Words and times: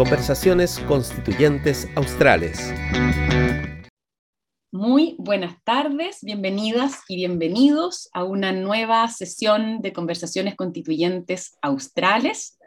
Conversaciones 0.00 0.78
Constituyentes 0.88 1.86
Australes. 1.94 2.72
Muy 4.72 5.14
buenas 5.18 5.62
tardes, 5.62 6.20
bienvenidas 6.22 7.02
y 7.06 7.16
bienvenidos 7.16 8.08
a 8.14 8.24
una 8.24 8.50
nueva 8.50 9.06
sesión 9.08 9.82
de 9.82 9.92
Conversaciones 9.92 10.56
Constituyentes 10.56 11.58
Australes, 11.60 12.58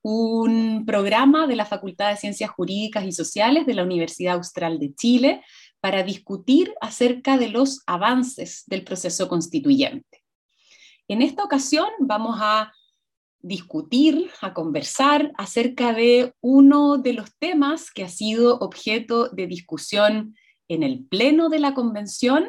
un 0.00 0.86
programa 0.86 1.46
de 1.46 1.56
la 1.56 1.66
Facultad 1.66 2.08
de 2.08 2.16
Ciencias 2.16 2.48
Jurídicas 2.48 3.04
y 3.04 3.12
Sociales 3.12 3.66
de 3.66 3.74
la 3.74 3.82
Universidad 3.82 4.36
Austral 4.36 4.78
de 4.78 4.94
Chile 4.94 5.42
para 5.80 6.02
discutir 6.02 6.72
acerca 6.80 7.36
de 7.36 7.48
los 7.48 7.82
avances 7.86 8.62
del 8.66 8.82
proceso 8.82 9.28
constituyente. 9.28 10.24
En 11.06 11.20
esta 11.20 11.44
ocasión 11.44 11.88
vamos 11.98 12.38
a 12.40 12.72
discutir, 13.42 14.30
a 14.40 14.54
conversar 14.54 15.32
acerca 15.36 15.92
de 15.92 16.32
uno 16.40 16.96
de 16.98 17.12
los 17.12 17.36
temas 17.38 17.90
que 17.90 18.04
ha 18.04 18.08
sido 18.08 18.58
objeto 18.58 19.28
de 19.28 19.46
discusión 19.46 20.36
en 20.68 20.82
el 20.82 21.04
Pleno 21.04 21.48
de 21.48 21.58
la 21.58 21.74
Convención, 21.74 22.48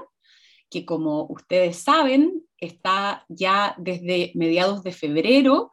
que 0.69 0.85
como 0.85 1.25
ustedes 1.29 1.77
saben, 1.77 2.43
está 2.57 3.25
ya 3.27 3.75
desde 3.77 4.31
mediados 4.35 4.83
de 4.83 4.91
febrero 4.91 5.71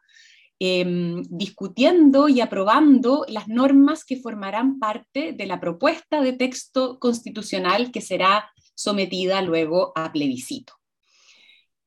em, 0.59 1.23
discutiendo 1.29 2.29
y 2.29 2.41
aprobando 2.41 3.25
las 3.29 3.49
normas 3.49 4.05
que 4.05 4.17
formarán 4.17 4.79
parte 4.79 5.33
de 5.33 5.47
la 5.47 5.61
propuesta 5.61 6.21
de 6.21 6.33
texto 6.35 6.99
constitucional 6.99 7.91
que 7.93 8.01
será 8.01 8.51
sometida 8.75 9.41
luego 9.43 9.93
a 9.95 10.13
plebiscito. 10.13 10.75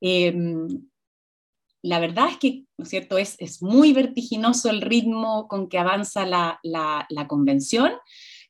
Em, 0.00 0.68
la 1.84 2.00
verdad 2.00 2.28
es 2.30 2.38
que, 2.38 2.64
¿no 2.78 2.84
es 2.84 2.88
cierto?, 2.88 3.18
es, 3.18 3.60
muy 3.60 3.92
vertiginoso 3.92 4.70
el 4.70 4.80
ritmo 4.80 5.48
con 5.48 5.68
que 5.68 5.78
avanza 5.78 6.24
la, 6.24 6.58
la, 6.62 7.28
convención, 7.28 7.92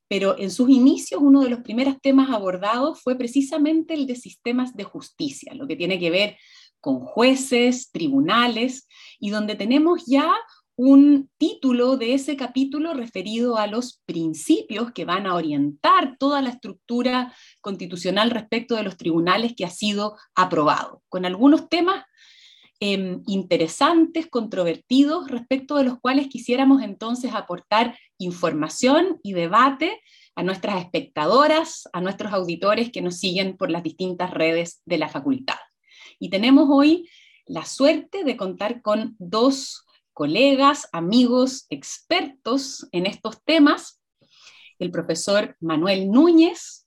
pero 0.07 0.39
en 0.39 0.53
sus 0.53 0.71
inicios 0.71 1.21
uno 1.21 1.43
de 1.43 1.51
los 1.51 1.61
primeros 1.61 2.01
temas 2.01 2.31
abordados 2.31 3.01
fue 3.03 3.17
precisamente 3.17 3.95
el 3.95 4.07
de 4.07 4.15
sistemas 4.15 4.77
de 4.77 4.85
justicia, 4.85 5.53
lo 5.55 5.67
que 5.67 5.75
tiene 5.75 5.99
que 5.99 6.11
ver 6.11 6.37
con 6.81 7.01
jueces, 7.01 7.91
tribunales, 7.91 8.87
y 9.19 9.31
donde 9.31 9.57
tenemos 9.57 10.05
ya 10.07 10.33
un 10.77 11.29
título 11.37 11.97
de 11.97 12.15
ese 12.15 12.37
capítulo 12.37 12.95
referido 12.95 13.57
a 13.57 13.67
los 13.67 14.01
principios 14.07 14.93
que 14.93 15.05
van 15.05 15.27
a 15.27 15.35
orientar 15.35 16.17
toda 16.19 16.41
la 16.41 16.51
estructura 16.51 17.35
constitucional 17.61 18.31
respecto 18.31 18.77
de 18.77 18.85
los 18.85 18.97
tribunales 18.97 19.55
que 19.57 19.65
ha 19.65 19.71
sido 19.71 20.17
aprobado, 20.37 21.03
con 21.09 21.25
algunos 21.25 21.69
temas 21.69 22.05
Em, 22.87 23.23
interesantes, 23.27 24.27
controvertidos, 24.29 25.31
respecto 25.31 25.77
de 25.77 25.85
los 25.85 25.99
cuales 26.01 26.29
quisiéramos 26.29 26.83
entonces 26.83 27.33
aportar 27.33 27.99
información 28.19 29.19
y 29.23 29.33
debate 29.33 30.03
a 30.35 30.43
nuestras 30.43 30.83
espectadoras, 30.83 31.89
a 31.95 32.03
nuestros 32.03 32.35
auditores 32.35 32.93
que 32.93 33.01
nos 33.01 33.19
siguen 33.19 33.57
por 33.57 33.71
las 33.71 33.83
distintas 33.83 34.33
redes 34.33 34.83
de 34.85 34.99
la 34.99 35.09
facultad. 35.09 35.57
Y 36.19 36.29
tenemos 36.29 36.69
hoy 36.71 37.09
la 37.47 37.65
suerte 37.65 38.23
de 38.23 38.37
contar 38.37 38.83
con 38.83 39.17
dos 39.19 39.87
colegas, 40.13 40.87
amigos, 40.93 41.65
expertos 41.71 42.87
en 42.93 43.07
estos 43.07 43.43
temas, 43.45 44.03
el 44.79 44.91
profesor 44.91 45.57
Manuel 45.59 46.11
Núñez, 46.11 46.84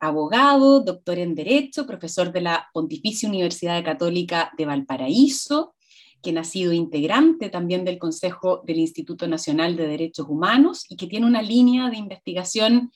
abogado, 0.00 0.80
doctor 0.80 1.18
en 1.18 1.34
Derecho, 1.34 1.86
profesor 1.86 2.32
de 2.32 2.40
la 2.40 2.68
Pontificia 2.72 3.28
Universidad 3.28 3.84
Católica 3.84 4.52
de 4.56 4.66
Valparaíso, 4.66 5.74
quien 6.22 6.38
ha 6.38 6.44
sido 6.44 6.72
integrante 6.72 7.50
también 7.50 7.84
del 7.84 7.98
Consejo 7.98 8.62
del 8.66 8.78
Instituto 8.78 9.28
Nacional 9.28 9.76
de 9.76 9.86
Derechos 9.86 10.26
Humanos 10.28 10.84
y 10.88 10.96
que 10.96 11.06
tiene 11.06 11.26
una 11.26 11.42
línea 11.42 11.88
de 11.90 11.96
investigación 11.96 12.90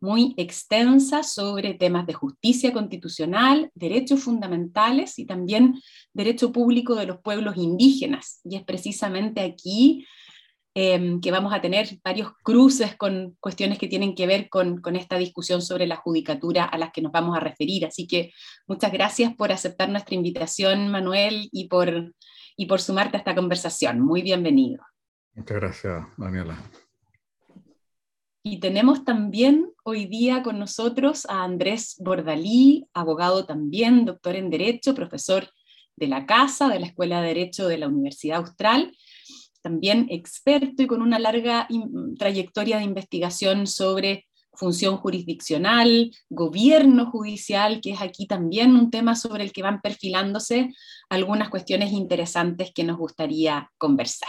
muy 0.00 0.34
extensa 0.36 1.22
sobre 1.22 1.74
temas 1.74 2.06
de 2.06 2.12
justicia 2.12 2.72
constitucional, 2.72 3.70
derechos 3.74 4.20
fundamentales 4.20 5.18
y 5.20 5.26
también 5.26 5.80
derecho 6.12 6.50
público 6.50 6.96
de 6.96 7.06
los 7.06 7.20
pueblos 7.20 7.56
indígenas. 7.56 8.40
Y 8.44 8.56
es 8.56 8.64
precisamente 8.64 9.42
aquí 9.42 10.04
Em, 10.74 11.20
que 11.20 11.30
vamos 11.30 11.52
a 11.52 11.60
tener 11.60 11.86
varios 12.02 12.32
cruces 12.42 12.96
con 12.96 13.36
cuestiones 13.40 13.78
que 13.78 13.88
tienen 13.88 14.14
que 14.14 14.26
ver 14.26 14.48
con, 14.48 14.80
con, 14.80 14.96
esta 14.96 15.18
discusión 15.18 15.60
sobre 15.60 15.86
la 15.86 15.96
judicatura 15.96 16.64
a 16.64 16.78
las 16.78 16.92
que 16.92 17.02
nos 17.02 17.12
vamos 17.12 17.36
a 17.36 17.40
referir. 17.40 17.84
Así 17.84 18.06
que 18.06 18.32
muchas 18.66 18.90
gracias 18.90 19.34
por 19.34 19.52
aceptar 19.52 19.90
nuestra 19.90 20.14
invitación, 20.14 20.88
Manuel, 20.88 21.50
y 21.52 21.68
por, 21.68 22.14
y 22.56 22.64
por 22.64 22.80
sumarte 22.80 23.18
a 23.18 23.20
esta 23.20 23.34
conversación. 23.34 24.00
Muy 24.00 24.22
bienvenido. 24.22 24.82
Muchas 25.34 25.56
gracias, 25.58 26.06
Daniela. 26.16 26.56
Y 28.42 28.58
tenemos 28.58 29.04
también 29.04 29.70
hoy 29.84 30.06
día 30.06 30.42
con 30.42 30.58
nosotros 30.58 31.26
a 31.26 31.44
Andrés 31.44 31.96
Bordalí, 31.98 32.88
abogado 32.94 33.44
también, 33.44 34.06
doctor 34.06 34.36
en 34.36 34.48
Derecho, 34.48 34.94
profesor 34.94 35.50
de 35.96 36.06
la 36.06 36.24
Casa, 36.24 36.68
de 36.68 36.80
la 36.80 36.86
Escuela 36.86 37.20
de 37.20 37.28
Derecho 37.28 37.68
de 37.68 37.76
la 37.76 37.88
Universidad 37.88 38.38
Austral, 38.38 38.96
también 39.62 40.06
experto 40.10 40.82
y 40.82 40.86
con 40.86 41.02
una 41.02 41.18
larga 41.18 41.68
trayectoria 42.18 42.78
de 42.78 42.84
investigación 42.84 43.66
sobre 43.66 44.26
función 44.54 44.96
jurisdiccional, 44.98 46.10
gobierno 46.28 47.10
judicial, 47.10 47.80
que 47.80 47.92
es 47.92 48.02
aquí 48.02 48.26
también 48.26 48.76
un 48.76 48.90
tema 48.90 49.16
sobre 49.16 49.44
el 49.44 49.52
que 49.52 49.62
van 49.62 49.80
perfilándose 49.80 50.74
algunas 51.08 51.48
cuestiones 51.48 51.92
interesantes 51.92 52.70
que 52.74 52.84
nos 52.84 52.98
gustaría 52.98 53.70
conversar. 53.78 54.28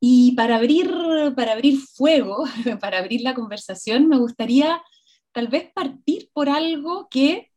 Y 0.00 0.32
para 0.32 0.56
abrir, 0.56 0.92
para 1.34 1.52
abrir 1.52 1.78
fuego, 1.78 2.44
para 2.80 2.98
abrir 2.98 3.22
la 3.22 3.34
conversación, 3.34 4.08
me 4.08 4.18
gustaría 4.18 4.82
tal 5.32 5.48
vez 5.48 5.72
partir 5.72 6.28
por 6.32 6.50
algo 6.50 7.08
que 7.10 7.50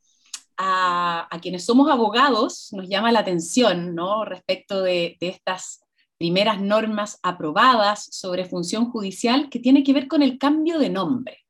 a, 0.58 1.30
quienes 1.42 1.66
somos 1.66 1.90
abogados 1.90 2.70
nos 2.72 2.88
llama 2.88 3.12
la 3.12 3.20
atención 3.20 3.94
¿no? 3.96 4.26
respecto 4.26 4.82
de, 4.82 5.18
estas 5.20 5.82
primeras 6.18 6.60
normas 6.60 7.20
aprobadas 7.22 8.08
sobre 8.12 8.46
función 8.46 8.90
judicial 8.90 9.50
que 9.50 9.60
tiene 9.60 9.84
que 9.84 9.94
ver 9.94 10.08
con 10.08 10.24
el 10.24 10.40
cambio 10.40 10.80
de 10.80 10.90
nombre. 10.90 11.46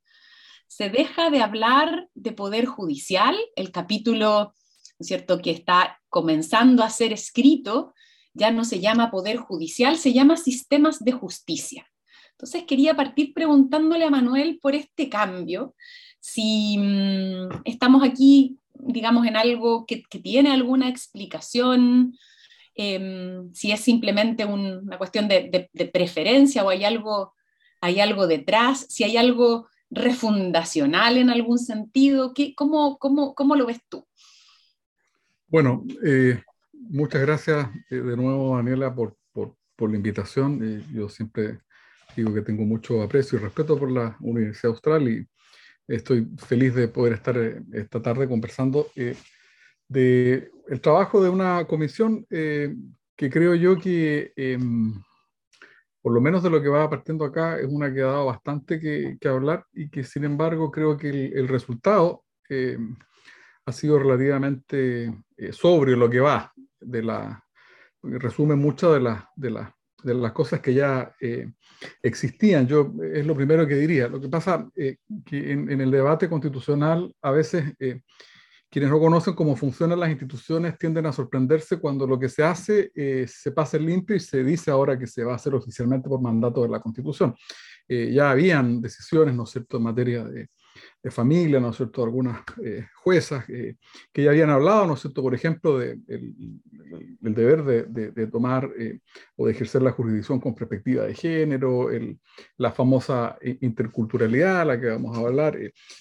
Se 0.67 0.89
deja 0.89 1.29
de 1.29 1.41
hablar 1.41 2.09
de 2.13 2.33
poder 2.33 2.65
judicial, 2.65 3.37
el 3.55 3.71
capítulo 3.71 4.53
cierto? 4.99 5.39
que 5.41 5.51
está 5.51 6.01
comenzando 6.09 6.83
a 6.83 6.89
ser 6.89 7.13
escrito 7.13 7.93
ya 8.33 8.51
no 8.51 8.63
se 8.65 8.79
llama 8.79 9.09
poder 9.09 9.37
judicial, 9.37 9.97
se 9.97 10.13
llama 10.13 10.37
sistemas 10.37 11.03
de 11.03 11.11
justicia. 11.11 11.87
Entonces 12.31 12.65
quería 12.65 12.95
partir 12.95 13.33
preguntándole 13.33 14.05
a 14.05 14.11
Manuel 14.11 14.59
por 14.61 14.75
este 14.75 15.09
cambio, 15.09 15.73
si 16.19 16.77
mm, 16.77 17.63
estamos 17.65 18.03
aquí 18.03 18.59
digamos, 18.79 19.25
en 19.27 19.37
algo 19.37 19.85
que, 19.85 20.03
tiene 20.09 20.51
alguna 20.51 20.89
explicación, 20.89 22.13
em, 22.75 23.51
si 23.53 23.71
es 23.71 23.81
simplemente 23.81 24.45
una 24.45 24.97
cuestión 24.97 25.27
de, 25.27 25.69
preferencia 25.93 26.63
o 26.63 26.69
hay 26.69 26.83
algo, 26.83 27.33
hay 27.81 27.99
algo 27.99 28.27
detrás, 28.27 28.85
si 28.89 29.03
hay 29.03 29.17
algo 29.17 29.67
refundacional 29.89 31.17
en 31.17 31.29
algún 31.29 31.59
sentido, 31.59 32.33
¿qué, 32.33 32.53
cómo, 32.55 32.97
cómo, 32.97 33.33
cómo, 33.35 33.55
lo 33.55 33.65
ves 33.65 33.79
tú? 33.87 34.05
Bueno, 35.47 35.85
eh, 36.05 36.41
muchas 36.73 37.21
gracias 37.21 37.69
eh, 37.89 37.95
de 37.95 38.17
nuevo, 38.17 38.57
Daniela, 38.57 38.93
por, 38.93 39.17
por, 39.31 39.55
por 39.75 39.89
la 39.89 39.95
invitación. 39.95 40.59
Eh, 40.61 40.83
yo 40.93 41.07
siempre 41.07 41.59
digo 42.15 42.33
que 42.33 42.41
tengo 42.41 42.63
mucho 42.63 43.01
aprecio 43.01 43.37
y 43.37 43.41
respeto 43.41 43.77
por 43.77 43.91
la 43.91 44.17
Universidad 44.19 44.71
Austral 44.71 45.07
y 45.07 45.27
Estoy 45.87 46.27
feliz 46.37 46.75
de 46.75 46.89
poder 46.89 47.13
estar 47.13 47.37
eh, 47.37 47.61
esta 47.73 48.01
tarde 48.01 48.27
conversando 48.27 48.87
eh, 48.95 49.15
de 49.87 50.51
el 50.67 50.81
trabajo 50.81 51.23
de 51.23 51.29
una 51.29 51.65
comisión 51.65 52.25
eh, 52.29 52.75
que 53.15 53.29
creo 53.29 53.55
yo 53.55 53.77
que, 53.77 54.33
em, 54.35 54.93
por 56.01 56.13
lo 56.13 56.19
menos 56.19 56.43
de 56.43 56.49
lo 56.49 56.61
que 56.61 56.67
va 56.67 56.89
partiendo 56.89 57.23
acá, 57.23 57.57
es 57.57 57.67
una 57.67 57.93
que 57.93 58.01
ha 58.01 58.07
dado 58.07 58.25
bastante 58.25 58.79
que, 58.79 59.17
hablar 59.27 59.65
y 59.73 59.89
que 59.89 60.03
sin 60.03 60.25
embargo 60.25 60.71
creo 60.71 60.97
que 60.97 61.27
el, 61.27 61.47
resultado 61.47 62.25
em, 62.49 62.95
ha 63.65 63.71
sido 63.71 63.97
relativamente 63.97 65.13
sobrio 65.51 65.95
lo 65.95 66.09
que 66.09 66.19
va 66.19 66.51
de 66.79 67.03
la 67.03 67.43
resume 68.03 68.55
muchas 68.55 68.93
de 68.93 68.99
las 69.01 69.25
de 69.35 69.51
las 69.51 69.76
de 70.07 70.15
las 70.15 70.31
cosas 70.31 70.61
que 70.61 70.73
ya 70.73 71.13
eh, 71.19 71.51
existían. 72.01 72.65
Yo 72.67 72.93
es 73.13 73.25
lo 73.25 73.35
primero 73.35 73.67
que 73.67 73.75
diría. 73.75 74.07
Lo 74.07 74.19
que 74.19 74.29
pasa 74.29 74.67
eh, 74.75 74.97
que 75.25 75.51
en, 75.51 75.79
el 75.81 75.91
debate 75.91 76.29
constitucional 76.29 77.13
a 77.21 77.31
veces 77.31 77.73
eh, 77.79 78.01
quienes 78.69 78.89
no 78.89 78.99
conocen 78.99 79.33
cómo 79.33 79.55
funcionan 79.55 79.99
las 79.99 80.09
instituciones 80.09 80.77
tienden 80.77 81.05
a 81.05 81.13
sorprenderse 81.13 81.77
cuando 81.77 82.07
lo 82.07 82.19
que 82.19 82.27
se 82.27 82.43
hace 82.43 82.91
se 83.25 83.51
pasa 83.53 83.77
limpio 83.77 84.13
y 84.13 84.19
se 84.19 84.43
dice 84.43 84.69
ahora 84.69 84.99
que 84.99 85.07
se 85.07 85.23
va 85.23 85.31
a 85.31 85.35
hacer 85.37 85.55
oficialmente 85.55 86.09
por 86.09 86.21
mandato 86.21 86.63
de 86.63 86.69
la 86.69 86.81
Constitución. 86.81 87.33
ya 87.87 88.29
habían 88.29 88.81
decisiones, 88.81 89.33
¿no 89.35 89.43
es 89.43 89.51
cierto?, 89.51 89.77
en 89.77 89.83
materia 89.83 90.25
de, 90.25 90.49
de 91.01 91.11
familia, 91.11 91.59
¿no 91.59 91.69
es 91.69 91.77
cierto?, 91.77 92.03
algunas 92.03 92.41
eh, 92.63 92.87
juezas 92.95 93.45
que 93.45 93.77
ya 94.23 94.31
habían 94.31 94.49
hablado, 94.49 94.87
¿no 94.87 94.93
es 94.93 95.01
cierto?, 95.01 95.21
por 95.21 95.33
ejemplo, 95.33 95.77
del 95.77 96.03
de, 96.05 97.31
deber 97.31 97.63
de, 97.63 98.11
de 98.11 98.27
tomar 98.27 98.69
o 99.35 99.45
de 99.45 99.51
ejercer 99.51 99.81
la 99.81 99.91
jurisdicción 99.91 100.39
con 100.39 100.55
perspectiva 100.55 101.05
de 101.05 101.13
género, 101.13 101.91
el, 101.91 102.19
la 102.57 102.71
famosa 102.71 103.37
interculturalidad 103.41 104.61
a 104.61 104.65
la 104.65 104.79
que 104.79 104.87
vamos 104.87 105.17
a 105.17 105.21
hablar. 105.21 105.57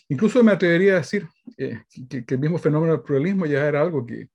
incluso 0.09 0.43
me 0.43 0.53
atrevería 0.53 0.95
a 0.95 0.99
decir 0.99 1.27
que, 1.57 2.25
que, 2.25 2.35
el 2.35 2.41
mismo 2.41 2.59
fenómeno 2.59 2.93
del 2.93 3.03
pluralismo 3.03 3.47
ya 3.47 3.67
era 3.67 3.81
algo 3.81 4.05
que, 4.05 4.29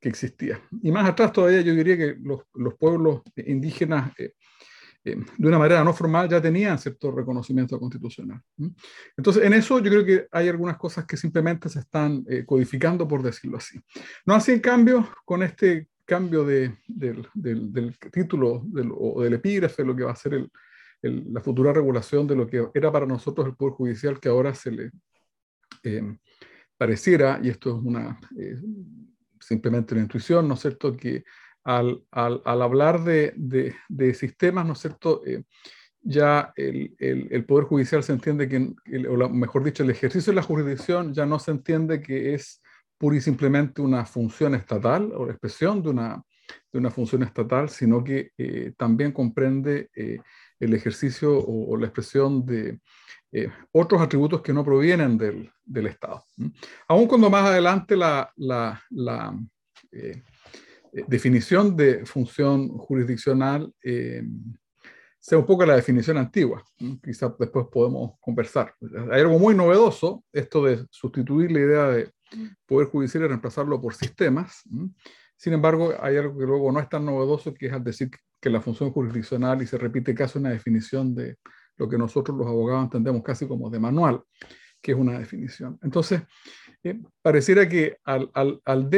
que 0.00 0.08
existía. 0.08 0.60
Y 0.82 0.90
más 0.90 1.08
atrás 1.08 1.32
todavía 1.32 1.60
yo 1.60 1.74
diría 1.74 1.96
que 1.96 2.16
los, 2.20 2.40
los 2.54 2.74
pueblos 2.74 3.22
indígenas 3.36 4.12
eh, 5.04 5.12
eh, 5.12 5.16
de 5.36 5.48
una 5.48 5.58
manera 5.58 5.84
no 5.84 5.92
formal 5.92 6.28
ya 6.28 6.40
tenían 6.40 6.78
cierto 6.78 7.10
reconocimiento 7.10 7.78
constitucional. 7.78 8.40
Entonces, 9.16 9.44
en 9.44 9.52
eso 9.52 9.78
yo 9.78 9.90
creo 9.90 10.04
que 10.04 10.26
hay 10.30 10.48
algunas 10.48 10.76
cosas 10.76 11.04
que 11.06 11.16
simplemente 11.16 11.68
se 11.68 11.80
están 11.80 12.24
eh, 12.28 12.44
codificando, 12.44 13.06
por 13.06 13.22
decirlo 13.22 13.58
así. 13.58 13.80
No 14.26 14.34
así, 14.34 14.52
en 14.52 14.60
cambio, 14.60 15.08
con 15.24 15.42
este 15.42 15.88
cambio 16.04 16.44
de, 16.44 16.78
del, 16.86 17.26
del, 17.34 17.72
del, 17.72 17.98
título 17.98 18.62
del, 18.66 18.90
o 18.94 19.22
del 19.22 19.34
epígrafe, 19.34 19.84
lo 19.84 19.96
que 19.96 20.04
va 20.04 20.12
a 20.12 20.16
ser 20.16 20.34
el, 20.34 20.50
la 21.02 21.40
futura 21.40 21.72
regulación 21.72 22.26
de 22.26 22.36
lo 22.36 22.46
que 22.46 22.68
era 22.74 22.92
para 22.92 23.06
nosotros 23.06 23.46
el 23.46 23.56
Poder 23.56 23.74
Judicial, 23.74 24.20
que 24.20 24.28
ahora 24.28 24.54
se 24.54 24.70
le 24.70 24.90
pareciera, 26.76 27.40
y 27.42 27.48
esto 27.48 27.76
es 27.76 27.84
una 27.84 28.20
simplemente 29.40 29.94
una 29.94 30.04
intuición, 30.04 30.46
¿no 30.48 30.54
es 30.54 30.60
cierto?, 30.60 30.96
que 30.96 31.24
al, 31.64 32.02
al, 32.10 32.62
hablar 32.62 33.04
de, 33.04 33.34
de, 33.88 34.14
sistemas, 34.14 34.66
¿no 34.66 34.72
es 34.72 34.80
cierto?, 34.80 35.22
eh, 35.26 35.44
ya 36.04 36.52
el, 36.56 36.96
el, 36.98 37.44
Poder 37.44 37.64
Judicial 37.66 38.02
se 38.02 38.12
entiende 38.12 38.48
que, 38.48 38.74
o 39.06 39.28
mejor 39.28 39.62
dicho, 39.62 39.84
el 39.84 39.90
ejercicio 39.90 40.32
de 40.32 40.36
la 40.36 40.42
jurisdicción 40.42 41.14
ya 41.14 41.26
no 41.26 41.38
se 41.38 41.52
entiende 41.52 42.02
que 42.02 42.34
es 42.34 42.60
pura 42.98 43.16
y 43.16 43.20
simplemente 43.20 43.80
una 43.80 44.04
función 44.04 44.56
estatal 44.56 45.12
o 45.14 45.24
la 45.24 45.30
expresión 45.30 45.80
de 45.80 45.90
una, 45.90 46.20
de 46.72 46.78
una 46.80 46.90
función 46.90 47.22
estatal, 47.22 47.68
sino 47.68 48.02
que 48.02 48.32
eh, 48.36 48.72
también 48.76 49.12
comprende 49.12 49.90
eh, 49.94 50.18
el 50.58 50.74
ejercicio 50.74 51.38
o, 51.38 51.76
la 51.76 51.86
expresión 51.86 52.44
de 52.44 52.80
otros 53.70 54.02
atributos 54.02 54.42
que 54.42 54.52
no 54.52 54.64
provienen 54.64 55.16
del, 55.16 55.50
del 55.64 55.86
Estado. 55.86 56.24
Aún 56.88 57.06
cuando 57.06 57.30
más 57.30 57.46
adelante 57.46 57.96
la, 57.96 58.30
la, 58.36 58.82
la 58.90 59.38
eh, 60.92 61.00
eh, 61.00 61.04
definición 61.08 61.76
de 61.76 62.04
función 62.06 62.68
jurisdiccional 62.68 63.72
sea 65.18 65.38
un 65.38 65.46
poco 65.46 65.64
la 65.64 65.76
definición 65.76 66.18
antigua, 66.18 66.64
quizás 67.00 67.32
después 67.38 67.66
podemos 67.70 68.14
conversar. 68.20 68.74
Hay 69.12 69.20
algo 69.20 69.38
muy 69.38 69.54
novedoso, 69.54 70.24
esto 70.32 70.64
de 70.64 70.84
sustituir 70.90 71.52
la 71.52 71.60
idea 71.60 71.88
de 71.90 72.10
poder 72.66 72.88
judicial 72.88 73.22
y 73.22 73.26
reemplazarlo 73.28 73.80
por 73.80 73.94
sistemas. 73.94 74.64
Sin 75.36 75.52
embargo, 75.52 75.94
hay 76.00 76.16
algo 76.16 76.36
que 76.36 76.44
luego 76.44 76.72
no 76.72 76.80
es 76.80 76.88
tan 76.88 77.04
novedoso, 77.04 77.54
que 77.54 77.66
es 77.66 77.72
al 77.72 77.84
decir 77.84 78.10
que 78.40 78.50
la 78.50 78.60
función 78.60 78.90
jurisdiccional, 78.90 79.62
y 79.62 79.66
se 79.68 79.78
repite 79.78 80.12
casi 80.12 80.38
una 80.38 80.50
definición 80.50 81.14
de 81.14 81.36
lo 81.76 81.88
que 81.88 81.98
nosotros 81.98 82.36
los 82.36 82.48
abogados 82.48 82.84
entendemos 82.84 83.22
casi 83.22 83.46
como 83.46 83.70
de 83.70 83.78
manual, 83.78 84.22
que 84.80 84.90
es 84.90 84.98
una 84.98 85.20
definición. 85.20 85.78
Entonces, 85.82 86.22
eh, 86.82 87.00
pareciera 87.22 87.68
que 87.68 87.96
al, 88.04 88.28
al, 88.34 88.60
al, 88.64 88.90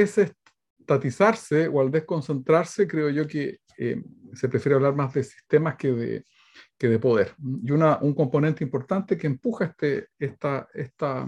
desestatizarse 0.84 1.68
o 1.68 1.80
al 1.80 1.90
desconcentrarse, 1.90 2.86
creo 2.86 3.10
yo 3.10 3.26
que 3.26 3.58
eh, 3.78 4.02
se 4.34 4.48
prefiere 4.48 4.76
hablar 4.76 4.94
más 4.94 5.14
de 5.14 5.24
sistemas 5.24 5.76
que 5.76 5.92
de, 5.92 6.24
que 6.78 6.88
de 6.88 6.98
poder. 6.98 7.34
Y 7.62 7.70
una, 7.72 7.98
un 7.98 8.14
componente 8.14 8.62
importante 8.62 9.16
que 9.16 9.26
empuja 9.26 9.66
este, 9.66 10.08
esta, 10.18 10.68
esta, 10.74 11.26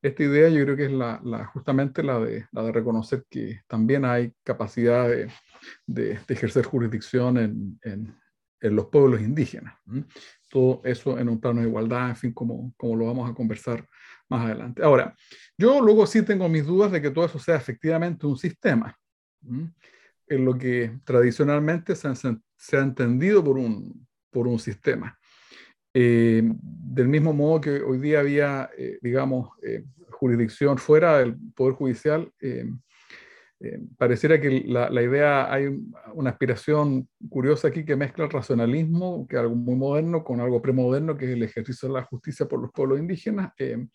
esta 0.00 0.22
idea, 0.22 0.48
yo 0.48 0.64
creo 0.64 0.76
que 0.76 0.86
es 0.86 0.92
la, 0.92 1.20
la, 1.24 1.46
justamente 1.46 2.02
la 2.02 2.18
de, 2.20 2.46
la 2.52 2.62
de 2.62 2.72
reconocer 2.72 3.24
que 3.28 3.60
también 3.66 4.04
hay 4.04 4.32
capacidad 4.44 5.08
de, 5.08 5.30
de, 5.86 6.18
de 6.26 6.34
ejercer 6.34 6.64
jurisdicción 6.64 7.38
en, 7.38 7.78
en, 7.82 8.14
en 8.60 8.76
los 8.76 8.86
pueblos 8.86 9.20
indígenas. 9.20 9.74
Todo 10.50 10.80
eso 10.84 11.18
en 11.18 11.28
un 11.28 11.40
plano 11.40 11.60
de 11.60 11.68
igualdad, 11.68 12.10
en 12.10 12.16
fin, 12.16 12.32
como, 12.32 12.72
como 12.76 12.96
lo 12.96 13.06
vamos 13.06 13.28
a 13.28 13.34
conversar 13.34 13.86
más 14.28 14.46
adelante. 14.46 14.82
Ahora, 14.82 15.14
yo 15.58 15.80
luego 15.80 16.06
sí 16.06 16.22
tengo 16.22 16.48
mis 16.48 16.66
dudas 16.66 16.92
de 16.92 17.00
que 17.00 17.10
todo 17.10 17.24
eso 17.24 17.38
sea 17.38 17.56
efectivamente 17.56 18.26
un 18.26 18.36
sistema, 18.36 18.96
en 20.28 20.44
lo 20.44 20.58
que 20.58 20.98
tradicionalmente 21.04 21.94
se, 21.94 22.08
ha 22.08 22.80
entendido 22.80 23.44
por 23.44 23.58
un, 23.58 24.06
por 24.30 24.48
un 24.48 24.58
sistema. 24.58 25.16
Eh, 25.94 26.42
del 26.44 27.08
mismo 27.08 27.32
modo 27.32 27.60
que 27.60 27.80
hoy 27.80 27.98
día 27.98 28.20
había, 28.20 28.68
eh, 28.76 28.98
digamos, 29.00 29.50
eh, 29.62 29.84
jurisdicción 30.10 30.78
fuera 30.78 31.18
del 31.18 31.36
Poder 31.54 31.74
Judicial, 31.74 32.30
eh, 33.58 33.80
pareciera 33.96 34.38
que 34.38 34.64
la, 34.66 35.02
idea, 35.02 35.50
hay 35.50 35.66
una 36.12 36.30
aspiración 36.30 37.08
curiosa 37.30 37.68
aquí 37.68 37.86
que 37.86 37.96
mezcla 37.96 38.24
el 38.24 38.30
racionalismo, 38.30 39.26
que 39.26 39.36
es 39.36 39.40
algo 39.40 39.54
muy 39.54 39.76
moderno, 39.76 40.22
con 40.22 40.40
algo 40.40 40.60
premoderno, 40.60 41.16
que 41.16 41.24
es 41.24 41.30
el 41.32 41.42
ejercicio 41.42 41.88
de 41.88 41.94
la 41.94 42.04
justicia 42.04 42.46
por 42.46 42.60
los 42.60 42.70
pueblos 42.70 42.98
indígenas, 42.98 43.52
eh, 43.58 43.86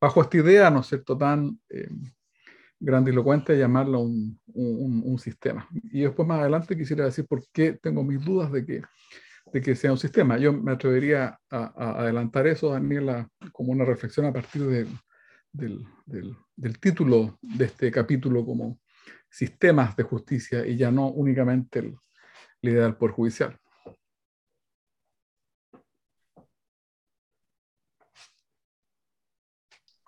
bajo 0.00 0.22
esta 0.22 0.38
idea, 0.38 0.70
¿no 0.70 0.80
es 0.80 0.86
cierto?, 0.86 1.18
tan 1.18 1.60
eh, 1.68 1.88
grandilocuente 2.78 3.52
de 3.52 3.58
llamarlo 3.58 4.00
un, 4.00 4.40
un, 4.54 5.18
sistema. 5.18 5.68
Y 5.92 6.00
después 6.00 6.26
más 6.26 6.40
adelante 6.40 6.74
quisiera 6.74 7.04
decir 7.04 7.26
por 7.26 7.44
qué 7.52 7.74
tengo 7.74 8.02
mis 8.02 8.24
dudas 8.24 8.50
de 8.50 8.64
que, 8.64 8.82
de 9.52 9.60
que 9.60 9.76
sea 9.76 9.92
un 9.92 9.98
sistema. 9.98 10.38
Yo 10.38 10.54
me 10.54 10.72
atrevería 10.72 11.38
a, 11.50 12.00
adelantar 12.00 12.46
eso, 12.46 12.70
Daniela, 12.70 13.28
como 13.52 13.72
una 13.72 13.84
reflexión 13.84 14.24
a 14.24 14.32
partir 14.32 14.62
de, 14.62 14.86
del, 15.52 15.84
del, 16.06 16.34
del 16.56 16.80
título 16.80 17.38
de 17.42 17.66
este 17.66 17.90
capítulo 17.90 18.46
como 18.46 18.78
sistemas 19.30 19.96
de 19.96 20.02
justicia 20.02 20.66
y 20.66 20.76
ya 20.76 20.90
no 20.90 21.08
únicamente 21.08 21.78
el, 21.78 21.96
la 22.62 22.70
idea 22.70 22.82
del 22.82 22.96
Poder 22.96 23.14
Judicial. 23.14 23.56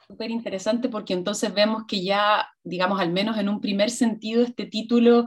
Súper 0.06 0.30
interesante 0.30 0.88
porque 0.88 1.14
entonces 1.14 1.54
vemos 1.54 1.84
que 1.88 2.04
ya, 2.04 2.46
digamos, 2.62 3.00
al 3.00 3.12
menos 3.12 3.38
en 3.38 3.48
un 3.48 3.60
primer 3.60 3.88
sentido, 3.88 4.42
este 4.42 4.66
título 4.66 5.26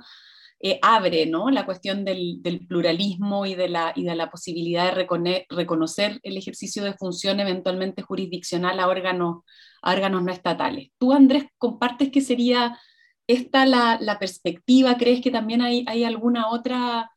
eh, 0.60 0.80
abre 0.82 1.26
¿no? 1.26 1.50
la 1.50 1.66
cuestión 1.66 2.06
del, 2.06 2.42
del, 2.42 2.68
pluralismo 2.68 3.46
y 3.46 3.56
de 3.56 3.68
la, 3.68 3.94
y 3.96 4.04
de 4.04 4.16
la 4.16 4.30
posibilidad 4.30 4.86
de 4.86 5.08
reconocer 5.50 6.20
el 6.24 6.38
ejercicio 6.38 6.84
de 6.84 6.94
función 6.94 7.40
eventualmente 7.40 8.04
jurisdiccional 8.04 8.80
a 8.80 8.88
órganos, 8.88 9.44
a 9.82 9.92
órganos 9.92 10.24
no 10.24 10.32
estatales. 10.32 10.90
¿Tú, 10.98 11.14
Andrés, 11.14 11.46
compartes 11.58 12.12
que 12.12 12.22
sería 12.22 12.80
esta 13.28 13.66
la, 13.66 13.98
la 14.00 14.20
perspectiva? 14.20 14.98
¿Crees 14.98 15.22
que 15.22 15.32
también 15.32 15.62
hay, 15.62 16.04
alguna 16.04 16.50
otra 16.50 17.12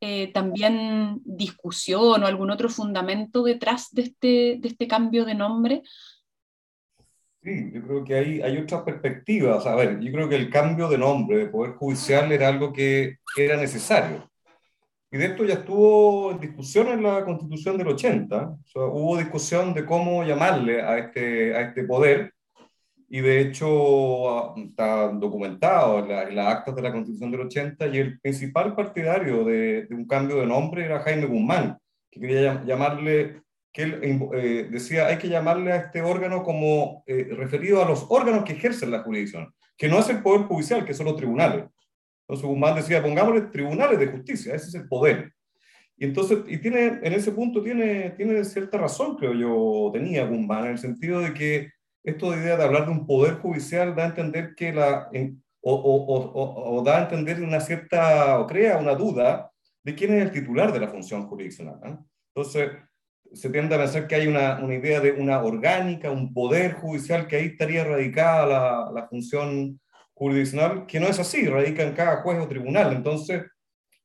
eh, 0.00 0.32
también 0.32 1.20
discusión 1.24 2.22
o 2.22 2.26
algún 2.26 2.50
otro 2.50 2.68
fundamento 2.68 3.42
detrás 3.42 3.88
de 3.92 4.02
este, 4.02 4.56
de 4.58 4.68
este 4.68 4.86
cambio 4.86 5.24
de 5.24 5.34
nombre? 5.34 5.82
Sí, 7.42 7.70
yo 7.72 7.82
creo 7.82 8.04
que 8.04 8.14
hay, 8.14 8.42
hay 8.42 8.58
otras 8.58 8.82
perspectivas. 8.82 9.66
A 9.66 9.74
ver, 9.74 9.98
yo 10.00 10.12
creo 10.12 10.28
que 10.28 10.36
el 10.36 10.50
cambio 10.50 10.88
de 10.88 10.98
nombre 10.98 11.38
de 11.38 11.46
Poder 11.46 11.74
Judicial 11.74 12.30
era 12.32 12.48
algo 12.48 12.72
que 12.72 13.16
era 13.36 13.56
necesario. 13.56 14.30
Y 15.12 15.18
de 15.18 15.26
esto 15.26 15.44
ya 15.44 15.54
estuvo 15.54 16.30
en 16.30 16.40
discusión 16.40 16.86
en 16.88 17.02
la 17.02 17.24
Constitución 17.24 17.76
del 17.76 17.88
80. 17.88 18.36
O 18.42 18.58
sea, 18.64 18.82
hubo 18.82 19.16
discusión 19.16 19.74
de 19.74 19.84
cómo 19.84 20.22
llamarle 20.22 20.82
a 20.82 20.98
este, 20.98 21.54
a 21.56 21.62
este 21.62 21.82
poder 21.82 22.32
y 23.12 23.20
de 23.20 23.40
hecho 23.40 24.30
ah, 24.30 24.54
está 24.56 25.08
documentado 25.08 25.98
en, 25.98 26.08
la, 26.08 26.22
en, 26.22 26.36
las 26.36 26.46
actas 26.46 26.76
de 26.76 26.82
la 26.82 26.92
Constitución 26.92 27.32
del 27.32 27.40
80 27.40 27.88
y 27.88 27.98
el 27.98 28.20
principal 28.20 28.76
partidario 28.76 29.44
de, 29.44 29.86
de 29.86 29.94
un 29.94 30.06
cambio 30.06 30.36
de 30.36 30.46
nombre 30.46 30.84
era 30.84 31.00
Jaime 31.00 31.26
Guzmán, 31.26 31.76
que 32.08 32.20
quería 32.20 32.62
llamarle, 32.64 33.42
que 33.72 33.82
él 33.82 34.00
eh, 34.34 34.68
decía 34.70 35.08
hay 35.08 35.18
que 35.18 35.28
llamarle 35.28 35.72
a 35.72 35.76
este 35.76 36.02
órgano 36.02 36.44
como 36.44 37.02
eh, 37.04 37.26
referido 37.32 37.82
a 37.82 37.88
los 37.88 38.06
órganos 38.08 38.44
que 38.44 38.52
ejercen 38.52 38.92
la 38.92 39.02
jurisdicción, 39.02 39.52
que 39.76 39.88
no 39.88 39.98
es 39.98 40.08
el 40.08 40.22
Poder 40.22 40.42
Judicial, 40.42 40.84
que 40.84 40.94
son 40.94 41.06
los 41.06 41.16
tribunales. 41.16 41.64
Entonces 42.28 42.46
Guzmán 42.46 42.76
decía, 42.76 43.02
pongámosle 43.02 43.40
tribunales 43.42 43.98
de 43.98 44.06
justicia, 44.06 44.54
ese 44.54 44.68
es 44.68 44.74
el 44.76 44.86
poder. 44.86 45.32
Y 45.96 46.04
entonces, 46.04 46.38
y 46.46 46.58
tiene, 46.58 47.00
en 47.02 47.12
ese 47.12 47.32
punto 47.32 47.60
tiene, 47.60 48.10
tiene 48.10 48.44
cierta 48.44 48.78
razón, 48.78 49.16
creo 49.16 49.34
yo, 49.34 49.90
tenía 49.92 50.24
Guzmán, 50.26 50.66
en 50.66 50.70
el 50.70 50.78
sentido 50.78 51.20
de 51.20 51.34
que 51.34 51.70
esto 52.02 52.30
de 52.30 52.38
idea 52.38 52.56
de 52.56 52.64
hablar 52.64 52.86
de 52.86 52.92
un 52.92 53.06
poder 53.06 53.34
judicial 53.34 53.94
da 53.94 54.04
a 54.04 54.08
entender 54.08 54.54
que 54.54 54.72
la, 54.72 55.10
o, 55.60 55.74
o, 55.74 56.30
o, 56.32 56.78
o, 56.78 56.82
da 56.82 56.98
a 56.98 57.02
entender 57.02 57.42
una 57.42 57.60
cierta, 57.60 58.38
o 58.38 58.46
crea 58.46 58.78
una 58.78 58.94
duda 58.94 59.50
de 59.82 59.94
quién 59.94 60.14
es 60.14 60.22
el 60.22 60.32
titular 60.32 60.72
de 60.72 60.80
la 60.80 60.88
función 60.88 61.26
jurisdiccional. 61.28 61.78
¿no? 61.82 62.08
Entonces, 62.34 62.70
se 63.32 63.50
tiende 63.50 63.74
a 63.74 63.78
pensar 63.78 64.06
que 64.06 64.14
hay 64.14 64.26
una, 64.26 64.58
una, 64.62 64.74
idea 64.74 65.00
de 65.00 65.12
una 65.12 65.42
orgánica, 65.42 66.10
un 66.10 66.32
poder 66.32 66.72
judicial, 66.74 67.26
que 67.26 67.36
ahí 67.36 67.46
estaría 67.46 67.84
radicada 67.84 68.46
la, 68.46 68.90
la 68.92 69.08
función 69.08 69.80
jurisdiccional, 70.14 70.86
que 70.86 71.00
no 71.00 71.06
es 71.06 71.18
así, 71.18 71.46
radica 71.46 71.82
en 71.82 71.94
cada 71.94 72.22
juez 72.22 72.38
o 72.40 72.48
tribunal. 72.48 72.92
Entonces, 72.92 73.44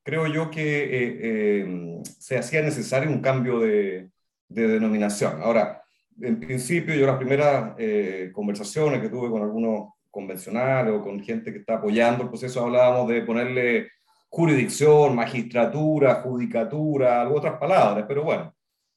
creo 0.04 0.28
yo 0.28 0.52
que 0.52 0.84
eh, 0.84 1.20
eh, 1.22 2.02
se 2.04 2.38
hacía 2.38 2.62
necesario 2.62 3.10
un 3.10 3.22
cambio 3.22 3.60
de, 3.60 4.10
de 4.48 4.68
denominación. 4.68 5.42
Ahora, 5.42 5.85
en 6.22 6.40
principio, 6.40 6.96
yo 6.96 7.06
las 7.06 7.18
primeras 7.18 7.76
eh, 7.78 8.32
conversaciones 8.34 9.02
que 9.02 9.10
tuve 9.10 9.30
con 9.30 9.42
algunos 9.42 9.94
convencionales 10.10 10.94
o 10.94 11.02
con 11.02 11.20
gente 11.22 11.52
que 11.52 11.60
está 11.60 11.76
apoyando 11.76 12.24
el 12.24 12.30
proceso, 12.30 12.64
hablábamos 12.64 13.10
de 13.10 13.22
ponerle 13.22 13.90
jurisdicción, 14.30 15.16
magistratura, 15.16 16.16
judicatura, 16.16 17.22
algo 17.22 17.38
otras 17.38 17.60
palabras, 17.60 18.06
pero 18.08 18.24
bueno, 18.24 18.54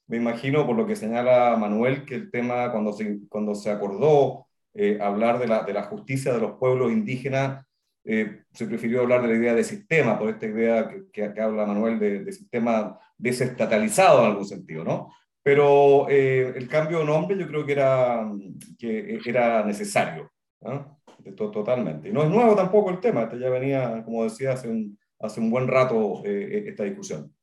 me 0.07 0.17
imagino 0.17 0.67
por 0.67 0.77
lo 0.77 0.87
que 0.87 0.97
señala 0.97 1.57
Manuel 1.57 2.05
que 2.05 2.15
el 2.15 2.31
tema 2.31 2.73
cuando 2.73 2.93
se, 2.93 3.21
cuando 3.29 3.55
se 3.55 3.71
acordó 3.71 4.47
eh, 4.75 4.99
hablar 5.01 5.39
de 5.39 5.49
la, 5.49 5.65
de 5.65 5.73
la 5.73 5.85
justicia 5.85 6.33
de 6.33 6.41
los 6.41 6.53
pueblos 6.53 6.93
indígenas, 6.93 7.65
eh, 8.05 8.43
se 8.53 8.67
prefirió 8.67 9.03
hablar 9.03 9.23
de 9.23 9.29
la 9.29 9.35
idea 9.35 9.55
de 9.55 9.65
sistema, 9.65 10.19
por 10.19 10.31
esta 10.31 10.47
idea 10.47 10.89
que, 10.89 11.33
que, 11.33 11.41
habla 11.41 11.67
Manuel 11.67 11.99
de, 11.99 12.25
de, 12.25 12.33
sistema 12.33 12.99
desestatalizado 13.19 14.21
en 14.21 14.31
algún 14.31 14.47
sentido, 14.47 14.85
¿no? 14.85 15.13
Pero 15.49 16.07
eh, 16.11 16.53
el 16.57 16.69
cambio 16.69 16.99
de 16.99 17.07
nombre 17.07 17.39
yo 17.39 17.49
creo 17.49 17.65
que 17.65 17.73
era, 17.73 18.31
que 18.79 19.19
era 19.25 19.65
necesario, 19.65 20.31
¿no? 20.61 21.01
Totalmente. 21.35 22.11
Y 22.11 22.13
no 22.13 22.23
es 22.23 22.29
nuevo 22.29 22.55
tampoco 22.55 22.91
el 22.91 23.01
tema, 23.01 23.23
este 23.23 23.39
ya 23.39 23.49
venía, 23.49 24.03
como 24.05 24.25
decía, 24.25 24.53
hace 24.53 24.69
un, 24.69 24.99
hace 25.19 25.41
un 25.41 25.51
buen 25.51 25.67
rato 25.67 26.21
eh, 26.23 26.65
esta 26.67 26.85
discusión. 26.85 27.35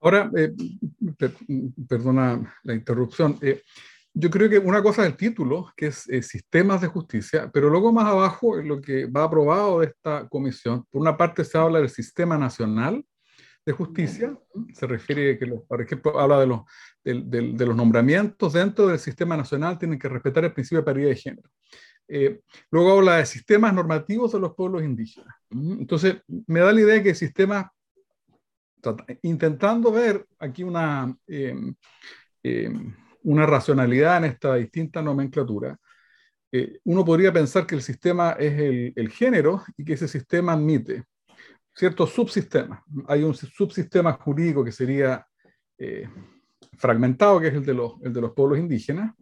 Ahora, 0.00 0.30
eh, 0.38 0.54
perdona 1.86 2.56
la 2.62 2.72
interrupción. 2.72 3.38
Eh, 3.42 3.60
yo 4.14 4.30
creo 4.30 4.48
que 4.48 4.58
una 4.58 4.82
cosa 4.82 5.02
es 5.02 5.08
el 5.08 5.18
título, 5.18 5.74
que 5.76 5.88
es 5.88 6.08
sistemas 6.22 6.80
de 6.80 6.86
justicia, 6.86 7.50
pero 7.52 7.68
luego 7.68 7.92
más 7.92 8.06
abajo, 8.06 8.56
lo 8.56 8.80
que 8.80 9.04
va 9.04 9.24
aprobado 9.24 9.80
de 9.80 9.88
esta 9.88 10.26
comisión, 10.30 10.86
por 10.90 11.02
una 11.02 11.14
parte 11.14 11.44
se 11.44 11.58
habla 11.58 11.78
del 11.78 11.90
sistema 11.90 12.38
nacional 12.38 13.04
de 13.66 13.72
justicia, 13.72 14.38
se 14.72 14.86
refiere 14.86 15.36
que, 15.36 15.46
por 15.46 15.82
ejemplo, 15.82 16.20
habla 16.20 16.38
de 16.38 16.46
los, 16.46 16.60
de, 17.02 17.52
de 17.52 17.66
los 17.66 17.74
nombramientos 17.74 18.52
dentro 18.52 18.86
del 18.86 19.00
sistema 19.00 19.36
nacional, 19.36 19.76
tienen 19.76 19.98
que 19.98 20.08
respetar 20.08 20.44
el 20.44 20.52
principio 20.52 20.78
de 20.78 20.84
paridad 20.84 21.08
de 21.08 21.16
género. 21.16 21.50
Eh, 22.06 22.40
luego 22.70 22.92
habla 22.92 23.16
de 23.16 23.26
sistemas 23.26 23.74
normativos 23.74 24.32
de 24.32 24.38
los 24.38 24.54
pueblos 24.54 24.84
indígenas. 24.84 25.34
Entonces, 25.50 26.18
me 26.46 26.60
da 26.60 26.72
la 26.72 26.80
idea 26.80 27.02
que 27.02 27.10
el 27.10 27.16
sistema, 27.16 27.72
intentando 29.22 29.90
ver 29.90 30.24
aquí 30.38 30.62
una, 30.62 31.12
em, 31.26 31.74
em, 32.44 32.94
una 33.24 33.46
racionalidad 33.46 34.18
en 34.18 34.24
esta 34.26 34.54
distinta 34.54 35.02
nomenclatura, 35.02 35.76
eh, 36.52 36.78
uno 36.84 37.04
podría 37.04 37.32
pensar 37.32 37.66
que 37.66 37.74
el 37.74 37.82
sistema 37.82 38.36
es 38.38 38.52
el, 38.60 38.92
el, 38.94 39.10
género 39.10 39.64
y 39.76 39.84
que 39.84 39.94
ese 39.94 40.06
sistema 40.06 40.52
admite 40.52 41.04
ciertos 41.76 42.10
subsistemas. 42.10 42.80
Hay 43.06 43.22
un 43.22 43.34
subsistema 43.34 44.12
jurídico 44.14 44.64
que 44.64 44.72
sería 44.72 45.26
eh, 45.78 46.08
fragmentado, 46.78 47.40
que 47.40 47.48
es 47.48 47.54
el 47.54 47.64
de 47.64 47.74
los, 47.74 47.94
el 48.02 48.12
de 48.12 48.20
los 48.20 48.32
pueblos 48.32 48.58
indígenas, 48.58 49.14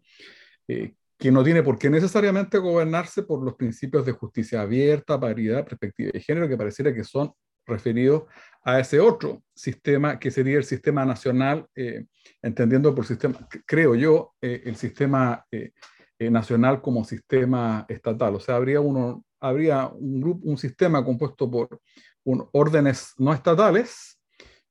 que 0.66 1.30
no 1.30 1.44
tiene 1.44 1.62
por 1.62 1.78
qué 1.78 1.90
necesariamente 1.90 2.58
gobernarse 2.58 3.22
por 3.22 3.42
los 3.42 3.54
principios 3.54 4.06
de 4.06 4.12
justicia 4.12 4.62
abierta, 4.62 5.20
paridad, 5.20 5.64
perspectiva 5.64 6.10
de 6.12 6.20
género, 6.20 6.48
que 6.48 6.56
pareciera 6.56 6.94
que 6.94 7.04
son 7.04 7.32
referidos 7.66 8.24
a 8.64 8.80
ese 8.80 9.00
otro 9.00 9.42
sistema, 9.54 10.18
que 10.18 10.30
sería 10.30 10.58
el 10.58 10.64
sistema 10.64 11.04
nacional, 11.04 11.66
eh, 11.74 12.06
entendiendo 12.42 12.94
por 12.94 13.06
sistema, 13.06 13.46
creo 13.66 13.94
yo, 13.94 14.34
eh, 14.40 14.62
el 14.64 14.76
sistema 14.76 15.44
eh, 15.50 15.72
nacional 16.30 16.80
como 16.80 17.04
sistema 17.04 17.84
estatal. 17.88 18.34
O 18.36 18.40
sea, 18.40 18.56
habría, 18.56 18.80
uno, 18.80 19.24
habría 19.48 19.88
un, 19.88 20.20
grupo, 20.20 20.48
un 20.48 20.58
sistema 20.58 21.04
compuesto 21.04 21.50
por 21.50 21.80
un, 22.24 22.48
órdenes 22.52 23.12
no 23.18 23.32
estatales 23.32 24.20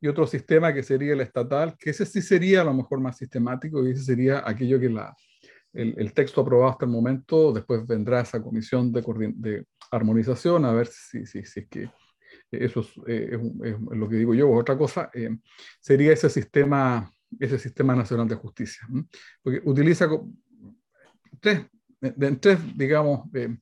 y 0.01 0.07
otro 0.07 0.27
sistema 0.27 0.73
que 0.73 0.83
sería 0.83 1.13
el 1.13 1.21
estatal, 1.21 1.75
que 1.77 1.91
ese 1.91 2.05
sí 2.05 2.21
sería 2.21 2.61
a 2.61 2.65
lo 2.65 2.73
mejor 2.73 2.99
más 2.99 3.17
sistemático 3.17 3.85
y 3.85 3.91
ese 3.91 4.03
sería 4.03 4.43
aquello 4.45 4.79
que 4.79 4.89
la 4.89 5.15
el, 5.73 6.13
texto 6.13 6.41
aprobado 6.41 6.71
hasta 6.71 6.85
el 6.85 6.91
momento, 6.91 7.51
después 7.51 7.85
vendrá 7.87 8.21
esa 8.21 8.41
comisión 8.41 8.91
de, 8.91 9.01
de 9.35 9.65
armonización 9.91 10.65
a 10.65 10.73
ver 10.73 10.87
si, 10.87 11.25
si, 11.25 11.43
si, 11.45 11.61
es 11.61 11.67
que 11.67 11.89
eso 12.51 12.81
es, 12.81 12.87
eh, 13.07 13.39
lo 13.91 14.07
que 14.07 14.17
digo 14.17 14.33
yo, 14.33 14.51
otra 14.51 14.77
cosa, 14.77 15.09
eh, 15.13 15.35
sería 15.79 16.13
ese 16.13 16.29
sistema, 16.29 17.11
ese 17.39 17.57
sistema 17.57 17.95
nacional 17.95 18.27
de 18.27 18.35
justicia, 18.35 18.87
porque 19.41 19.61
utiliza 19.65 20.07
tres, 21.39 21.65
en 22.01 22.39
tres, 22.39 22.59
digamos, 22.77 23.27
eh, 23.33 23.57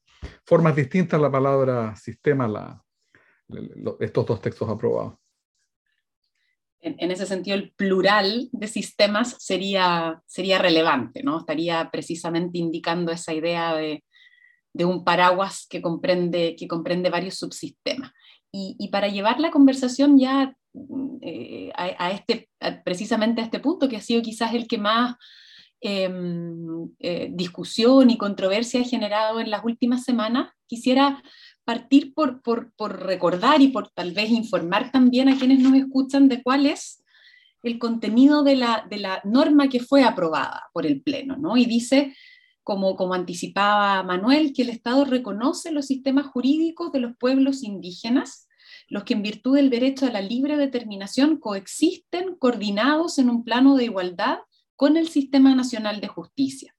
formas 0.46 0.76
distintas 0.76 1.20
la 1.20 1.32
palabra 1.32 1.96
sistema, 1.96 2.48
la, 2.48 2.84
estos 4.00 4.26
dos 4.26 4.42
textos 4.42 4.70
aprobados 4.70 5.22
en, 6.82 7.12
ese 7.12 7.26
sentido 7.26 7.56
el 7.56 7.72
plural 7.72 8.50
de 8.52 8.68
sistemas 8.68 9.36
sería, 9.40 10.22
sería 10.26 10.58
relevante, 10.58 11.24
¿no? 11.24 11.40
Estaría 11.40 11.90
precisamente 11.92 12.58
indicando 12.58 13.12
esa 13.12 13.34
idea 13.34 13.76
de, 13.76 14.04
un 14.84 15.04
paraguas 15.04 15.68
que 15.70 15.82
comprende, 15.82 16.56
que 16.58 16.68
comprende 16.68 17.10
varios 17.10 17.36
subsistemas. 17.36 18.12
Y, 18.54 18.90
para 18.92 19.08
llevar 19.08 19.40
la 19.40 19.52
conversación 19.52 20.20
ya 20.20 20.54
eh, 21.22 21.72
a, 21.76 22.12
este, 22.12 22.50
precisamente 22.84 23.42
a 23.42 23.46
este 23.46 23.60
punto, 23.60 23.88
que 23.88 23.96
ha 23.96 24.02
sido 24.02 24.22
quizás 24.22 24.54
el 24.54 24.68
que 24.68 24.78
más 24.78 25.16
em, 25.82 26.90
eh, 27.00 27.30
discusión 27.34 28.10
y 28.10 28.18
controversia 28.18 28.84
generado 28.84 29.40
en 29.40 29.50
las 29.50 29.64
últimas 29.66 30.04
semanas, 30.04 30.50
quisiera 30.68 31.22
partir 31.64 32.14
por, 32.14 32.42
recordar 32.78 33.62
y 33.62 33.70
por 33.70 33.90
tal 33.90 34.12
vez 34.12 34.30
informar 34.30 34.92
también 34.92 35.30
a 35.30 35.38
quienes 35.38 35.60
nos 35.60 35.74
escuchan 35.76 36.28
de 36.28 36.42
cuál 36.42 36.66
es 36.66 37.04
el 37.64 37.78
contenido 37.78 38.44
de 38.44 38.56
la, 38.56 39.22
norma 39.24 39.70
que 39.70 39.80
fue 39.80 40.04
aprobada 40.04 40.70
por 40.74 40.86
el 40.86 41.02
Pleno, 41.02 41.38
¿no? 41.38 41.58
Y 41.58 41.66
dice, 41.66 42.16
como, 42.64 42.96
como 42.96 43.14
anticipaba 43.14 44.02
Manuel, 44.04 44.54
que 44.54 44.64
el 44.64 44.70
Estado 44.70 45.06
reconoce 45.06 45.72
los 45.72 45.86
sistemas 45.86 46.26
jurídicos 46.28 46.92
de 46.92 47.00
los 47.00 47.16
pueblos 47.18 47.64
indígenas, 47.64 48.48
los 48.88 49.04
que 49.04 49.14
en 49.14 49.22
virtud 49.22 49.56
del 49.56 49.70
derecho 49.70 50.08
a 50.08 50.12
la 50.12 50.22
libre 50.22 50.58
determinación 50.58 51.38
coexisten 51.38 52.36
coordinados 52.36 53.20
en 53.20 53.30
un 53.30 53.44
plano 53.44 53.76
de 53.76 53.86
igualdad 53.86 54.40
con 54.82 54.98
el 54.98 55.10
Sistema 55.10 55.54
Nacional 55.54 56.02
de 56.02 56.08
Justicia. 56.08 56.76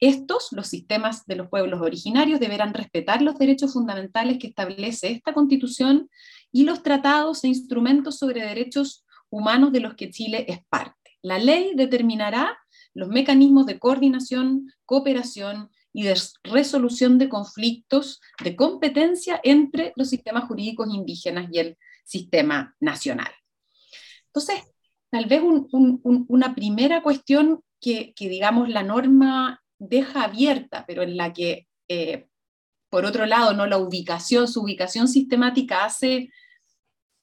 Estos, 0.00 0.48
los 0.52 0.66
sistemas 0.68 1.26
de 1.26 1.36
los 1.36 1.50
pueblos 1.50 1.82
originarios, 1.82 2.40
deberán 2.40 2.72
respetar 2.72 3.20
los 3.20 3.36
derechos 3.36 3.74
fundamentales 3.74 4.38
que 4.38 4.46
establece 4.46 5.10
esta 5.10 5.34
Constitución 5.34 6.08
y 6.52 6.64
los 6.64 6.82
tratados 6.82 7.44
e 7.44 7.48
instrumentos 7.48 8.16
sobre 8.16 8.40
derechos 8.40 9.04
humanos 9.28 9.72
de 9.72 9.80
los 9.80 9.92
que 9.94 10.08
Chile 10.08 10.46
es 10.48 10.60
parte. 10.70 11.18
La 11.20 11.38
ley 11.38 11.72
determinará 11.74 12.58
los 12.94 13.10
mecanismos 13.10 13.66
de 13.66 13.78
coordinación, 13.78 14.72
cooperación 14.86 15.68
y 15.92 16.08
resolución 16.44 17.18
de 17.18 17.28
conflictos 17.28 18.22
de 18.42 18.56
competencia 18.56 19.38
entre 19.44 19.92
los 19.96 20.08
sistemas 20.08 20.44
jurídicos 20.44 20.88
indígenas 20.88 21.50
y 21.52 21.58
el 21.58 21.76
sistema 22.04 22.74
nacional. 22.80 23.32
Entonces, 24.28 24.71
tal 25.12 25.26
vez 25.26 25.42
una 25.44 26.54
primera 26.54 27.02
cuestión 27.02 27.62
que, 27.82 28.14
digamos, 28.18 28.70
la 28.70 28.82
norma 28.82 29.62
deja 29.78 30.24
abierta, 30.24 30.86
pero 30.86 31.02
en 31.02 31.18
la 31.18 31.34
que, 31.34 31.68
eh, 31.86 32.28
por 32.88 33.04
otro 33.04 33.26
lado, 33.26 33.52
¿no? 33.52 33.66
la 33.66 33.76
ubicación, 33.76 34.48
su 34.48 34.62
ubicación 34.62 35.08
sistemática 35.08 35.84
hace 35.84 36.30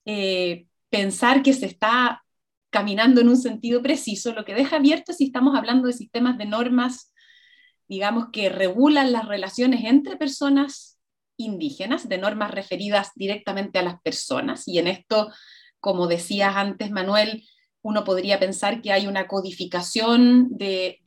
eh, 0.06 0.68
pensar 0.92 1.42
que 1.42 1.54
se 1.54 1.66
está 1.66 2.24
caminando 2.70 3.22
en 3.22 3.30
un 3.30 3.38
sentido 3.38 3.82
preciso, 3.82 4.34
lo 4.34 4.46
que 4.46 4.54
deja 4.54 4.76
abierto 4.76 5.12
si 5.12 5.26
estamos 5.26 5.58
hablando 5.58 5.88
de 5.88 5.94
sistemas 5.94 6.38
de 6.38 6.46
normas, 6.46 7.12
digamos, 7.88 8.28
que 8.32 8.50
regulan 8.50 9.12
las 9.12 9.28
relaciones 9.28 9.84
entre 9.84 10.16
personas 10.16 11.00
indígenas, 11.38 12.08
de 12.08 12.20
normas 12.20 12.52
referidas 12.52 13.14
directamente 13.16 13.80
a 13.80 13.84
las 13.84 14.00
personas, 14.00 14.68
y 14.68 14.78
en 14.78 14.88
esto, 14.88 15.32
como 15.80 16.06
decías 16.06 16.56
antes, 16.56 16.92
Manuel, 16.92 17.44
uno 17.82 18.04
podría 18.04 18.40
pensar 18.40 18.82
que 18.82 18.92
hay 18.92 19.08
una 19.08 19.28
codificación 19.28 20.50
de, 20.52 21.00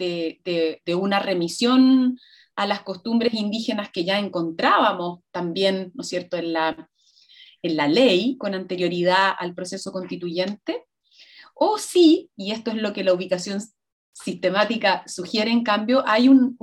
una 0.97 1.19
remisión 1.19 2.19
a 2.57 2.67
las 2.67 2.83
costumbres 2.83 3.35
indígenas 3.35 3.91
que 3.91 4.05
ya 4.05 4.19
encontrábamos 4.19 5.21
también, 5.31 5.93
¿no 5.95 6.03
es 6.03 6.09
cierto?, 6.09 6.37
en 6.37 6.53
la, 6.53 6.89
ley 7.89 8.37
con 8.39 8.55
anterioridad 8.55 9.33
al 9.39 9.55
proceso 9.55 9.93
constituyente, 9.93 10.85
o 11.55 11.79
sí, 11.79 12.31
y 12.37 12.51
esto 12.53 12.71
es 12.71 12.79
lo 12.79 12.93
que 12.93 13.05
la 13.05 13.13
ubicación 13.13 13.61
sistemática 14.13 15.05
sugiere, 15.07 15.51
en 15.51 15.63
cambio, 15.63 16.03
hay 16.07 16.29
un, 16.29 16.57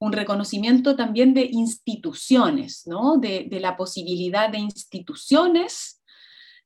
reconocimiento 0.00 0.96
también 0.96 1.32
de 1.32 1.48
instituciones, 1.52 2.82
¿no? 2.86 3.18
de 3.18 3.58
la 3.60 3.76
posibilidad 3.76 4.50
de 4.50 4.58
instituciones 4.58 6.01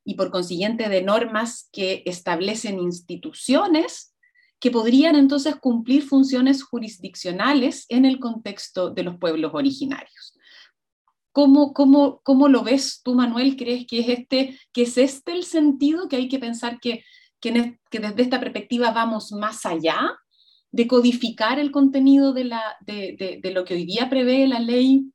y 0.07 0.15
por 0.15 0.31
consiguiente 0.31 0.89
de 0.89 1.03
normas 1.03 1.69
que 1.73 2.05
establecen 2.07 2.79
instituciones 2.79 4.15
que 4.61 4.71
podrían 4.71 5.17
entonces 5.17 5.57
cumplir 5.57 6.05
funciones 6.05 6.63
jurisdiccionales 6.63 7.85
en 7.89 8.05
el 8.05 8.21
contexto 8.21 8.91
de 8.91 9.03
los 9.03 9.19
pueblos 9.19 9.51
originarios. 9.53 10.39
¿Cómo, 11.33 11.75
cómo, 11.75 12.21
cómo 12.23 12.49
lo 12.49 12.63
ves 12.63 13.03
tú, 13.03 13.15
Manuel? 13.15 13.57
¿Crees 13.57 13.87
que 13.87 13.99
es, 13.99 14.09
este, 14.09 14.59
que 14.73 14.83
es 14.83 14.97
este 14.97 15.33
el 15.33 15.45
sentido 15.45 16.09
que 16.09 16.17
hay 16.17 16.29
que 16.29 16.39
pensar 16.39 16.79
que, 16.81 17.05
que, 17.41 17.79
desde 17.91 18.23
esta 18.23 18.41
perspectiva 18.41 18.93
vamos 18.93 19.33
más 19.33 19.67
allá 19.67 20.17
de 20.71 20.87
codificar 20.87 21.59
el 21.59 21.73
contenido 21.73 22.33
de, 22.33 22.45
la, 22.45 22.77
de, 22.81 23.41
de, 23.43 23.51
lo 23.51 23.65
que 23.65 23.75
hoy 23.75 23.85
día 23.85 24.09
prevé 24.09 24.47
la 24.47 24.61
ley 24.61 25.11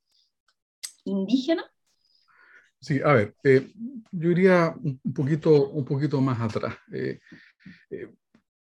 indígena? 1.05 1.70
Sí, 2.81 2.99
a 3.03 3.13
ver, 3.13 3.35
eh, 3.43 3.71
yo 4.11 4.31
iría 4.31 4.73
un 4.83 4.99
poquito, 5.13 5.69
un 5.69 5.85
poquito 5.85 6.19
más 6.19 6.41
atrás. 6.41 6.75
Eh, 6.91 7.19
eh, 7.91 8.09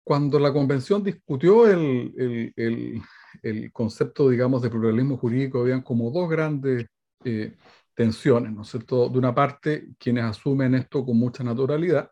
cuando 0.04 0.39
la 0.39 0.51
convención 0.51 1.04
discutió 1.04 1.68
el, 1.68 2.13
el, 2.18 2.54
el, 2.56 3.01
el, 3.44 3.72
concepto, 3.72 4.30
digamos, 4.30 4.63
de 4.63 4.72
pluralismo 4.72 5.18
jurídico, 5.18 5.62
habían 5.62 5.84
como 5.84 6.10
dos 6.10 6.28
grandes 6.28 6.88
tensiones, 7.94 8.51
¿no 8.51 8.63
es 8.63 8.70
cierto? 8.70 9.10
De 9.10 9.20
una 9.20 9.36
parte, 9.36 9.89
quienes 10.00 10.24
asumen 10.24 10.74
esto 10.74 11.06
con 11.06 11.18
mucha 11.18 11.44
naturalidad, 11.44 12.10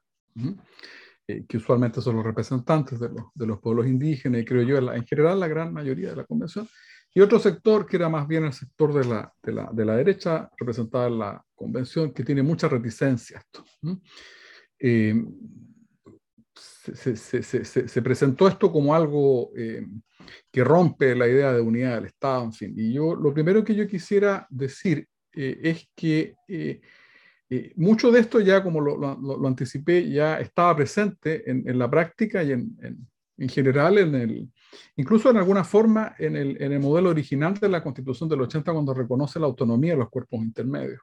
que 1.26 1.58
usualmente 1.58 2.02
son 2.02 2.18
los 2.18 2.26
representantes 2.26 3.00
de 3.00 3.10
los, 3.10 3.24
de 3.34 3.48
los 3.48 3.60
pueblos 3.60 3.88
indígenas, 3.88 4.42
y 4.42 4.46
creo 4.46 4.62
yo, 4.62 4.78
en 4.94 5.06
general, 5.08 5.40
la 5.40 5.48
gran 5.48 5.74
mayoría 5.74 6.12
de 6.12 6.18
la 6.18 6.26
convención, 6.26 6.68
y 7.18 7.20
otro 7.20 7.40
sector 7.40 7.88
que 7.88 7.96
era 7.96 8.10
más 8.10 8.28
bien 8.28 8.44
el 8.44 8.54
sector 8.54 8.94
de 8.94 9.04
la, 9.04 9.34
de 9.42 9.52
la, 9.52 9.72
de 9.74 9.86
la 9.86 9.96
derecha, 9.96 10.52
representada 10.56 11.08
en 11.08 11.18
la 11.18 11.44
convención, 11.56 12.14
que 12.14 12.24
tiene 12.24 12.44
mucha 12.44 12.68
reticencia 12.68 13.38
a 13.38 13.40
esto. 13.40 13.66
Eh, 14.78 15.26
se, 16.54 17.16
se, 17.16 17.42
se, 17.42 17.88
se, 17.88 18.02
presentó 18.04 18.48
esto 18.48 18.72
como 18.72 18.94
algo 18.94 19.50
eh, 19.58 19.84
que 20.52 20.64
rompe 20.64 21.16
la 21.16 21.28
idea 21.28 21.54
de 21.54 21.62
unidad 21.62 21.96
del 21.96 22.06
Estado, 22.06 22.44
en 22.44 22.54
fin. 22.54 22.76
Y 22.78 22.94
yo 22.94 23.16
lo 23.16 23.34
primero 23.34 23.64
que 23.64 23.74
yo 23.74 23.88
quisiera 23.88 24.46
decir 24.52 25.08
eh, 25.34 25.60
es 25.64 25.90
que 25.96 26.36
mucho 27.78 28.12
de 28.12 28.20
esto 28.20 28.40
ya, 28.42 28.62
como 28.62 28.80
lo, 28.80 28.96
lo, 28.96 29.48
anticipé, 29.48 30.08
ya 30.08 30.40
estaba 30.40 30.76
presente 30.76 31.50
en, 31.50 31.68
en 31.68 31.80
la 31.80 31.90
práctica 31.90 32.44
y 32.44 32.52
en, 32.52 32.78
en 33.38 33.50
general 33.50 33.98
en 33.98 34.16
el, 34.16 34.50
incluso 34.96 35.30
en 35.30 35.38
alguna 35.38 35.64
forma 35.64 36.16
en 36.18 36.36
el, 36.36 36.62
en 36.62 36.72
el, 36.74 36.80
modelo 36.80 37.10
original 37.10 37.54
de 37.54 37.70
la 37.70 37.84
Constitución 37.84 38.28
del 38.30 38.42
80 38.42 38.72
cuando 38.74 38.94
reconoce 38.94 39.40
la 39.40 39.46
autonomía 39.46 39.94
de 39.94 40.00
los 40.00 40.10
cuerpos 40.10 40.40
intermedios. 40.40 41.02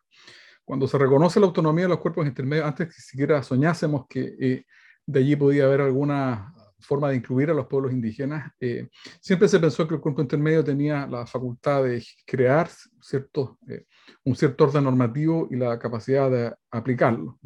Cuando 0.65 0.89
se 0.89 0.99
reconoce 0.99 1.41
la 1.41 1.47
autonomía 1.47 1.85
de 1.85 1.91
los 1.91 1.99
cuerpos 1.99 2.27
intermedios, 2.27 2.67
antes 2.67 2.89
que 2.89 3.01
siquiera 3.01 3.43
soñásemos 3.43 4.07
que 4.09 4.35
eh, 4.41 4.65
de 5.07 5.21
allí 5.21 5.37
podía 5.37 5.65
haber 5.65 5.83
alguna 5.83 6.53
forma 6.81 7.11
de 7.11 7.17
incluir 7.17 7.51
a 7.51 7.55
los 7.55 7.67
pueblos 7.67 7.93
indígenas, 7.93 8.53
eh, 8.61 8.89
siempre 9.21 9.49
se 9.49 9.59
pensó 9.59 9.89
que 9.89 9.95
el 9.95 10.01
cuerpo 10.01 10.23
intermedio 10.23 10.63
tenía 10.63 11.07
la 11.07 11.27
facultad 11.27 11.85
de 11.85 12.05
crear 12.27 12.69
cierto, 13.01 13.59
eh, 13.69 13.85
un 14.25 14.37
cierto 14.37 14.65
orden 14.65 14.85
normativo 14.85 15.49
y 15.51 15.57
la 15.57 15.79
capacidad 15.79 16.31
de 16.31 16.55
aplicarlo 16.71 17.39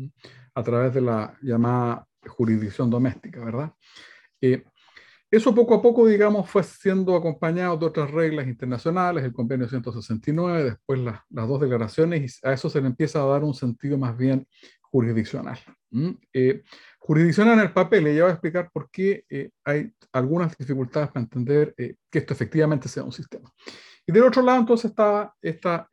a 0.55 0.63
través 0.63 0.93
de 0.95 1.01
la 1.01 1.37
llamada 1.41 2.07
jurisdicción 2.27 2.91
doméstica, 2.91 3.45
¿verdad? 3.45 3.73
Eh, 4.41 4.65
eso 5.31 5.55
poco 5.55 5.75
a 5.75 5.83
poco, 5.83 6.07
digamos, 6.07 6.49
fue 6.49 6.63
siendo 6.63 7.15
acompañado 7.15 7.77
de 7.77 7.87
otras 7.87 8.11
reglas 8.11 8.47
internacionales, 8.47 9.25
el 9.25 9.33
convenio 9.33 9.69
169, 9.69 10.65
después 10.65 11.01
las 11.01 11.23
dos 11.29 11.61
declaraciones, 11.61 12.41
y 12.43 12.47
a 12.47 12.53
eso 12.55 12.71
se 12.71 12.81
le 12.81 12.87
empieza 12.87 13.23
a 13.23 13.27
dar 13.27 13.45
un 13.45 13.53
sentido 13.53 13.99
más 13.99 14.17
bien 14.17 14.47
jurisdiccional. 14.81 15.59
Eh, 16.33 16.63
jurisdiccional 16.99 17.55
en 17.55 17.61
el 17.61 17.73
papel, 17.73 18.09
y 18.09 18.17
ya 18.17 18.23
voy 18.23 18.31
a 18.31 18.35
explicar 18.35 18.71
por 18.73 18.91
qué 18.91 19.25
eh, 19.29 19.51
hay 19.65 19.93
algunas 20.13 20.57
dificultades 20.57 21.11
para 21.11 21.25
entender 21.25 21.75
eh, 21.77 21.97
que 22.11 22.21
esto 22.21 22.33
efectivamente 22.33 22.89
sea 22.89 23.05
un 23.05 23.13
sistema. 23.13 23.53
Y 24.07 24.13
del 24.13 24.23
otro 24.23 24.41
lado, 24.41 24.61
entonces, 24.61 24.91
estaba 24.91 25.35
esta, 25.43 25.91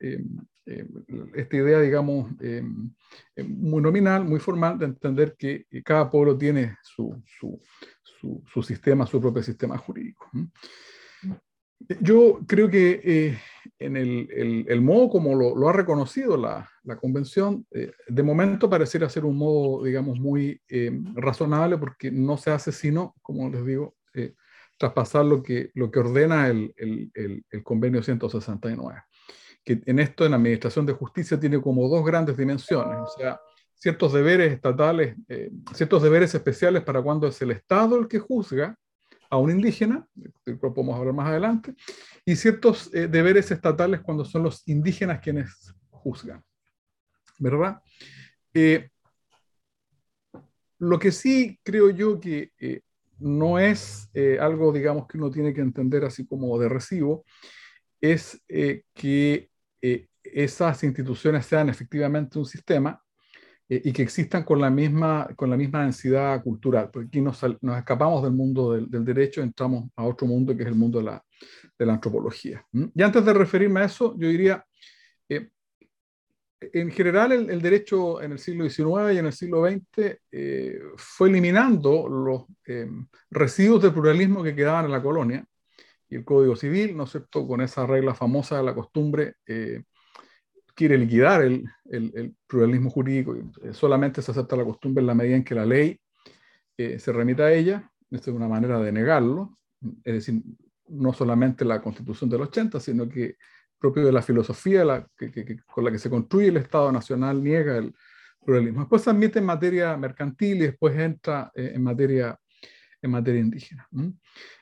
esta 0.66 1.56
idea, 1.56 1.80
digamos, 1.80 2.32
muy 3.38 3.82
nominal, 3.82 4.26
muy 4.26 4.40
formal, 4.40 4.80
de 4.80 4.86
entender 4.86 5.36
que 5.38 5.66
cada 5.84 6.10
pueblo 6.10 6.38
tiene 6.38 6.78
su, 6.82 7.22
su 7.26 7.62
su, 8.48 8.64
sistema, 8.64 9.06
su 9.06 9.22
propio 9.22 9.44
sistema 9.44 9.78
jurídico. 9.78 10.30
Yo 12.00 12.40
creo 12.48 12.70
que 12.70 13.02
eh, 13.04 13.40
en 13.80 13.98
el, 13.98 14.66
el, 14.68 14.82
modo 14.82 15.10
como 15.10 15.36
lo, 15.36 15.70
ha 15.70 15.74
reconocido 15.74 16.38
la, 16.38 16.70
la 16.84 16.96
convención, 16.98 17.66
eh, 17.72 17.92
de 18.08 18.24
momento 18.24 18.70
pareciera 18.70 19.10
ser 19.10 19.26
un 19.26 19.38
modo, 19.38 19.84
digamos, 19.84 20.20
muy 20.20 20.62
eh, 20.70 20.92
razonable 21.16 21.78
porque 21.78 22.12
no 22.12 22.38
se 22.38 22.52
hace 22.52 22.72
sino, 22.72 23.14
como 23.22 23.50
les 23.50 23.66
digo, 23.66 23.96
traspasar 24.78 25.26
lo 25.26 25.44
que, 25.44 25.72
lo 25.74 25.92
que 25.92 26.00
ordena 26.00 26.48
el, 26.48 26.74
el, 26.76 27.64
convenio 27.64 28.02
169, 28.02 29.02
que 29.66 29.82
en 29.86 30.00
esto, 30.00 30.24
en 30.24 30.32
la 30.32 30.38
Administración 30.38 30.86
de 30.86 30.94
Justicia, 30.94 31.40
tiene 31.40 31.60
como 31.60 31.90
dos 31.90 32.06
grandes 32.06 32.38
dimensiones, 32.38 33.00
o 33.00 33.08
sea, 33.18 33.40
ciertos 33.74 34.14
deberes 34.14 34.54
estatales, 34.54 35.16
eh, 35.28 35.52
ciertos 35.74 36.02
deberes 36.02 36.34
especiales 36.34 36.84
para 36.84 37.02
cuando 37.02 37.28
es 37.28 37.42
el 37.42 37.52
Estado 37.52 38.00
el 38.00 38.08
que 38.08 38.20
juzga 38.20 38.78
a 39.30 39.38
un 39.38 39.52
indígena, 39.52 40.08
del 40.14 40.60
cual 40.60 40.74
podemos 40.74 40.98
hablar 40.98 41.14
más 41.14 41.28
adelante, 41.28 41.74
y 42.24 42.36
ciertos 42.36 42.94
eh, 42.94 43.08
deberes 43.08 43.50
estatales 43.52 44.02
cuando 44.02 44.24
son 44.24 44.44
los 44.44 44.68
indígenas 44.68 45.20
quienes 45.20 45.74
juzgan. 45.90 46.44
¿Verdad? 47.40 47.82
Eh, 48.54 48.90
lo 50.80 51.00
que 51.00 51.12
sí 51.12 51.60
creo 51.64 51.90
yo 51.90 52.20
que 52.20 52.52
no 53.18 53.60
es 53.60 54.10
algo, 54.40 54.72
digamos, 54.72 55.08
que 55.08 55.18
uno 55.18 55.32
tiene 55.32 55.54
que 55.54 55.62
entender 55.62 56.06
así 56.06 56.26
como 56.26 56.58
de 56.60 56.70
recibo, 56.70 57.26
es 58.00 58.42
que 58.94 59.50
esas 59.82 60.84
instituciones 60.84 61.46
sean 61.46 61.70
efectivamente 61.70 62.40
un 62.40 62.46
sistema 62.46 63.02
eh, 63.68 63.82
y 63.84 63.92
que 63.92 64.04
existan 64.04 64.44
con 64.44 64.62
la 64.62 64.70
misma, 64.70 65.28
con 65.36 65.50
la 65.50 65.58
misma 65.58 65.84
densidad 65.84 66.44
cultural, 66.44 66.90
porque 66.92 67.08
aquí 67.08 67.22
nos, 67.22 67.42
nos 67.62 67.78
escapamos 67.78 68.22
del 68.22 68.34
mundo 68.34 68.74
del, 68.74 69.06
derecho, 69.06 69.42
entramos 69.42 69.90
a 69.96 70.04
otro 70.04 70.28
mundo 70.28 70.56
que 70.56 70.62
es 70.62 70.68
el 70.68 70.76
mundo 70.76 71.00
de 71.00 71.06
la, 71.06 71.26
de 71.78 71.86
la 71.86 71.94
antropología. 71.94 72.64
Y 72.94 73.02
antes 73.02 73.26
de 73.26 73.34
referirme 73.34 73.80
a 73.82 73.86
eso, 73.86 74.16
yo 74.18 74.28
diría, 74.28 74.64
eh, 75.28 75.50
en 76.60 76.92
general 76.92 77.32
el, 77.32 77.50
el, 77.50 77.60
derecho 77.60 78.22
en 78.22 78.34
el 78.34 78.40
siglo 78.40 78.70
XIX 78.70 79.16
y 79.16 79.18
en 79.18 79.26
el 79.26 79.34
siglo 79.34 79.68
XX 79.68 80.20
eh, 80.32 80.80
fue 80.96 81.30
eliminando 81.30 82.08
los 82.08 82.46
eh, 82.68 82.88
residuos 83.32 83.82
de 83.82 83.92
pluralismo 83.92 84.44
que 84.44 84.56
quedaban 84.56 84.86
en 84.86 84.92
la 84.92 85.02
colonia, 85.02 85.44
el 86.16 86.26
Código 86.26 86.56
Civil, 86.56 86.96
¿no 86.96 87.04
es 87.04 87.12
cierto?, 87.12 87.48
con 87.48 87.62
esa 87.62 87.86
regla 87.86 88.14
famosa 88.14 88.58
de 88.58 88.64
la 88.64 88.74
costumbre, 88.74 89.36
eh, 89.46 89.84
quiere 90.76 90.98
liquidar 90.98 91.42
el, 91.42 91.64
el, 91.86 92.36
pluralismo 92.48 92.90
jurídico. 92.90 93.36
Eh, 93.36 93.74
solamente 93.74 94.22
se 94.22 94.32
acepta 94.32 94.56
la 94.56 94.66
costumbre 94.66 95.02
en 95.02 95.08
la 95.08 95.16
medida 95.16 95.36
en 95.38 95.44
que 95.44 95.56
la 95.56 95.66
ley 95.66 96.00
eh, 96.78 97.00
se 97.00 97.12
remita 97.14 97.44
a 97.44 97.54
ella. 97.54 97.90
Esta 98.12 98.30
es 98.30 98.36
una 98.36 98.48
manera 98.48 98.80
de 98.80 98.92
negarlo. 98.92 99.56
Es 100.04 100.14
decir, 100.14 100.42
no 100.90 101.14
solamente 101.14 101.64
la 101.66 101.82
constitución 101.82 102.30
del 102.30 102.42
80, 102.42 102.80
sino 102.80 103.08
que 103.08 103.38
propio 103.80 104.06
de 104.06 104.12
la 104.12 104.22
filosofía 104.22 104.84
la, 104.84 105.08
que, 105.18 105.32
que, 105.32 105.60
con 105.66 105.84
la 105.84 105.92
que 105.92 106.00
se 106.00 106.10
construye 106.10 106.50
el 106.50 106.58
Estado 106.58 106.92
Nacional 106.92 107.44
niega 107.44 107.78
el 107.78 107.94
pluralismo. 108.44 108.82
Después 108.82 109.02
se 109.02 109.10
admite 109.10 109.40
en 109.40 109.46
materia 109.46 109.96
mercantil 109.98 110.58
y 110.58 110.68
después 110.68 110.98
entra 110.98 111.52
eh, 111.56 111.72
en, 111.76 111.84
materia, 111.84 112.38
en 113.02 113.12
materia 113.12 113.42
indígena. 113.42 113.88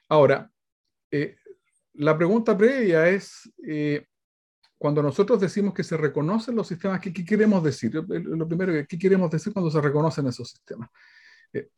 Ahora, 0.10 0.50
eh, 1.12 1.36
la 1.94 2.18
pregunta 2.18 2.58
previa 2.58 3.08
es, 3.10 3.52
eh, 3.68 4.06
cuando 4.84 5.02
nosotros 5.02 5.40
decimos 5.40 5.74
que 5.74 5.82
se 5.82 5.96
reconocen 5.96 6.58
los 6.58 6.68
sistemas, 6.68 7.00
¿qué, 7.00 7.14
qué 7.14 7.24
queremos 7.24 7.64
decir? 7.64 7.94
Lo 7.94 8.46
primero, 8.46 8.74
¿qué 8.86 8.98
queremos 8.98 9.32
decir 9.32 9.54
cuando 9.54 9.72
se 9.72 9.80
reconocen 9.80 10.28
esos 10.28 10.50
sistemas? 10.50 10.90
Eh, 11.54 11.70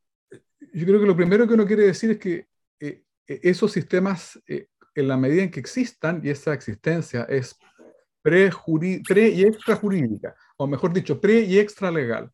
yo 0.74 0.86
creo 0.88 1.00
que 1.00 1.06
lo 1.06 1.16
primero 1.16 1.48
que 1.48 1.54
uno 1.54 1.68
quiere 1.68 1.84
decir 1.84 2.10
es 2.10 2.18
que 2.18 2.48
eh, 2.80 3.04
eh 3.28 3.40
esos 3.44 3.72
sistemas, 3.72 4.42
eh, 4.48 4.70
en 4.96 5.08
la 5.08 5.18
medida 5.18 5.44
en 5.44 5.52
que 5.52 5.60
existan, 5.60 6.20
y 6.24 6.30
esa 6.30 6.54
existencia 6.56 7.26
es 7.30 7.56
pre, 8.24 8.50
pre 9.08 9.30
y 9.30 9.44
extra 9.44 9.76
jurídica, 9.76 10.36
o 10.58 10.66
mejor 10.66 10.92
dicho, 10.92 11.22
pre 11.22 11.42
y 11.42 11.60
extra 11.60 11.92
legal. 11.92 12.32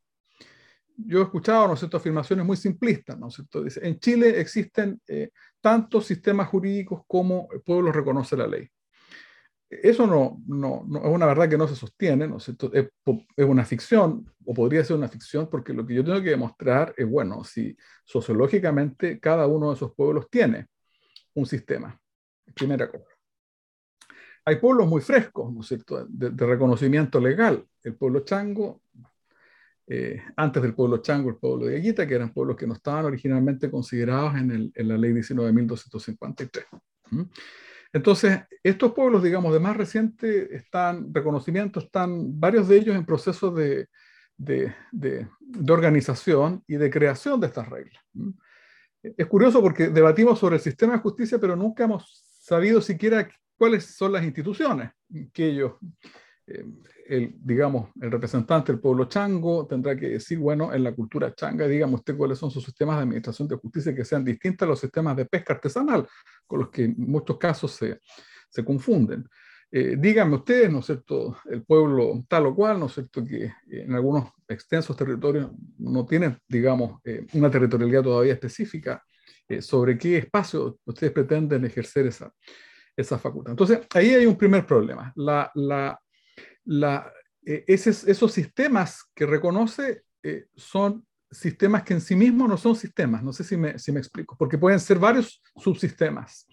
Yo 1.05 1.19
he 1.19 1.23
escuchado, 1.23 1.67
¿no 1.67 1.73
es 1.73 1.79
cierto?, 1.79 1.97
afirmaciones 1.97 2.45
muy 2.45 2.57
simplistas, 2.57 3.17
¿no 3.17 3.27
es 3.27 3.35
cierto? 3.35 3.63
Dice, 3.63 3.85
en 3.85 3.99
Chile 3.99 4.39
existen 4.39 5.01
eh, 5.07 5.29
tantos 5.59 6.05
sistemas 6.05 6.47
jurídicos 6.49 7.01
como 7.07 7.47
el 7.53 7.61
pueblo 7.61 7.91
reconoce 7.91 8.35
la 8.37 8.47
ley 8.47 8.69
eso 9.71 10.05
no, 10.05 10.41
no, 10.47 10.83
no, 10.85 10.99
es 10.99 11.09
una 11.09 11.25
verdad 11.25 11.47
que 11.47 11.57
no 11.57 11.67
se 11.67 11.77
sostiene, 11.77 12.27
¿no? 12.27 12.37
Es, 12.37 12.49
es, 12.49 13.45
una 13.45 13.63
ficción, 13.63 14.29
o 14.45 14.53
podría 14.53 14.83
ser 14.83 14.97
una 14.97 15.07
ficción, 15.07 15.49
porque 15.49 15.73
lo 15.73 15.85
que 15.85 15.93
yo 15.93 16.03
tengo 16.03 16.21
que 16.21 16.31
demostrar 16.31 16.93
es, 16.97 17.07
bueno, 17.07 17.43
si 17.45 17.75
sociológicamente 18.03 19.19
cada 19.19 19.47
uno 19.47 19.69
de 19.69 19.75
esos 19.75 19.93
pueblos 19.95 20.29
tiene 20.29 20.67
un 21.33 21.45
sistema. 21.45 21.97
Primera 22.53 22.91
cosa. 22.91 23.05
Hay 24.43 24.57
pueblos 24.57 24.87
muy 24.87 25.01
frescos, 25.01 25.53
¿no 25.53 25.61
es 25.61 25.67
cierto?, 25.67 26.05
de, 26.05 26.31
de 26.31 26.45
reconocimiento 26.45 27.21
legal. 27.21 27.65
El 27.81 27.95
pueblo 27.95 28.21
chango, 28.21 28.81
eh, 29.93 30.23
antes 30.37 30.63
del 30.63 30.73
pueblo 30.73 30.99
chango, 30.99 31.29
el 31.29 31.35
pueblo 31.35 31.65
de 31.65 31.75
Aguita, 31.75 32.07
que 32.07 32.15
eran 32.15 32.31
pueblos 32.31 32.55
que 32.55 32.65
no 32.65 32.75
estaban 32.75 33.03
originalmente 33.03 33.69
considerados 33.69 34.35
en, 34.35 34.49
el, 34.49 34.71
en 34.73 34.87
la 34.87 34.97
ley 34.97 35.11
19.253. 35.11 36.63
¿Mm? 37.09 37.23
Entonces, 37.91 38.39
estos 38.63 38.93
pueblos, 38.93 39.21
digamos, 39.21 39.51
de 39.51 39.59
más 39.59 39.75
reciente 39.75 40.55
están, 40.55 41.13
reconocimiento, 41.13 41.81
están 41.81 42.39
varios 42.39 42.69
de 42.69 42.77
ellos 42.77 42.95
en 42.95 43.05
proceso 43.05 43.51
de, 43.51 43.89
de, 44.37 44.73
de, 44.93 45.27
de 45.41 45.73
organización 45.73 46.63
y 46.67 46.75
de 46.75 46.89
creación 46.89 47.41
de 47.41 47.47
estas 47.47 47.67
reglas. 47.67 48.01
es 49.03 49.27
curioso 49.27 49.61
porque 49.61 49.89
debatimos 49.89 50.39
sobre 50.39 50.55
el 50.55 50.61
sistema 50.61 50.93
de 50.93 50.99
justicia, 50.99 51.37
pero 51.37 51.57
nunca 51.57 51.83
hemos 51.83 52.23
sabido 52.39 52.79
siquiera 52.79 53.27
cuáles 53.57 53.87
son 53.87 54.13
las 54.13 54.23
instituciones 54.23 54.91
que 55.33 55.47
ellos, 55.47 55.73
eh, 56.47 56.65
el, 57.07 57.35
digamos, 57.39 57.89
el 58.01 58.11
representante 58.11 58.71
del 58.71 58.81
pueblo 58.81 59.05
chango 59.05 59.67
tendrá 59.67 59.95
que 59.95 60.09
decir, 60.09 60.39
bueno, 60.39 60.73
en 60.73 60.83
la 60.83 60.93
cultura 60.93 61.33
changa, 61.33 61.67
dígame 61.67 61.95
usted 61.95 62.15
cuáles 62.15 62.37
son 62.37 62.51
sus 62.51 62.63
sistemas 62.63 62.97
de 62.97 63.03
administración 63.03 63.47
de 63.47 63.55
justicia 63.55 63.93
que 63.93 64.05
sean 64.05 64.23
distintos 64.23 64.65
a 64.65 64.69
los 64.69 64.79
sistemas 64.79 65.15
de 65.17 65.25
pesca 65.25 65.53
artesanal, 65.53 66.07
con 66.47 66.59
los 66.59 66.69
que 66.69 66.85
en 66.85 66.95
muchos 66.97 67.37
casos 67.37 67.71
se, 67.71 67.99
se 68.49 68.63
confunden. 68.63 69.27
Eh, 69.73 69.95
díganme 69.97 70.35
ustedes, 70.35 70.69
¿no 70.69 70.79
es 70.79 70.85
cierto?, 70.85 71.37
el 71.49 71.63
pueblo 71.63 72.25
tal 72.27 72.47
o 72.47 72.55
cual, 72.55 72.77
¿no 72.77 72.87
es 72.87 72.93
cierto?, 72.93 73.23
que 73.23 73.53
en 73.69 73.93
algunos 73.93 74.29
extensos 74.47 74.97
territorios 74.97 75.49
no 75.77 76.05
tienen, 76.05 76.37
digamos, 76.47 76.99
eh, 77.05 77.25
una 77.33 77.49
territorialidad 77.49 78.03
todavía 78.03 78.33
específica 78.33 79.01
eh, 79.47 79.61
sobre 79.61 79.97
qué 79.97 80.17
espacio 80.17 80.77
ustedes 80.83 81.13
pretenden 81.13 81.63
ejercer 81.63 82.07
esa, 82.07 82.33
esa 82.97 83.17
facultad. 83.17 83.51
Entonces, 83.51 83.79
ahí 83.93 84.09
hay 84.09 84.25
un 84.25 84.37
primer 84.37 84.65
problema. 84.65 85.13
La, 85.15 85.49
la, 85.55 85.97
la, 86.71 87.11
esos 87.43 88.31
sistemas 88.31 89.03
que 89.13 89.25
reconoce 89.25 90.03
son 90.55 91.05
sistemas 91.31 91.83
que 91.83 91.93
en 91.93 92.01
sí 92.01 92.15
mismos 92.15 92.49
no 92.49 92.57
son 92.57 92.75
sistemas, 92.75 93.23
no 93.23 93.33
sé 93.33 93.43
si 93.43 93.57
me, 93.57 93.79
si 93.79 93.91
me 93.91 93.99
explico, 93.99 94.35
porque 94.37 94.57
pueden 94.57 94.79
ser 94.79 94.99
varios 94.99 95.41
subsistemas. 95.55 96.47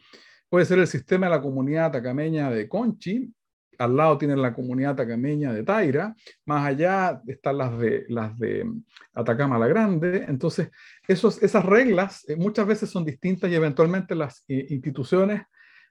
Puede 0.49 0.65
ser 0.65 0.79
el 0.79 0.87
sistema 0.87 1.27
de 1.27 1.31
la 1.31 1.43
comunidad 1.43 1.93
tacameña 1.93 2.51
de 2.51 2.69
Conchi, 2.69 3.33
al 3.79 3.97
lado 3.97 4.19
tienen 4.19 4.43
la 4.43 4.53
comunidad 4.53 4.97
tacameña 4.97 5.53
de 5.53 5.63
Taira, 5.63 6.15
más 6.47 6.67
allá 6.67 7.21
están 7.27 7.59
las 7.59 7.79
de, 7.79 8.05
las 8.09 8.37
de 8.39 8.69
Atacama 9.15 9.59
la 9.59 9.69
Grande. 9.69 10.25
Entonces, 10.27 10.71
esos, 11.07 11.41
esas 11.43 11.65
reglas 11.65 12.29
eh, 12.29 12.37
muchas 12.37 12.67
veces 12.67 12.91
son 12.91 13.05
distintas 13.05 13.51
y 13.51 13.55
eventualmente 13.55 14.15
las 14.15 14.45
eh, 14.49 14.67
instituciones 14.71 15.43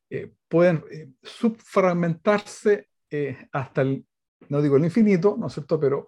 eh, 0.09 0.33
pueden 0.47 0.83
subfragmentarse 1.23 2.89
hasta 3.53 3.81
el, 3.83 4.05
no 4.49 4.61
digo 4.61 4.77
el 4.77 4.85
infinito, 4.85 5.35
¿no 5.39 5.47
es 5.47 5.53
cierto?, 5.53 5.79
pero 5.79 6.07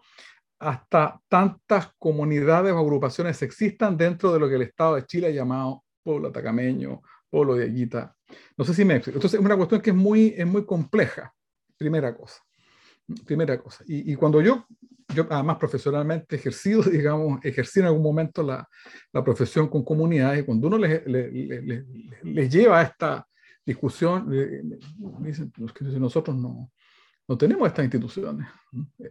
hasta 0.59 1.19
tantas 1.27 1.93
comunidades 1.97 2.73
o 2.73 2.77
agrupaciones 2.77 3.41
existan 3.41 3.95
dentro 3.95 4.33
de 4.33 4.39
lo 4.39 4.49
que 4.49 4.55
el 4.55 4.63
Estado 4.63 4.95
de 4.95 5.05
Chile 5.05 5.27
ha 5.27 5.31
llamado 5.31 5.83
pueblo 6.03 6.29
atacameño, 6.29 7.01
pueblo 7.29 7.55
de 7.55 7.65
Aguita, 7.65 8.15
no 8.57 8.65
sé 8.65 8.73
si 8.73 8.85
me 8.85 8.95
explico. 8.95 9.17
Entonces, 9.17 9.39
es 9.39 9.45
una 9.45 9.55
cuestión 9.57 9.81
que 9.81 9.91
es 9.91 9.95
muy, 9.95 10.33
es 10.37 10.45
muy 10.45 10.65
compleja, 10.65 11.33
primera 11.77 12.15
cosa. 12.15 12.41
Primera 13.25 13.59
cosa. 13.59 13.83
Y, 13.87 14.13
cuando 14.15 14.39
yo, 14.39 14.65
yo, 15.15 15.25
además 15.31 15.57
profesionalmente 15.57 16.35
ejercido, 16.35 16.83
digamos, 16.91 17.43
ejercí 17.43 17.79
en 17.79 17.87
algún 17.87 18.03
momento 18.03 18.43
la, 18.43 18.67
la 19.11 19.23
profesión 19.23 19.67
con 19.67 19.83
comunidades, 19.83 20.41
y 20.41 20.45
cuando 20.45 20.67
uno 20.67 20.77
les, 20.77 21.05
les, 21.07 21.85
les, 22.23 22.49
lleva 22.51 22.79
a 22.79 22.83
esta 22.83 23.27
discusión, 23.65 24.29
dicen 25.21 25.51
nosotros 25.99 26.37
no, 26.37 26.71
no 27.29 27.37
tenemos 27.37 27.67
estas 27.67 27.85
instituciones. 27.85 28.47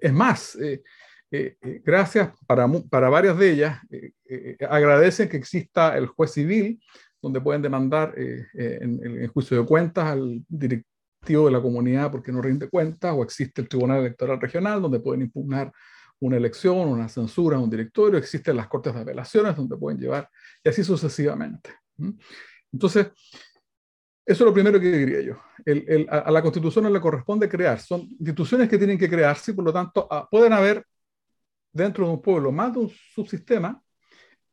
Es 0.00 0.12
más, 0.12 0.56
eh, 0.56 0.82
eh, 1.30 1.56
eh, 1.62 1.82
gracias 1.84 2.32
para, 2.48 2.66
para 2.90 3.08
varias 3.08 3.38
de 3.38 3.52
ellas, 3.52 3.78
agradecen 4.68 5.28
que 5.28 5.36
exista 5.36 5.96
el 5.96 6.08
juez 6.08 6.32
civil 6.32 6.82
donde 7.22 7.40
pueden 7.40 7.62
demandar 7.62 8.14
en, 8.16 9.00
el 9.02 9.28
juicio 9.28 9.58
de 9.58 9.66
cuentas 9.66 10.04
al 10.04 10.44
directivo 10.48 11.46
de 11.46 11.52
la 11.52 11.62
comunidad 11.62 12.10
porque 12.10 12.32
no 12.32 12.42
rinde 12.42 12.68
cuentas, 12.68 13.14
o 13.16 13.22
existe 13.22 13.60
el 13.60 13.68
Tribunal 13.68 14.00
Electoral 14.00 14.40
Regional, 14.40 14.82
donde 14.82 15.00
pueden 15.00 15.22
impugnar 15.22 15.72
una 16.20 16.36
elección, 16.36 16.88
una 16.88 17.08
censura, 17.08 17.58
un 17.58 17.70
directorio, 17.70 18.18
existen 18.18 18.56
las 18.56 18.68
cortes 18.68 18.94
de 18.94 19.00
apelaciones, 19.00 19.56
donde 19.56 19.76
pueden 19.76 20.00
llevar, 20.00 20.28
y 20.64 20.68
así 20.68 20.82
sucesivamente. 20.82 21.70
Entonces, 22.72 23.08
eso 24.28 24.44
es 24.44 24.46
lo 24.46 24.52
primero 24.52 24.78
que 24.78 24.92
diría 24.92 25.22
yo. 25.22 25.40
a, 26.10 26.30
la 26.30 26.42
Constitución 26.42 26.84
no 26.84 26.90
le 26.90 27.00
corresponde 27.00 27.48
crear, 27.48 27.80
son 27.80 28.02
instituciones 28.02 28.68
que 28.68 28.76
tienen 28.76 28.98
que 28.98 29.08
crearse, 29.08 29.54
por 29.54 29.64
lo 29.64 29.72
tanto, 29.72 30.06
ah, 30.10 30.28
pueden 30.30 30.52
haber 30.52 30.84
dentro 31.72 32.04
de 32.04 32.12
un 32.12 32.20
pueblo 32.20 32.52
más 32.52 32.74
de 32.74 32.80
un 32.80 32.90
subsistema, 33.14 33.82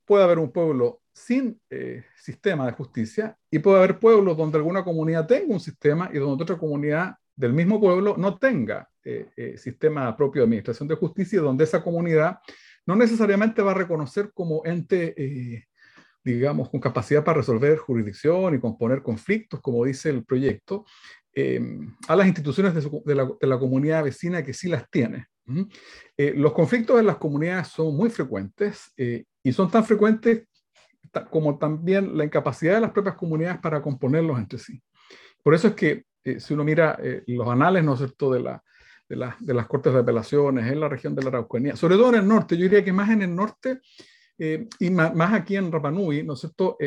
puede 0.05 0.23
haber 0.23 0.39
un 0.39 0.49
pueblo 0.49 1.01
sin 1.11 1.59
eh, 1.69 2.05
sistema 2.15 2.65
de 2.67 2.71
justicia 2.71 3.37
y 3.51 3.59
puede 3.59 3.79
haber 3.79 3.99
pueblos 3.99 4.37
donde 4.37 4.57
alguna 4.57 4.81
comunidad 4.81 5.27
tenga 5.27 5.53
un 5.53 5.59
sistema 5.59 6.09
y 6.13 6.19
donde 6.19 6.43
otra 6.43 6.57
comunidad 6.57 7.15
del 7.35 7.51
mismo 7.51 7.77
pueblo 7.77 8.15
no 8.17 8.37
tenga 8.37 8.89
eh, 9.03 9.27
eh, 9.35 9.57
sistema 9.57 10.15
propio 10.15 10.43
de 10.43 10.45
administración 10.45 10.87
de 10.87 10.95
justicia 10.95 11.39
y 11.39 11.41
donde 11.41 11.65
esa 11.65 11.83
comunidad 11.83 12.37
no 12.85 12.95
necesariamente 12.95 13.61
va 13.61 13.71
a 13.71 13.75
reconocer 13.75 14.31
como 14.33 14.61
ente, 14.63 15.65
digamos, 16.25 16.69
con 16.69 16.79
capacidad 16.79 17.23
para 17.23 17.37
resolver 17.37 17.77
jurisdicción 17.77 18.55
y 18.55 18.59
componer 18.59 19.01
conflictos, 19.01 19.61
como 19.61 19.85
dice 19.85 20.09
el 20.09 20.25
proyecto, 20.25 20.85
a 22.07 22.15
las 22.15 22.27
instituciones 22.27 22.73
de, 22.73 23.15
la, 23.15 23.29
de, 23.39 23.47
la, 23.47 23.59
comunidad 23.59 24.05
vecina 24.05 24.41
que 24.41 24.53
sí 24.53 24.69
las 24.69 24.89
tiene. 24.89 25.27
los 26.17 26.53
conflictos 26.53 26.97
en 26.97 27.05
las 27.05 27.17
comunidades 27.17 27.67
son 27.67 27.95
muy 27.95 28.09
frecuentes 28.09 28.93
y 28.97 29.51
son 29.51 29.69
tan 29.69 29.83
frecuentes 29.83 30.47
como 31.29 31.57
también 31.57 32.17
la 32.17 32.25
incapacidad 32.25 32.75
de 32.75 32.81
las 32.81 32.91
propias 32.91 33.15
comunidades 33.15 33.59
para 33.59 33.81
componerlos 33.81 34.37
entre 34.37 34.59
sí. 34.59 34.81
Por 35.43 35.53
eso 35.53 35.69
es 35.69 35.73
que 35.75 36.05
eh, 36.23 36.39
si 36.39 36.53
uno 36.53 36.63
mira 36.63 36.97
eh, 37.01 37.23
los 37.27 37.47
anales, 37.47 37.83
¿no 37.83 37.93
es 37.93 37.99
cierto?, 37.99 38.31
de, 38.31 38.39
la, 38.41 38.63
de, 39.07 39.15
la, 39.15 39.37
de, 39.39 39.53
las 39.53 39.67
cortes 39.67 39.93
de 39.93 39.99
apelaciones 39.99 40.71
en 40.71 40.79
la 40.79 40.89
región 40.89 41.15
de 41.15 41.21
la 41.21 41.29
Araucanía, 41.29 41.75
sobre 41.75 41.95
todo 41.95 42.09
en 42.09 42.15
el 42.15 42.27
norte, 42.27 42.57
yo 42.57 42.63
diría 42.63 42.83
que 42.83 42.91
más 42.91 43.09
en 43.11 43.21
el 43.21 43.35
norte 43.35 43.79
eh, 44.37 44.67
y 44.79 44.89
más, 44.89 45.15
más, 45.15 45.33
aquí 45.33 45.55
en 45.55 45.71
Rapanui, 45.71 46.23
¿no 46.23 46.33
es 46.33 46.39
cierto?, 46.39 46.77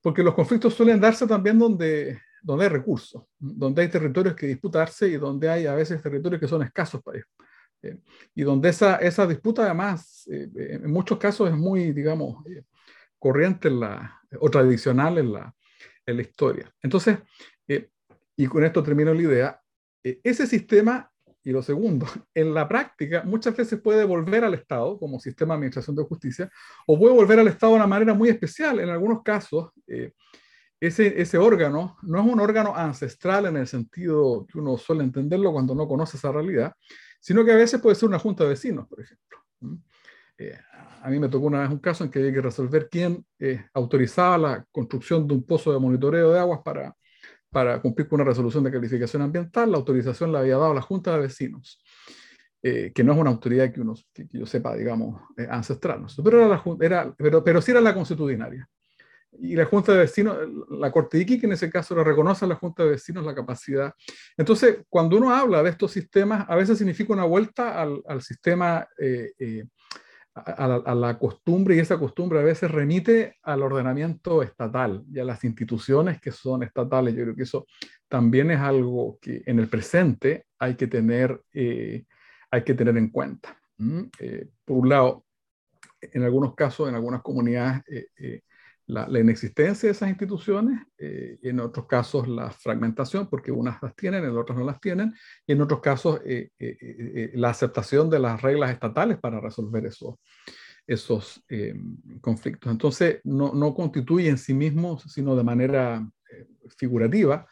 porque 0.00 0.22
los 0.22 0.34
conflictos 0.34 0.74
suelen 0.74 1.00
darse 1.00 1.26
también 1.26 1.58
donde, 1.58 2.20
donde 2.42 2.64
hay 2.64 2.70
recursos, 2.70 3.24
donde 3.38 3.82
hay 3.82 3.88
territorios 3.88 4.34
que 4.34 4.46
disputarse 4.46 5.08
y 5.08 5.16
donde 5.16 5.48
hay 5.48 5.66
a 5.66 5.74
veces 5.74 6.02
territorios 6.02 6.40
que 6.40 6.48
son 6.48 6.62
escasos 6.62 7.02
para 7.02 7.18
ellos. 7.18 7.98
y 8.34 8.42
donde 8.42 8.68
esa, 8.68 8.96
esa 8.96 9.26
disputa 9.26 9.62
además 9.62 10.26
en 10.28 10.90
muchos 10.90 11.18
casos 11.18 11.48
es 11.48 11.56
muy, 11.56 11.92
digamos, 11.92 12.44
corriente 13.18 13.68
en 13.68 13.80
la, 13.80 14.20
o 14.40 14.50
tradicional 14.50 15.18
en 15.18 15.32
la, 15.32 15.54
en 16.06 16.16
la 16.16 16.22
historia. 16.22 16.72
Entonces, 16.82 17.18
eh, 17.66 17.90
y 18.36 18.46
con 18.46 18.64
esto 18.64 18.82
termino 18.82 19.12
la 19.12 19.22
idea, 19.22 19.62
eh, 20.02 20.20
ese 20.22 20.46
sistema, 20.46 21.07
y 21.44 21.50
lo 21.50 21.62
segundo, 21.62 22.06
en 22.34 22.54
la 22.54 22.68
práctica 22.68 23.22
muchas 23.24 23.56
veces 23.56 23.80
puede 23.80 24.04
volver 24.04 24.44
al 24.44 24.54
Estado 24.54 24.98
como 24.98 25.20
sistema 25.20 25.54
de 25.54 25.58
administración 25.58 25.96
de 25.96 26.04
justicia, 26.04 26.50
o 26.86 26.98
puede 26.98 27.14
volver 27.14 27.38
al 27.40 27.48
Estado 27.48 27.72
de 27.72 27.76
una 27.76 27.86
manera 27.86 28.14
muy 28.14 28.28
especial. 28.28 28.80
En 28.80 28.90
algunos 28.90 29.22
casos, 29.22 29.70
eh, 29.86 30.12
ese, 30.80 31.20
ese 31.20 31.38
órgano 31.38 31.96
no 32.02 32.20
es 32.20 32.26
un 32.26 32.40
órgano 32.40 32.74
ancestral 32.76 33.46
en 33.46 33.56
el 33.56 33.66
sentido 33.66 34.46
que 34.46 34.58
uno 34.58 34.76
suele 34.78 35.02
entenderlo 35.02 35.52
cuando 35.52 35.74
no 35.74 35.88
conoce 35.88 36.16
esa 36.16 36.30
realidad, 36.30 36.72
sino 37.20 37.44
que 37.44 37.52
a 37.52 37.56
veces 37.56 37.80
puede 37.80 37.96
ser 37.96 38.08
una 38.08 38.18
junta 38.18 38.44
de 38.44 38.50
vecinos, 38.50 38.86
por 38.86 39.00
ejemplo 39.00 39.38
a 41.02 41.10
mí 41.10 41.18
me 41.18 41.28
tocó 41.28 41.46
una 41.46 41.60
vez 41.60 41.70
un 41.70 41.78
caso 41.78 42.04
en 42.04 42.10
que 42.10 42.18
había 42.18 42.32
que 42.32 42.40
resolver 42.40 42.88
quién 42.90 43.24
eh, 43.38 43.64
autorizaba 43.74 44.38
la 44.38 44.64
construcción 44.70 45.26
de 45.26 45.34
un 45.34 45.44
pozo 45.44 45.72
de 45.72 45.78
monitoreo 45.78 46.32
de 46.32 46.38
aguas 46.38 46.60
para, 46.64 46.94
para 47.50 47.80
cumplir 47.80 48.08
con 48.08 48.20
una 48.20 48.28
resolución 48.28 48.64
de 48.64 48.72
calificación 48.72 49.22
ambiental. 49.22 49.70
La 49.70 49.78
autorización 49.78 50.32
la 50.32 50.40
había 50.40 50.56
dado 50.56 50.74
la 50.74 50.82
Junta 50.82 51.12
de 51.14 51.20
Vecinos, 51.20 51.82
eh, 52.62 52.92
que 52.94 53.04
no 53.04 53.12
es 53.12 53.18
una 53.18 53.30
autoridad 53.30 53.72
que, 53.72 53.80
uno, 53.80 53.94
que, 54.12 54.26
yo 54.30 54.46
sepa, 54.46 54.76
digamos, 54.76 55.20
eh, 55.36 55.46
ancestral. 55.50 56.04
Pero, 56.22 56.38
era 56.38 56.48
la, 56.48 56.62
era, 56.80 57.14
pero, 57.16 57.42
pero 57.42 57.62
sí 57.62 57.70
era 57.70 57.80
la 57.80 57.94
constitucionaria. 57.94 58.68
Y 59.40 59.54
la 59.54 59.66
Junta 59.66 59.92
de 59.92 59.98
Vecinos, 59.98 60.36
la 60.70 60.90
Corte 60.90 61.18
de 61.18 61.22
Iquique 61.22 61.46
en 61.46 61.52
ese 61.52 61.70
caso 61.70 61.94
le 61.94 62.02
reconoce 62.02 62.44
a 62.44 62.48
la 62.48 62.54
Junta 62.54 62.82
de 62.82 62.90
Vecinos 62.90 63.24
la 63.24 63.34
capacidad. 63.34 63.92
Entonces, 64.36 64.78
cuando 64.88 65.16
uno 65.16 65.34
habla 65.34 65.62
de 65.62 65.70
estos 65.70 65.92
sistemas, 65.92 66.46
a 66.48 66.56
veces 66.56 66.78
significa 66.78 67.12
una 67.12 67.24
vuelta 67.24 67.80
al, 67.80 68.02
al 68.06 68.22
sistema 68.22 68.86
a 70.38 70.94
la, 70.94 71.18
costumbre 71.18 71.76
y 71.76 71.78
esa 71.78 71.98
costumbre 71.98 72.38
a 72.38 72.42
veces 72.42 72.70
remite 72.70 73.36
al 73.42 73.62
ordenamiento 73.62 74.42
estatal 74.42 75.04
y 75.12 75.18
a 75.18 75.24
las 75.24 75.44
instituciones 75.44 76.20
que 76.20 76.32
son 76.32 76.62
estatales. 76.62 77.14
Yo 77.14 77.24
creo 77.24 77.36
que 77.36 77.42
eso 77.42 77.66
también 78.08 78.50
es 78.50 78.60
algo 78.60 79.18
que 79.20 79.42
en 79.46 79.58
el 79.58 79.68
presente 79.68 80.46
hay 80.58 80.74
que 80.74 80.86
tener, 80.86 81.42
eh, 81.52 82.04
hay 82.50 82.64
que 82.64 82.74
tener 82.74 82.96
en 82.96 83.10
cuenta. 83.10 83.58
Eh, 84.18 84.48
por 84.64 84.78
un 84.78 84.88
lado, 84.88 85.24
en 86.00 86.22
algunos 86.22 86.54
casos, 86.54 86.88
en 86.88 86.94
algunas 86.94 87.22
comunidades, 87.22 87.82
eh, 88.16 88.42
la, 88.88 89.20
inexistencia 89.20 89.86
de 89.86 89.92
esas 89.92 90.08
instituciones, 90.08 90.80
eh, 90.96 91.38
en 91.42 91.60
otros 91.60 91.86
casos 91.86 92.26
la 92.26 92.50
fragmentación, 92.50 93.28
porque 93.28 93.52
unas 93.52 93.82
las 93.82 93.94
tienen, 93.94 94.24
en 94.24 94.36
otras 94.36 94.58
no 94.58 94.64
las 94.64 94.80
tienen, 94.80 95.14
y 95.46 95.52
en 95.52 95.60
otros 95.60 95.80
casos 95.80 96.20
eh, 96.24 96.50
eh, 96.58 97.30
la 97.34 97.50
aceptación 97.50 98.08
de 98.08 98.18
las 98.18 98.40
reglas 98.40 98.70
estatales 98.72 99.18
para 99.18 99.40
resolver 99.40 99.84
esos, 99.86 100.14
esos 100.86 101.44
conflictos. 102.22 102.72
Entonces, 102.72 103.20
no, 103.24 103.52
no, 103.52 103.74
constituye 103.74 104.30
en 104.30 104.38
sí 104.38 104.54
mismo, 104.54 104.98
sino 104.98 105.36
de 105.36 105.44
manera 105.44 106.08
figurativa, 106.78 107.46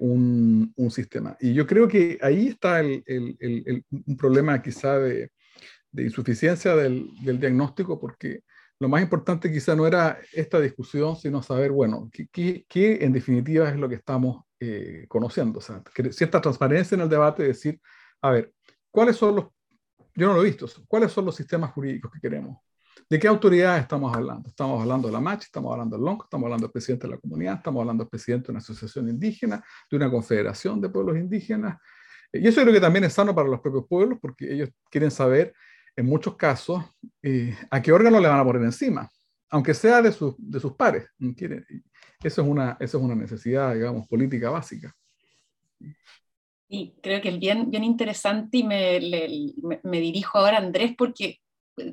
un, 0.00 0.72
un, 0.76 0.90
sistema. 0.90 1.36
Y 1.38 1.52
yo 1.52 1.66
creo 1.66 1.86
que 1.86 2.18
ahí 2.22 2.48
está 2.48 2.80
el, 2.80 3.04
el, 3.06 3.84
un 3.90 4.16
problema 4.16 4.62
quizá 4.62 4.98
de, 4.98 5.30
de 5.92 6.02
insuficiencia 6.04 6.74
del, 6.74 7.10
del 7.22 7.38
diagnóstico, 7.38 8.00
porque 8.00 8.40
lo 8.80 8.88
más 8.88 9.02
importante 9.02 9.52
quizá 9.52 9.74
no 9.76 9.86
era 9.86 10.18
esta 10.32 10.60
discusión, 10.60 11.16
sino 11.16 11.42
saber, 11.42 11.70
bueno, 11.70 12.10
qué, 12.12 12.64
qué, 12.68 12.98
en 13.00 13.12
definitiva 13.12 13.68
es 13.68 13.76
lo 13.76 13.88
que 13.88 13.94
estamos 13.96 14.44
eh, 14.60 15.06
conociendo. 15.08 15.58
O 15.58 15.62
sea, 15.62 15.82
cierta 16.10 16.40
transparencia 16.40 16.94
en 16.94 17.02
el 17.02 17.08
debate, 17.08 17.44
decir, 17.44 17.80
a 18.20 18.30
ver, 18.30 18.52
¿cuáles 18.90 19.16
son 19.16 19.36
los, 19.36 19.44
yo 20.14 20.26
no 20.26 20.34
lo 20.34 20.42
he 20.42 20.46
visto, 20.46 20.66
cuáles 20.88 21.12
son 21.12 21.24
los 21.24 21.36
sistemas 21.36 21.72
jurídicos 21.72 22.12
que 22.12 22.20
queremos? 22.20 22.58
¿De 23.08 23.18
qué 23.18 23.28
autoridad 23.28 23.78
estamos 23.78 24.14
hablando? 24.16 24.48
Estamos 24.48 24.80
hablando 24.80 25.08
de 25.08 25.12
la 25.12 25.20
MACH, 25.20 25.42
estamos 25.42 25.72
hablando 25.72 25.96
del 25.96 26.04
LONC, 26.04 26.24
estamos 26.24 26.46
hablando 26.46 26.66
del 26.66 26.72
presidente 26.72 27.06
de 27.06 27.14
la 27.14 27.20
comunidad, 27.20 27.56
estamos 27.56 27.80
hablando 27.80 28.04
del 28.04 28.08
presidente 28.08 28.46
de 28.46 28.52
una 28.52 28.58
asociación 28.60 29.08
indígena, 29.08 29.62
de 29.90 29.96
una 29.96 30.10
confederación 30.10 30.80
de 30.80 30.88
pueblos 30.88 31.16
indígenas. 31.16 31.78
Y 32.32 32.46
eso 32.48 32.62
creo 32.62 32.72
que 32.72 32.80
también 32.80 33.04
es 33.04 33.12
sano 33.12 33.34
para 33.34 33.48
los 33.48 33.60
propios 33.60 33.84
pueblos, 33.86 34.18
porque 34.20 34.52
ellos 34.52 34.70
quieren 34.90 35.10
saber, 35.10 35.54
en 35.96 36.06
muchos 36.06 36.36
casos, 36.36 36.82
eh, 37.22 37.56
a 37.70 37.80
qué 37.80 37.92
órgano 37.92 38.20
le 38.20 38.28
van 38.28 38.40
a 38.40 38.44
poner 38.44 38.62
encima, 38.62 39.08
aunque 39.50 39.74
sea 39.74 40.02
de, 40.02 40.10
de 40.10 40.60
sus 40.60 40.72
pares. 40.74 41.08
Eso 42.22 42.42
es, 42.42 42.48
una, 42.48 42.76
eso 42.80 42.98
es 42.98 43.04
una 43.04 43.14
necesidad, 43.14 43.74
digamos, 43.74 44.08
política 44.08 44.50
básica. 44.50 44.94
Y 46.68 46.94
creo 47.02 47.20
que 47.20 47.28
es 47.28 47.38
bien, 47.38 47.70
bien 47.70 47.84
interesante 47.84 48.58
y 48.58 48.64
me, 48.64 49.00
me 49.82 50.00
dirijo 50.00 50.38
ahora 50.38 50.56
a 50.56 50.60
Andrés 50.60 50.94
porque 50.96 51.40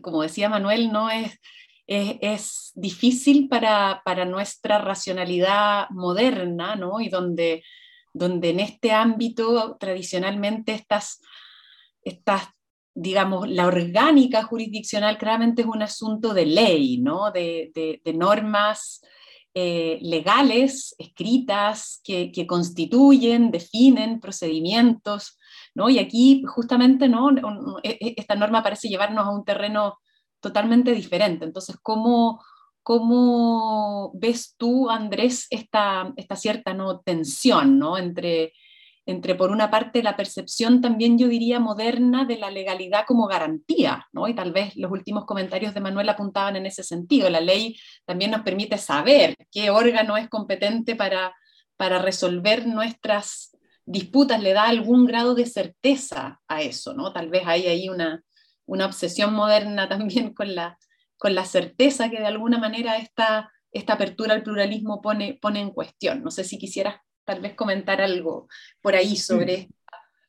como 0.02 0.22
decía 0.22 0.50
Manuel, 0.50 0.92
no 0.92 1.10
es, 1.10 1.40
es, 1.88 2.72
difícil 2.76 3.50
para, 3.50 4.02
nuestra 4.26 4.80
racionalidad 4.80 5.90
moderna, 5.90 6.76
¿no? 6.76 7.02
Y 7.02 7.10
donde, 7.10 7.64
donde 8.14 8.52
en 8.52 8.60
este 8.60 8.92
ámbito 8.92 9.78
tradicionalmente 9.80 10.74
estas, 10.74 11.22
estas, 12.04 12.48
digamos, 12.94 13.50
la 13.50 13.68
orgánica 13.68 14.44
jurisdiccional 14.44 15.18
claramente 15.18 15.62
es 15.62 15.68
un 15.68 15.82
asunto 15.82 16.34
de 16.34 16.46
ley, 16.46 16.98
¿no? 16.98 17.32
De, 17.32 18.02
normas 18.16 19.02
eh, 19.54 19.98
legales 20.02 20.96
escritas 20.98 22.02
que, 22.04 22.32
que, 22.32 22.48
constituyen, 22.48 23.52
definen 23.52 24.20
procedimientos 24.20 25.38
¿no? 25.74 25.90
Y 25.90 26.00
aquí 26.00 26.44
justamente 26.46 27.08
¿no? 27.08 27.30
E, 27.84 27.98
e, 28.00 28.14
esta 28.18 28.36
norma 28.36 28.64
parece 28.64 28.90
llevarnos 28.90 29.26
a 29.26 29.32
un 29.32 29.46
terreno 29.46 30.00
totalmente 30.40 30.92
diferente. 30.94 31.46
Entonces, 31.46 31.78
¿cómo, 31.82 32.44
cómo 32.84 34.12
ves 34.16 34.56
tú, 34.58 34.90
Andrés, 34.90 35.48
esta, 35.50 36.12
esta 36.16 36.36
cierta 36.36 36.74
¿no? 36.74 37.00
tensión 37.00 37.78
¿no? 37.80 37.98
Entre, 37.98 38.54
entre, 39.06 39.36
por 39.36 39.52
una 39.52 39.72
parte, 39.72 40.04
la 40.04 40.16
percepción 40.16 40.80
también, 40.80 41.18
yo 41.18 41.28
diría, 41.28 41.60
moderna 41.60 42.26
de 42.26 42.38
la 42.38 42.52
legalidad 42.52 43.06
como 43.08 43.28
garantía, 43.28 44.08
¿no? 44.12 44.28
y 44.28 44.36
tal 44.36 44.52
vez 44.52 44.76
los 44.76 44.92
últimos 44.92 45.26
comentarios 45.26 45.74
de 45.74 45.82
Manuel 45.82 46.10
apuntaban 46.10 46.56
en 46.56 46.66
ese 46.66 46.84
sentido. 46.84 47.30
La 47.30 47.42
ley 47.42 47.78
también 48.06 48.32
nos 48.32 48.42
permite 48.42 48.78
saber 48.78 49.36
qué 49.52 49.70
órgano 49.70 50.18
es 50.18 50.30
competente 50.30 50.96
para, 50.96 51.36
para 51.78 52.00
resolver 52.00 52.68
nuestras 52.68 53.58
disputas 53.86 54.42
le 54.42 54.54
da 54.54 54.66
algún 54.66 55.06
grado 55.06 55.36
de 55.36 55.46
certeza 55.46 56.40
a 56.48 56.62
eso, 56.62 56.94
¿no? 56.94 57.12
Tal 57.14 57.30
vez 57.30 57.44
hay 57.46 57.68
ahí 57.68 57.90
una, 57.90 58.24
una 58.66 58.86
obsesión 58.86 59.34
moderna 59.34 59.90
también 59.90 60.34
con 60.34 60.56
la, 60.56 60.78
con 61.18 61.36
la 61.36 61.46
certeza 61.46 62.10
que 62.10 62.20
de 62.20 62.28
alguna 62.28 62.58
manera 62.58 62.98
esta, 62.98 63.52
esta 63.72 63.94
apertura 63.94 64.34
al 64.34 64.44
pluralismo 64.44 65.02
pone, 65.02 65.38
pone 65.42 65.60
en 65.60 65.72
cuestión. 65.72 66.24
No 66.24 66.32
sé 66.32 66.44
si 66.44 66.58
quisieras 66.58 66.96
tal 67.26 67.42
vez 67.42 67.54
comentar 67.56 68.02
algo 68.02 68.48
por 68.82 68.96
ahí 68.96 69.16
sobre... 69.16 69.70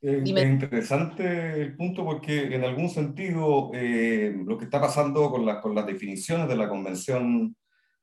Es 0.00 0.26
interesante 0.26 1.62
el 1.62 1.76
punto 1.76 2.05
porque 2.05 2.57
en 2.57 2.64
algún 2.64 2.88
sentido 2.88 3.70
eh, 3.72 4.35
lo 4.44 4.59
que 4.59 4.64
está 4.64 4.81
pasando 4.81 5.31
con, 5.31 5.46
con 5.61 5.74
las 5.76 5.87
definiciones 5.87 6.48
de 6.48 6.57
la 6.57 6.68
Convención 6.68 7.55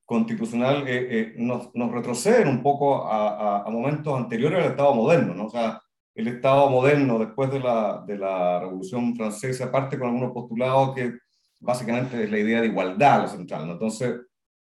constitucional 0.06 0.88
eh, 0.88 1.08
eh, 1.12 1.34
nos, 1.38 1.75
nos, 1.75 1.91
retroceden 1.91 2.47
un 2.47 2.63
poco 2.63 3.06
a, 3.06 3.63
a, 3.63 3.69
momentos 3.69 4.17
anteriores 4.17 4.60
al 4.60 4.71
Estado 4.71 4.95
moderno, 4.95 5.36
¿no? 5.36 5.45
O 5.47 5.49
sea, 5.49 5.82
el 6.15 6.28
Estado 6.30 6.69
moderno 6.69 7.19
después 7.19 7.52
de 7.52 7.60
la, 7.60 8.04
de 8.08 8.17
la 8.17 8.60
Revolución 8.62 9.15
Francesa 9.15 9.71
parte 9.71 9.99
con 9.99 10.08
algunos 10.08 10.32
postulados 10.32 10.95
que 10.95 11.13
básicamente 11.60 12.23
es 12.23 12.32
la 12.32 12.39
idea 12.39 12.62
de 12.62 12.67
igualdad 12.67 13.23
lo 13.23 13.28
central, 13.28 13.67
¿no? 13.67 13.73
Entonces, 13.73 14.21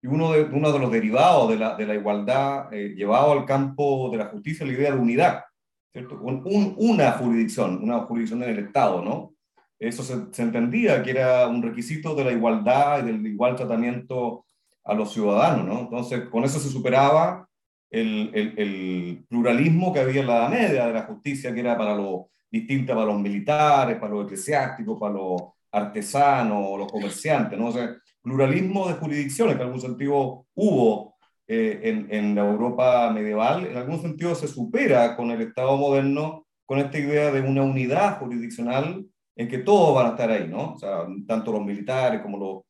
uno 0.07 0.33
de, 0.33 0.43
uno 0.43 0.71
de 0.71 0.79
los 0.79 0.91
derivados 0.91 1.49
de 1.49 1.57
la, 1.57 1.75
de 1.75 1.85
la 1.85 1.95
igualdad 1.95 2.73
eh, 2.73 2.93
llevado 2.95 3.31
al 3.31 3.45
campo 3.45 4.09
de 4.11 4.17
la 4.17 4.25
justicia 4.25 4.63
es 4.63 4.71
la 4.71 4.77
idea 4.77 4.91
de 4.91 4.99
unidad, 4.99 5.43
¿cierto? 5.91 6.19
Un, 6.21 6.75
una 6.77 7.11
jurisdicción, 7.13 7.81
una 7.83 7.99
jurisdicción 8.01 8.43
en 8.43 8.49
el 8.49 8.65
Estado, 8.65 9.01
¿no? 9.01 9.33
Eso 9.79 10.03
se, 10.03 10.33
se 10.33 10.43
entendía 10.43 11.03
que 11.03 11.11
era 11.11 11.47
un 11.47 11.61
requisito 11.61 12.15
de 12.15 12.25
la 12.25 12.31
igualdad 12.31 12.99
y 13.03 13.11
del 13.11 13.25
igual 13.25 13.55
tratamiento 13.55 14.45
a 14.83 14.93
los 14.93 15.11
ciudadanos, 15.13 15.65
¿no? 15.65 15.79
Entonces, 15.81 16.29
con 16.29 16.43
eso 16.43 16.59
se 16.59 16.69
superaba 16.69 17.47
el, 17.89 18.31
el, 18.33 19.25
pluralismo 19.29 19.93
que 19.93 19.99
había 19.99 20.21
en 20.21 20.27
la 20.27 20.49
Media 20.49 20.87
de 20.87 20.93
la 20.93 21.03
justicia, 21.03 21.53
que 21.53 21.59
era 21.59 21.77
para 21.77 21.95
los 21.95 22.23
distinta 22.49 22.93
para 22.93 23.07
los 23.07 23.19
militares, 23.19 23.97
para 23.97 24.13
los 24.13 24.25
eclesiásticos, 24.25 24.99
para 24.99 25.13
los 25.13 25.41
artesanos, 25.71 26.77
los 26.77 26.91
comerciantes, 26.91 27.57
¿no? 27.57 27.67
O 27.67 27.71
sea, 27.71 27.95
pluralismo 28.23 28.87
de 28.87 28.95
jurisdicciones, 28.95 29.55
que 29.55 29.61
en 29.61 29.67
algún 29.67 29.81
sentido 29.81 30.47
hubo 30.55 31.15
eh, 31.47 31.81
en, 31.83 32.07
en, 32.09 32.35
la 32.35 32.49
Europa 32.49 33.11
medieval, 33.13 33.67
en 33.67 33.77
algún 33.77 34.01
sentido 34.01 34.33
se 34.33 34.47
supera 34.47 35.15
con 35.15 35.29
el 35.31 35.41
Estado 35.41 35.77
moderno, 35.77 36.47
con 36.65 36.79
esta 36.79 36.97
idea 36.97 37.31
de 37.31 37.41
una 37.41 37.61
unidad 37.63 38.19
jurisdiccional 38.19 39.05
en 39.35 39.47
que 39.47 39.59
todos 39.59 39.93
van 39.95 40.07
a 40.07 40.09
estar 40.11 40.31
ahí, 40.31 40.47
¿no? 40.47 40.73
O 40.73 40.77
sea, 40.77 41.05
tanto 41.27 41.51
los 41.51 41.63
militares 41.63 42.21
como 42.21 42.37
los 42.37 42.63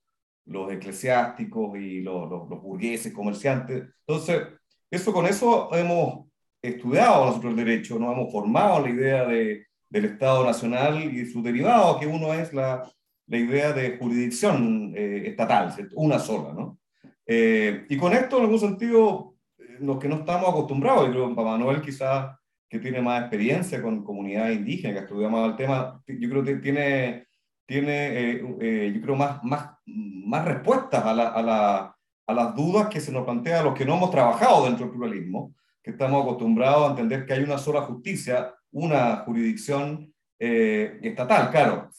los 0.46 0.72
eclesiásticos 0.72 1.78
y 1.78 2.02
los, 2.02 2.30
los, 2.30 2.62
burgueses, 2.62 3.14
comerciantes. 3.14 3.84
Entonces, 4.06 4.48
eso 4.90 5.14
con 5.14 5.26
eso 5.26 5.74
hemos 5.74 6.28
estudiado 6.62 7.26
nosotros 7.26 7.52
el 7.52 7.66
derecho, 7.66 8.00
nos 8.00 8.14
hemos 8.14 8.32
formado 8.32 8.82
la 8.82 8.90
idea 8.90 9.26
de, 9.26 9.66
del 9.90 10.06
Estado 10.06 10.46
Nacional 10.46 11.04
y 11.04 11.26
su 11.26 11.42
derivado, 11.42 12.00
que 12.00 12.08
uno 12.08 12.34
es 12.34 12.54
la, 12.54 12.90
la 13.34 13.40
idea 13.40 13.74
de 13.74 13.98
jurisdicción 13.98 14.94
eh, 14.96 15.24
estatal, 15.26 15.74
una 15.96 16.20
sola, 16.20 16.54
¿no? 16.54 16.80
Eh, 17.26 17.86
y 17.90 17.98
con 17.98 18.14
esto, 18.14 18.38
en 18.38 18.44
algún 18.44 18.60
sentido, 18.60 19.36
eh, 19.58 19.78
los 19.80 19.98
que 19.98 20.08
no 20.08 20.18
estamos 20.18 20.50
acostumbrados, 20.50 21.08
y 21.08 21.12
creo 21.12 21.36
que 21.36 21.42
Manuel 21.42 21.82
quizás 21.82 22.36
que 22.70 22.80
tiene 22.80 23.02
más 23.02 23.22
experiencia 23.22 23.82
con 23.82 24.04
comunidades 24.04 24.58
indígenas, 24.58 24.94
que 24.94 25.00
ha 25.00 25.04
estudiado 25.04 25.32
más 25.32 25.50
el 25.50 25.56
tema, 25.56 26.02
yo 26.08 26.30
creo 26.30 26.44
que 26.44 26.56
tiene 26.56 27.28
tiene, 27.66 28.20
eh, 28.20 28.58
eh, 28.62 28.92
yo 28.94 29.02
creo, 29.02 29.16
más, 29.16 29.44
más, 29.44 29.78
más 29.86 30.46
respuestas 30.46 31.04
a, 31.04 31.14
la, 31.14 31.30
a, 31.30 31.42
la, 31.42 31.98
a, 32.28 32.34
las 32.34 32.56
dudas 32.56 32.88
que 32.88 33.00
se 33.00 33.12
nos 33.12 33.24
plantea 33.24 33.62
a 33.62 33.64
los 33.64 33.74
que 33.74 33.86
no 33.86 33.96
hemos 33.96 34.12
trabajado 34.12 34.66
dentro 34.66 34.86
del 34.86 34.96
pluralismo, 34.96 35.56
que 35.82 35.92
estamos 35.92 36.24
acostumbrados 36.24 36.88
a 36.88 36.92
entender 36.92 37.26
que 37.26 37.34
hay 37.34 37.44
una 37.44 37.58
sola 37.58 37.82
justicia, 37.82 38.54
una 38.72 39.18
jurisdicción 39.18 40.13
eh, 40.46 41.00
estatal. 41.02 41.52
Claro, 41.52 41.90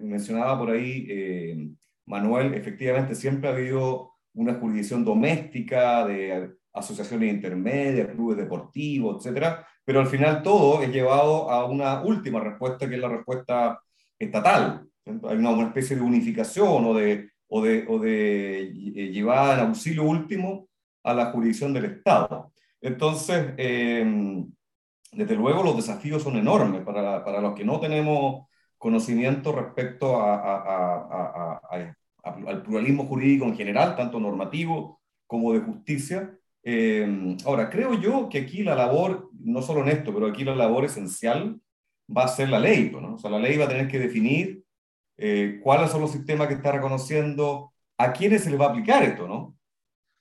mencionaba 0.00 0.58
por 0.58 0.70
ahí 0.70 1.76
Manuel, 2.06 2.54
efectivamente 2.54 3.14
siempre 3.14 3.48
ha 3.48 3.52
habido 3.52 4.12
una 4.34 4.54
jurisdicción 4.54 5.04
doméstica 5.04 6.06
de 6.06 6.54
asociaciones 6.72 7.34
intermedias, 7.34 8.08
clubes 8.08 8.38
deportivos, 8.38 9.16
etcétera, 9.18 9.66
pero 9.84 10.00
al 10.00 10.06
final 10.06 10.42
todo 10.42 10.82
es 10.82 10.90
llevado 10.90 11.50
a 11.50 11.64
una 11.66 12.02
última 12.02 12.40
respuesta, 12.40 12.88
que 12.88 12.94
es 12.94 13.00
la 13.00 13.08
respuesta 13.08 13.80
estatal. 14.18 14.86
Hay 15.06 15.36
una, 15.36 15.62
especie 15.66 15.96
de 15.96 16.02
unificación 16.02 16.84
o 16.84 16.94
de, 16.94 17.30
o 17.48 17.62
de, 17.62 17.84
o 17.88 17.98
de 17.98 18.62
eh, 18.62 19.10
llevar 19.10 19.58
al 19.58 19.66
auxilio 19.68 20.04
último 20.04 20.68
a 21.02 21.14
la 21.14 21.26
jurisdicción 21.26 21.72
del 21.72 21.86
Estado. 21.86 22.52
Entonces, 22.80 23.54
em, 23.56 24.50
desde 25.12 25.36
luego 25.36 25.62
los 25.62 25.76
desafíos 25.76 26.22
son 26.22 26.36
enormes 26.36 26.82
para, 26.82 27.24
para, 27.24 27.40
los 27.40 27.54
que 27.54 27.64
no 27.64 27.80
tenemos 27.80 28.46
conocimiento 28.76 29.52
respecto 29.52 30.20
a, 30.20 30.34
a, 30.34 31.60
a, 31.70 31.94
al 32.22 32.62
pluralismo 32.62 33.06
jurídico 33.06 33.44
en 33.44 33.56
general, 33.56 33.96
tanto 33.96 34.20
normativo 34.20 35.00
como 35.26 35.52
de 35.52 35.60
justicia. 35.60 36.36
Em, 36.62 37.36
ahora, 37.44 37.70
creo 37.70 37.94
yo 37.94 38.28
que 38.28 38.38
aquí 38.38 38.62
la 38.62 38.74
labor, 38.74 39.30
no 39.40 39.62
solo 39.62 39.82
en 39.82 39.88
esto, 39.88 40.12
pero 40.12 40.26
aquí 40.26 40.44
la 40.44 40.54
labor 40.54 40.84
esencial 40.84 41.60
va 42.14 42.24
a 42.24 42.28
ser 42.28 42.48
la 42.48 42.58
ley. 42.58 42.90
¿no? 42.90 43.14
O 43.14 43.18
sea, 43.18 43.30
la 43.30 43.38
ley 43.38 43.56
va 43.56 43.66
a 43.66 43.68
tener 43.68 43.88
que 43.88 43.98
definir 43.98 44.62
eh, 45.16 45.60
cuáles 45.62 45.90
son 45.90 46.00
los 46.00 46.12
sistemas 46.12 46.48
que 46.48 46.54
está 46.54 46.72
reconociendo, 46.72 47.72
a 47.98 48.12
quiénes 48.12 48.44
se 48.44 48.50
les 48.50 48.60
va 48.60 48.66
a 48.66 48.70
aplicar 48.70 49.02
esto, 49.02 49.26
¿no? 49.26 49.57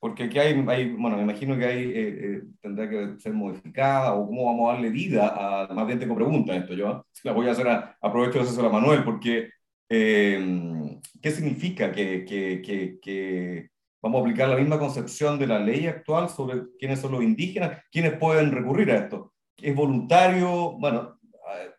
Porque 0.08 0.24
aquí 0.24 0.40
hay, 0.40 0.54
hay 0.70 0.92
bueno, 0.92 1.18
me 1.18 1.24
imagino 1.24 1.58
que 1.58 1.66
hay, 1.66 1.84
eh, 1.84 1.94
eh, 1.96 2.42
tendrá 2.62 2.90
que 2.90 3.20
ser 3.20 3.34
modificada 3.34 4.14
o 4.14 4.26
cómo 4.26 4.46
vamos 4.46 4.70
a 4.70 4.74
darle 4.74 4.90
vida 4.90 5.34
a, 5.36 5.74
más 5.74 5.86
bien 5.86 6.00
tengo 6.00 6.16
preguntas 6.16 6.56
esto, 6.56 6.74
yo 6.76 7.06
la 7.24 7.34
voy 7.34 7.50
a 7.50 7.52
hacer, 7.52 7.68
a, 7.68 7.98
aprovecho 8.02 8.40
de 8.40 8.46
hacer 8.46 8.64
a 8.64 8.70
Manuel, 8.70 9.04
porque 9.04 9.50
¿qué 9.90 11.32
significa 11.32 11.92
que, 11.92 12.24
que, 12.24 12.62
que, 12.62 13.00
que 13.02 13.70
vamos 14.02 14.20
a 14.20 14.22
aplicar 14.22 14.48
la 14.48 14.56
misma 14.56 14.80
concepción 14.80 15.38
de 15.38 15.48
la 15.48 15.60
ley 15.60 15.88
actual 15.88 16.30
sobre 16.30 16.62
quiénes 16.80 17.02
son 17.02 17.12
los 17.12 17.24
indígenas, 17.24 17.84
quiénes 17.92 18.14
pueden 18.14 18.54
recurrir 18.54 18.92
a 18.92 19.00
esto? 19.00 19.34
¿Es 19.58 19.76
voluntario? 19.76 20.78
Bueno, 20.80 21.20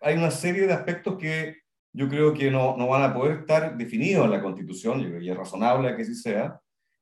hay 0.02 0.16
una 0.18 0.30
serie 0.30 0.66
de 0.66 0.74
aspectos 0.74 1.16
que 1.16 1.56
yo 1.94 2.10
creo 2.10 2.34
que 2.34 2.50
no, 2.50 2.76
no 2.76 2.88
van 2.88 3.04
a 3.04 3.14
poder 3.14 3.38
estar 3.38 3.74
definidos 3.74 4.26
en 4.26 4.32
la 4.32 4.42
Constitución, 4.42 5.00
yo 5.00 5.08
creo 5.08 5.20
que 5.20 5.30
es 5.30 5.36
razonable 5.36 5.96
que 5.96 6.02
así 6.02 6.14
sea, 6.14 6.60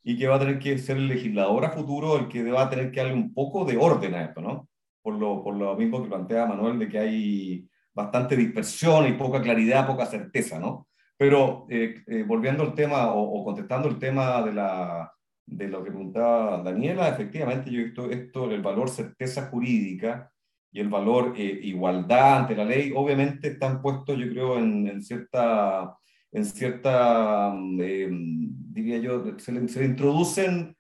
y 0.08 0.16
que 0.16 0.28
va 0.28 0.36
a 0.36 0.38
tener 0.38 0.60
que 0.60 0.78
ser 0.78 0.98
el 0.98 1.08
legislador 1.08 1.64
a 1.64 1.70
futuro 1.70 2.16
el 2.16 2.28
que 2.28 2.48
va 2.48 2.62
a 2.62 2.70
tener 2.70 2.92
que 2.92 3.00
darle 3.00 3.14
un 3.14 3.34
poco 3.34 3.64
de 3.64 3.76
orden 3.76 4.14
a 4.14 4.26
esto, 4.26 4.40
¿no? 4.40 4.68
Por 5.02 5.14
lo, 5.14 5.42
por 5.42 5.56
lo 5.56 5.74
mismo 5.74 6.00
que 6.00 6.08
plantea 6.08 6.46
Manuel, 6.46 6.78
de 6.78 6.88
que 6.88 6.98
hay 7.00 7.68
bastante 7.92 8.36
dispersión 8.36 9.08
y 9.08 9.14
poca 9.14 9.42
claridad, 9.42 9.84
poca 9.84 10.06
certeza, 10.06 10.60
¿no? 10.60 10.86
Pero 11.16 11.66
eh, 11.68 12.04
eh, 12.06 12.22
volviendo 12.22 12.62
al 12.62 12.72
tema 12.72 13.12
o, 13.14 13.44
contestando 13.44 13.88
el 13.88 13.98
tema 13.98 14.42
de, 14.42 14.52
la, 14.52 15.12
de 15.44 15.66
lo 15.66 15.82
que 15.82 15.90
preguntaba 15.90 16.62
Daniela, 16.62 17.08
efectivamente 17.08 17.68
yo 17.68 17.80
he 17.80 17.84
visto 17.86 18.08
esto, 18.08 18.48
el 18.48 18.62
valor 18.62 18.88
certeza 18.88 19.48
jurídica 19.48 20.30
y 20.70 20.78
el 20.78 20.88
valor 20.88 21.34
eh, 21.36 21.58
igualdad 21.64 22.42
ante 22.42 22.54
la 22.54 22.64
ley, 22.64 22.92
obviamente 22.94 23.48
están 23.48 23.82
puestos, 23.82 24.16
yo 24.16 24.30
creo, 24.30 24.56
en, 24.56 24.86
en 24.86 25.02
cierta, 25.02 25.96
en 26.36 26.44
cierta 26.44 27.54
diría 27.56 28.98
yo, 28.98 29.38
se 29.38 29.52
le, 29.52 29.66
se 29.68 29.84
introducen 29.84 30.76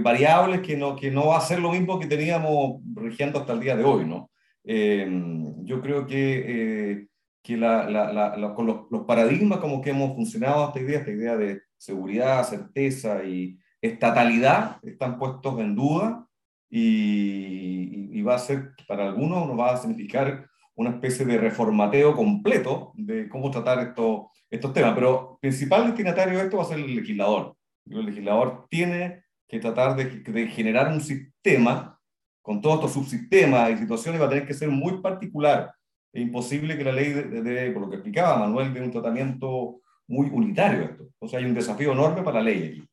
variables 0.00 0.60
que 0.60 0.76
no, 0.76 0.94
que 0.96 1.10
no 1.10 1.28
va 1.28 1.38
a 1.38 1.40
ser 1.40 1.60
lo 1.60 1.72
mismo 1.72 1.98
que 1.98 2.06
teníamos 2.06 2.80
rigiendo 2.94 3.40
hasta 3.40 3.52
el 3.52 3.60
día 3.60 3.76
de 3.76 3.84
hoy, 3.84 4.04
¿no? 4.04 4.30
yo 4.64 5.80
creo 5.80 6.06
que 6.06 7.06
que 7.46 7.56
la, 7.56 7.88
la, 7.88 8.54
con 8.56 8.66
los, 8.66 8.90
los, 8.90 9.04
paradigmas 9.04 9.60
como 9.60 9.80
que 9.80 9.90
hemos 9.90 10.16
funcionado 10.16 10.72
hoy 10.74 10.82
día, 10.82 10.98
esta 10.98 11.12
idea 11.12 11.36
de 11.36 11.62
seguridad, 11.76 12.42
certeza 12.42 13.22
y 13.22 13.56
estatalidad 13.80 14.80
están 14.82 15.16
puestos 15.16 15.60
en 15.60 15.76
duda 15.76 16.26
y, 16.68 18.18
y, 18.18 18.22
va 18.22 18.34
a 18.34 18.40
ser, 18.40 18.72
para 18.88 19.06
algunos 19.06 19.46
nos 19.46 19.56
va 19.56 19.74
a 19.74 19.76
significar 19.76 20.48
una 20.76 20.90
especie 20.90 21.26
de 21.26 21.38
reformateo 21.38 22.14
completo 22.14 22.92
de 22.94 23.28
cómo 23.28 23.50
tratar 23.50 23.80
estos, 23.80 24.26
estos 24.48 24.72
temas. 24.72 24.94
Pero 24.94 25.38
principal 25.40 25.86
destinatario 25.86 26.38
de 26.38 26.44
esto 26.44 26.58
va 26.58 26.62
a 26.62 26.66
ser 26.66 26.78
el 26.78 26.94
legislador. 26.94 27.56
El 27.86 28.06
legislador 28.06 28.66
tiene 28.68 29.24
que 29.48 29.58
tratar 29.58 29.96
de, 29.96 30.04
de 30.04 30.48
generar 30.48 30.92
un 30.92 31.00
sistema 31.00 31.98
con 32.42 32.60
todos 32.60 32.76
estos 32.76 32.92
subsistemas 32.92 33.72
y 33.72 33.78
situaciones, 33.78 34.20
va 34.20 34.26
a 34.26 34.28
tener 34.28 34.46
que 34.46 34.54
ser 34.54 34.68
muy 34.68 35.00
particular 35.00 35.74
es 36.16 36.22
imposible 36.22 36.78
que 36.78 36.84
la 36.84 36.92
ley, 36.92 37.12
de, 37.12 37.70
por 37.72 37.82
lo 37.82 37.90
que 37.90 37.96
explicaba 37.96 38.38
Manuel, 38.38 38.72
dé 38.72 38.80
un 38.80 38.90
tratamiento 38.90 39.82
muy 40.06 40.28
unitario 40.28 40.84
esto. 40.84 41.10
O 41.18 41.28
sea, 41.28 41.40
hay 41.40 41.44
un 41.44 41.52
desafío 41.52 41.92
enorme 41.92 42.22
para 42.22 42.38
la 42.38 42.44
ley 42.44 42.62
aquí. 42.64 42.88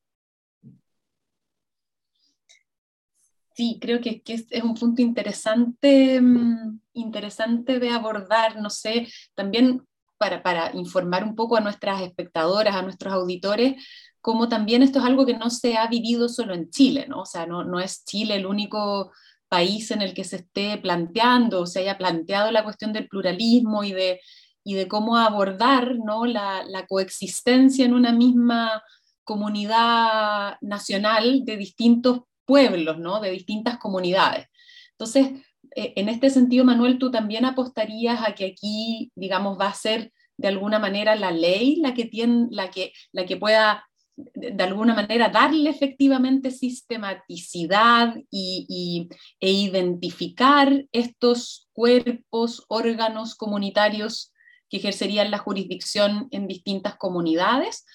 Sí, 3.56 3.78
creo 3.80 4.02
que, 4.02 4.22
que 4.22 4.34
es, 4.34 4.48
es, 4.50 4.62
un 4.62 4.76
punto 4.76 5.02
interesante, 5.02 6.19
mm, 6.19 6.82
interesante 6.93 7.79
de 7.79 7.89
abordar, 7.89 8.62
no 8.62 8.69
sé, 8.69 9.08
también 9.36 9.86
para, 10.17 10.41
para, 10.43 10.71
informar 10.75 11.23
un 11.23 11.36
poco 11.36 11.58
a 11.58 11.62
nuestras 11.62 12.01
espectadoras, 12.01 12.75
a 12.75 12.82
nuestros 12.82 13.13
auditores, 13.13 13.84
como 14.21 14.47
también 14.47 14.84
esto 14.84 14.99
es 14.99 15.06
algo 15.06 15.25
que 15.25 15.38
no 15.38 15.49
se 15.49 15.75
ha 15.75 15.88
vivido 15.88 16.29
solo 16.29 16.53
en 16.53 16.69
Chile, 16.69 17.08
¿no? 17.10 17.21
O 17.21 17.25
sea, 17.25 17.45
no, 17.45 17.63
no 17.65 17.79
es 17.79 18.06
Chile 18.06 18.36
el 18.36 18.45
único 18.45 19.12
país 19.49 19.91
en 19.91 20.01
el 20.01 20.13
que 20.13 20.23
se 20.23 20.38
esté 20.38 20.77
planteando 20.77 21.62
o 21.62 21.67
se 21.67 21.82
haya 21.82 21.97
planteado 21.97 22.51
la 22.51 22.63
cuestión 22.63 22.93
del 22.93 23.08
pluralismo 23.08 23.84
y 23.84 23.91
de, 23.91 24.19
y 24.63 24.73
de 24.73 24.88
cómo 24.88 25.17
abordar 25.17 25.95
¿no? 26.03 26.25
la, 26.25 26.63
la 26.65 26.88
coexistencia 26.88 27.86
en 27.86 27.93
una 27.93 28.12
misma 28.12 28.82
comunidad 29.23 30.56
nacional 30.62 31.45
de 31.45 31.58
distintos 31.58 32.21
pueblos, 32.45 32.97
¿no? 32.97 33.19
de 33.19 33.29
distintas 33.29 33.77
comunidades. 33.77 34.47
Entonces, 34.91 35.45
en 35.71 36.10
este 36.10 36.30
sentido, 36.30 36.65
Manuel, 36.65 36.99
tú 36.99 37.12
también 37.12 37.45
apostarías 37.45 38.21
a 38.28 38.36
que 38.36 38.45
aquí, 38.45 39.12
digamos, 39.15 39.60
va 39.60 39.67
a 39.67 39.73
ser 39.73 40.12
de 40.38 40.47
alguna 40.47 40.80
manera 40.80 41.15
la 41.15 41.32
ley 41.32 41.78
la 41.78 41.93
que, 41.93 42.06
tiene, 42.06 42.47
la 42.52 42.69
que, 42.69 42.91
la 43.12 43.26
que 43.26 43.38
pueda 43.38 43.86
de 44.15 44.63
alguna 44.63 44.93
manera 44.93 45.30
darle 45.30 45.69
efectivamente 45.69 46.52
sistematicidad 46.52 48.15
y, 48.30 49.10
e 49.39 49.52
identificar 49.52 50.86
estos 50.91 51.67
cuerpos, 51.73 52.63
órganos 52.67 53.36
comunitarios 53.36 54.32
que 54.69 54.78
ejercerían 54.78 55.32
la 55.32 55.39
jurisdicción 55.39 56.28
en 56.32 56.47
distintas 56.47 56.95
comunidades. 56.97 57.86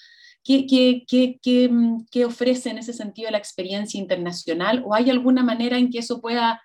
¿Qué, 0.43 0.65
qué, 1.07 2.25
ofrece 2.25 2.69
en 2.69 2.79
ese 2.79 2.93
sentido 2.93 3.31
la 3.31 3.37
experiencia 3.37 3.99
internacional? 3.99 4.83
¿O 4.85 4.93
hay 4.93 5.09
alguna 5.09 5.43
manera 5.43 5.77
en 5.77 5.89
que 5.89 5.99
eso 5.99 6.21
pueda 6.21 6.61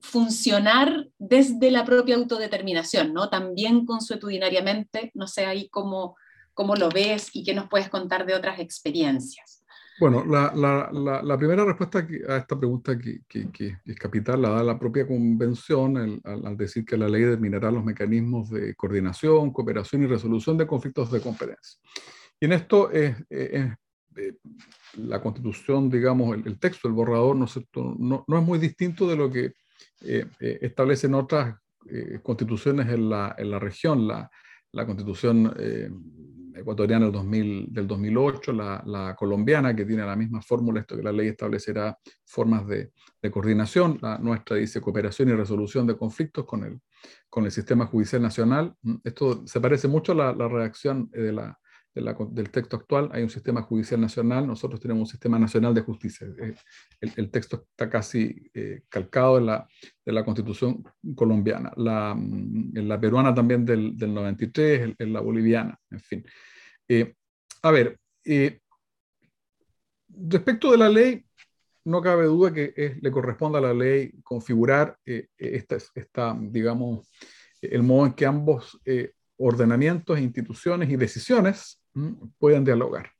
funcionar 0.00 1.08
desde 1.18 1.70
la 1.70 1.84
propia 1.84 2.16
autodeterminación, 2.16 3.12
¿no? 3.12 3.28
También 3.28 3.84
consuetudinariamente, 3.84 5.12
no 5.14 5.26
sé 5.26 5.46
ahí 5.46 5.68
cómo, 5.68 6.16
cómo 6.54 6.74
lo 6.74 6.88
ves 6.88 7.30
y 7.32 7.44
qué 7.44 7.54
nos 7.54 7.68
puedes 7.68 7.88
contar 7.88 8.26
de 8.26 8.34
otras 8.34 8.58
experiencias. 8.58 9.60
Bueno, 10.00 10.24
la, 10.24 10.50
la, 10.54 11.22
la, 11.22 11.36
primera 11.36 11.62
respuesta 11.62 12.06
a 12.28 12.38
esta 12.38 12.58
pregunta 12.58 12.96
que, 12.98 13.20
que, 13.28 13.76
es 13.84 13.96
capital 13.96 14.40
la 14.40 14.48
da 14.48 14.64
la 14.64 14.78
propia 14.78 15.06
convención 15.06 16.22
al, 16.24 16.56
decir 16.56 16.86
que 16.86 16.96
la 16.96 17.06
ley 17.06 17.24
determinará 17.24 17.70
los 17.70 17.84
mecanismos 17.84 18.48
de 18.48 18.74
coordinación, 18.76 19.52
cooperación 19.52 20.02
y 20.02 20.06
resolución 20.06 20.56
de 20.56 20.66
conflictos 20.66 21.12
de 21.12 21.20
competencia. 21.20 21.78
Y 22.40 22.46
en 22.46 22.52
esto 22.52 22.90
es, 22.90 23.14
la 24.94 25.20
constitución, 25.20 25.90
digamos, 25.90 26.34
el, 26.34 26.58
texto, 26.58 26.88
el 26.88 26.94
borrador, 26.94 27.36
¿no, 27.36 27.46
no, 27.98 28.24
no, 28.26 28.38
es 28.38 28.44
muy 28.44 28.58
distinto 28.58 29.06
de 29.06 29.16
lo 29.16 29.30
que 29.30 29.52
eh, 30.02 30.26
eh, 30.40 30.58
establecen 30.62 31.14
otras 31.14 31.56
eh, 31.90 32.20
constituciones 32.22 32.88
en 32.88 33.10
la, 33.10 33.34
en 33.38 33.50
la 33.50 33.58
región. 33.58 34.06
La, 34.06 34.30
la 34.72 34.86
constitución 34.86 35.52
ecuatoriana 36.54 37.06
del, 37.06 37.12
2000, 37.12 37.66
del 37.70 37.86
2008, 37.88 38.52
la, 38.52 38.82
la, 38.86 39.16
colombiana, 39.16 39.74
que 39.74 39.84
tiene 39.84 40.04
la 40.04 40.14
misma 40.14 40.40
fórmula, 40.42 40.80
esto 40.80 40.96
que 40.96 41.02
la 41.02 41.10
ley 41.10 41.28
establecerá 41.28 41.98
formas 42.24 42.66
de, 42.68 42.92
de, 43.20 43.30
coordinación, 43.30 43.98
la 44.00 44.18
nuestra 44.18 44.56
dice 44.56 44.80
cooperación 44.80 45.28
y 45.28 45.32
resolución 45.32 45.88
de 45.88 45.96
conflictos 45.96 46.44
con 46.44 46.62
el, 46.62 46.80
con 47.28 47.44
el 47.46 47.50
sistema 47.50 47.86
judicial 47.86 48.22
nacional. 48.22 48.74
Esto 49.02 49.44
se 49.44 49.60
parece 49.60 49.88
mucho 49.88 50.12
a 50.12 50.14
la, 50.14 50.32
la 50.32 50.48
de 51.10 51.32
la, 51.32 51.59
del 51.92 52.50
texto 52.50 52.76
actual, 52.76 53.10
hay 53.12 53.22
un 53.22 53.30
sistema 53.30 53.62
judicial 53.62 54.00
nacional, 54.00 54.46
nosotros 54.46 54.80
tenemos 54.80 55.00
un 55.00 55.06
sistema 55.10 55.38
nacional 55.38 55.74
de 55.74 55.80
justicia. 55.80 56.26
Eh, 56.40 56.54
el, 57.00 57.30
texto 57.30 57.66
está 57.68 57.90
casi 57.90 58.48
eh, 58.54 58.82
calcado 58.88 59.38
en 59.38 59.46
la, 59.46 59.68
de 60.04 60.12
la 60.12 60.24
constitución 60.24 60.84
colombiana, 61.16 61.72
la, 61.76 62.14
mm, 62.14 62.74
la 62.74 63.00
peruana 63.00 63.34
también 63.34 63.64
del, 63.64 63.96
del 63.96 64.14
93, 64.14 64.94
en, 64.98 65.12
la 65.12 65.20
boliviana, 65.20 65.76
en 65.90 66.00
fin. 66.00 66.24
Eh, 66.86 67.14
a 67.62 67.70
ver, 67.72 67.98
respecto 70.08 70.70
de 70.70 70.78
la 70.78 70.88
ley, 70.88 71.24
no 71.84 72.00
cabe 72.00 72.26
duda 72.26 72.52
que 72.52 72.98
le 73.00 73.10
corresponde 73.10 73.58
a 73.58 73.62
la 73.62 73.74
ley 73.74 74.12
configurar 74.22 74.96
esta, 75.04 75.78
esta, 75.94 76.36
digamos, 76.38 77.10
el 77.60 77.82
modo 77.82 78.06
en 78.06 78.12
que 78.12 78.26
ambos 78.26 78.78
ordenamientos, 79.38 80.20
instituciones 80.20 80.90
y 80.90 80.96
decisiones 80.96 81.79
puedan 82.38 82.64
dialogar. 82.64 83.10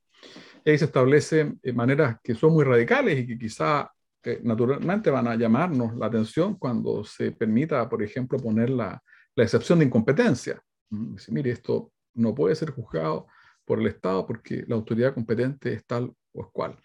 ahí 0.64 0.78
se 0.78 0.84
establecen 0.84 1.58
eh, 1.62 1.72
maneras 1.72 2.18
que 2.22 2.34
son 2.34 2.52
muy 2.52 2.64
radicales 2.64 3.18
y 3.18 3.26
que 3.26 3.38
quizá 3.38 3.90
eh, 4.22 4.40
naturalmente 4.42 5.10
van 5.10 5.28
a 5.28 5.36
llamarnos 5.36 5.96
la 5.96 6.06
atención 6.06 6.56
cuando 6.56 7.04
se 7.04 7.32
permita, 7.32 7.88
por 7.88 8.02
ejemplo, 8.02 8.38
poner 8.38 8.70
la, 8.70 9.02
la 9.34 9.44
excepción 9.44 9.78
de 9.78 9.86
incompetencia. 9.86 10.62
Decir, 10.88 11.34
mire, 11.34 11.50
esto 11.50 11.92
no 12.14 12.34
puede 12.34 12.54
ser 12.54 12.70
juzgado 12.70 13.26
por 13.64 13.80
el 13.80 13.86
Estado 13.86 14.26
porque 14.26 14.64
la 14.66 14.74
autoridad 14.74 15.14
competente 15.14 15.72
es 15.72 15.86
tal 15.86 16.12
o 16.32 16.50
cual. 16.50 16.76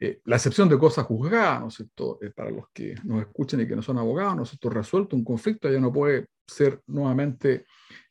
Eh, 0.00 0.20
la 0.24 0.36
excepción 0.36 0.68
de 0.68 0.78
cosas 0.78 1.06
juzgadas, 1.06 1.60
¿no 1.60 1.68
es 1.68 1.74
cierto? 1.74 2.18
para 2.34 2.50
los 2.50 2.68
que 2.72 2.94
nos 3.04 3.20
escuchan 3.20 3.60
y 3.60 3.68
que 3.68 3.76
no 3.76 3.82
son 3.82 3.98
abogados, 3.98 4.36
¿no 4.36 4.42
es 4.42 4.48
cierto? 4.50 4.70
Resuelto 4.70 5.16
un 5.16 5.24
conflicto 5.24 5.70
ya 5.70 5.80
no 5.80 5.92
puede 5.92 6.26
ser 6.46 6.80
nuevamente 6.86 7.66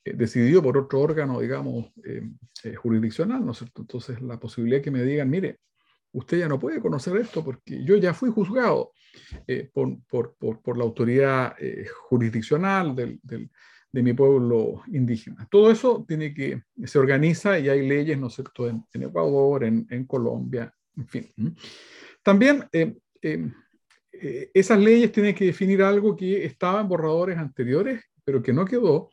eh, 0.06 0.14
decidido 0.14 0.62
por 0.62 0.78
otro 0.78 1.00
órgano, 1.00 1.40
digamos, 1.40 1.92
eh, 2.04 2.22
eh, 2.64 2.76
jurisdiccional, 2.76 3.46
¿no 3.46 3.52
es 3.54 3.60
cierto? 3.60 3.82
Entonces, 3.82 4.22
la 4.22 4.40
posibilidad 4.40 4.82
que 4.82 4.92
me 4.92 5.04
digan, 5.04 5.30
mire, 5.30 5.60
usted 6.12 6.40
ya 6.40 6.48
no 6.50 6.60
puede 6.60 6.82
conocer 6.82 7.16
esto 7.18 7.44
porque 7.44 7.84
yo 7.86 7.96
ya 7.96 8.14
fui 8.14 8.30
juzgado 8.30 8.92
por, 9.74 9.98
por, 10.08 10.36
por, 10.36 10.62
por, 10.62 10.78
la 10.78 10.84
autoridad 10.84 11.56
jurisdiccional 12.08 12.96
del, 12.96 13.20
del, 13.24 13.50
de 13.92 14.04
mi 14.04 14.14
pueblo 14.14 14.84
indígena. 14.88 15.48
Todo 15.50 15.72
eso 15.72 16.06
tiene 16.08 16.34
que, 16.34 16.64
se 16.84 17.00
organiza 17.00 17.58
y 17.58 17.70
hay 17.70 17.88
leyes, 17.88 18.20
¿no 18.20 18.28
es 18.28 18.34
cierto?, 18.34 18.68
en, 18.68 18.84
en 18.94 19.04
Ecuador, 19.04 19.64
en, 19.64 19.88
en, 19.90 20.06
Colombia, 20.06 20.72
en 20.98 21.08
fin. 21.08 21.28
También 22.22 22.64
esas 24.54 24.80
leyes 24.80 25.12
tienen 25.12 25.34
que 25.34 25.46
definir 25.46 25.82
algo 25.82 26.16
que 26.16 26.46
estaba 26.46 26.82
en 26.82 26.90
borradores 26.90 27.38
anteriores, 27.38 28.04
pero 28.24 28.42
que 28.42 28.54
no 28.54 28.66
quedó, 28.66 29.10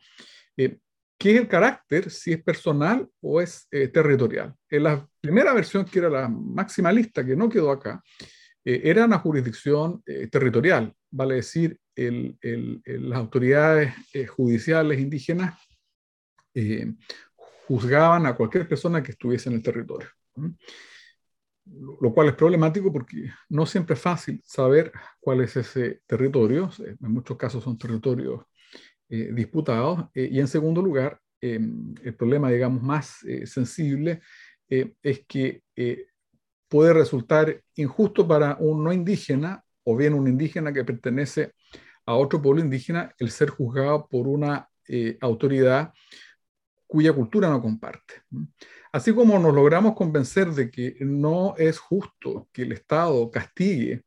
eh, 0.57 0.77
¿qué 1.17 1.35
es 1.35 1.41
el 1.41 1.47
carácter? 1.47 2.09
Si 2.09 2.33
es 2.33 2.43
personal 2.43 3.07
o 3.21 3.41
es 3.41 3.67
eh, 3.71 3.87
territorial. 3.87 4.53
En 4.69 4.83
la 4.83 5.07
primera 5.19 5.53
versión, 5.53 5.85
que 5.85 5.99
era 5.99 6.09
la 6.09 6.29
maximalista, 6.29 7.25
que 7.25 7.35
no 7.35 7.49
quedó 7.49 7.71
acá, 7.71 8.01
eh, 8.63 8.81
era 8.83 9.05
una 9.05 9.19
jurisdicción 9.19 10.03
territorial, 10.31 10.93
vale 11.09 11.35
decir, 11.35 11.79
el, 11.95 12.37
el, 12.41 12.81
las 12.85 13.19
autoridades 13.19 13.93
judiciales 14.29 14.99
indígenas 14.99 15.59
juzgaban 17.67 18.25
a 18.25 18.35
cualquier 18.35 18.67
persona 18.67 19.03
que 19.03 19.11
estuviese 19.11 19.49
en 19.49 19.55
el 19.55 19.63
territorio. 19.63 20.07
Lo 21.65 22.13
cual 22.13 22.29
es 22.29 22.35
problemático 22.35 22.91
porque 22.91 23.31
no 23.49 23.65
siempre 23.65 23.93
es 23.93 24.01
fácil 24.01 24.41
saber 24.45 24.91
cuál 25.19 25.41
es 25.41 25.55
ese 25.55 26.01
territorio. 26.05 26.69
En 26.79 27.11
muchos 27.11 27.37
casos 27.37 27.63
son 27.63 27.77
territorios 27.77 28.41
disputados. 29.11 30.05
y 30.13 30.39
en 30.39 30.47
segundo 30.47 30.81
lugar, 30.81 31.19
el 31.41 32.15
problema, 32.17 32.49
digamos, 32.49 32.81
más 32.81 33.19
sensible 33.45 34.21
es 34.69 35.25
que 35.27 35.63
puede 36.71 36.93
resultar 36.93 37.61
injusto 37.75 38.25
para 38.25 38.55
un 38.57 38.83
no 38.83 38.93
indígena 38.93 39.63
o 39.83 39.97
bien 39.97 40.13
un 40.13 40.27
indígena 40.27 40.71
que 40.71 40.85
pertenece 40.85 41.51
a 42.05 42.15
otro 42.15 42.41
pueblo 42.41 42.61
indígena 42.61 43.13
el 43.19 43.29
ser 43.29 43.49
juzgado 43.49 44.07
por 44.07 44.27
una 44.27 44.69
eh, 44.87 45.17
autoridad 45.21 45.93
cuya 46.87 47.13
cultura 47.13 47.49
no 47.49 47.61
comparte. 47.61 48.15
Así 48.91 49.13
como 49.13 49.39
nos 49.39 49.53
logramos 49.53 49.95
convencer 49.95 50.51
de 50.51 50.69
que 50.69 50.95
no 51.01 51.55
es 51.57 51.79
justo 51.79 52.49
que 52.51 52.63
el 52.63 52.73
Estado 52.73 53.29
castigue 53.31 54.03